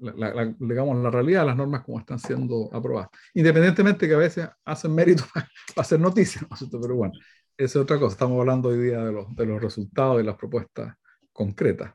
la, 0.00 0.54
digamos, 0.58 0.96
la 0.98 1.10
realidad 1.10 1.40
de 1.40 1.46
las 1.46 1.56
normas 1.56 1.82
como 1.84 1.98
están 1.98 2.18
siendo 2.18 2.68
aprobadas, 2.72 3.10
independientemente 3.34 4.08
que 4.08 4.14
a 4.14 4.18
veces 4.18 4.48
hacen 4.64 4.94
mérito 4.94 5.24
para, 5.34 5.48
hacer 5.76 6.00
noticias. 6.00 6.44
Pero 6.70 6.96
bueno, 6.96 7.12
esa 7.56 7.78
es 7.78 7.82
otra 7.84 7.98
cosa, 7.98 8.14
estamos 8.14 8.38
hablando 8.40 8.68
hoy 8.68 8.78
día 8.78 9.04
de 9.04 9.12
los, 9.12 9.34
de 9.34 9.46
los 9.46 9.60
resultados 9.60 10.20
y 10.20 10.26
las 10.26 10.36
propuestas 10.36 10.94
concretas. 11.32 11.92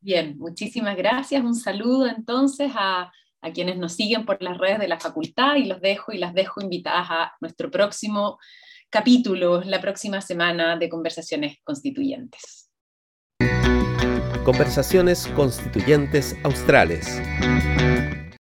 Bien, 0.00 0.38
muchísimas 0.38 0.96
gracias. 0.96 1.42
Un 1.42 1.56
saludo 1.56 2.06
entonces 2.06 2.70
a, 2.74 3.10
a, 3.40 3.52
quienes 3.52 3.76
nos 3.76 3.94
siguen 3.94 4.24
por 4.24 4.40
las 4.42 4.56
redes 4.56 4.78
de 4.78 4.88
la 4.88 5.00
facultad 5.00 5.56
y 5.56 5.64
los 5.64 5.80
dejo 5.80 6.12
y 6.12 6.18
las 6.18 6.34
dejo 6.34 6.60
invitadas 6.60 7.08
a 7.10 7.32
nuestro 7.40 7.70
próximo 7.70 8.38
capítulo, 8.90 9.60
la 9.62 9.80
próxima 9.80 10.20
semana 10.20 10.76
de 10.76 10.88
Conversaciones 10.88 11.58
Constituyentes. 11.64 12.68
Conversaciones 14.48 15.26
Constituyentes 15.36 16.34
Australes. 16.42 17.20